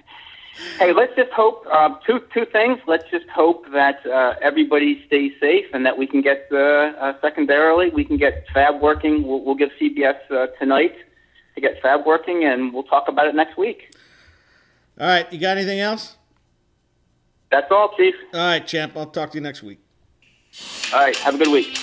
Hey, 0.80 0.94
let's 0.94 1.14
just 1.18 1.32
hope 1.32 1.66
uh, 1.72 1.90
two 2.08 2.22
two 2.34 2.46
things. 2.46 2.80
Let's 2.88 3.04
just 3.12 3.28
hope 3.28 3.66
that 3.74 4.06
uh, 4.06 4.36
everybody 4.42 5.04
stays 5.06 5.34
safe 5.40 5.66
and 5.74 5.86
that 5.86 5.98
we 5.98 6.08
can 6.08 6.22
get 6.22 6.48
uh, 6.52 6.58
uh, 6.58 7.14
secondarily 7.22 7.90
we 7.90 8.06
can 8.06 8.16
get 8.18 8.46
Fab 8.54 8.82
working. 8.82 9.28
We'll, 9.28 9.42
we'll 9.44 9.56
give 9.56 9.70
CBS 9.80 10.16
uh, 10.32 10.48
tonight 10.58 10.96
to 11.56 11.62
get 11.62 11.82
Fab 11.82 12.06
working, 12.06 12.46
and 12.46 12.74
we'll 12.74 12.84
talk 12.84 13.10
about 13.10 13.28
it 13.28 13.36
next 13.36 13.58
week. 13.58 13.95
All 15.00 15.08
right, 15.08 15.32
you 15.32 15.40
got 15.40 15.58
anything 15.58 15.80
else? 15.80 16.18
That's 17.52 17.70
all, 17.70 17.96
Chief. 17.98 18.16
All 18.34 18.40
right, 18.40 18.66
champ. 18.66 18.94
I'll 18.96 19.06
talk 19.08 19.32
to 19.32 19.38
you 19.38 19.42
next 19.42 19.62
week. 19.62 19.80
All 20.94 21.00
right, 21.00 21.16
have 21.18 21.36
a 21.36 21.38
good 21.38 21.50
week. 21.50 21.78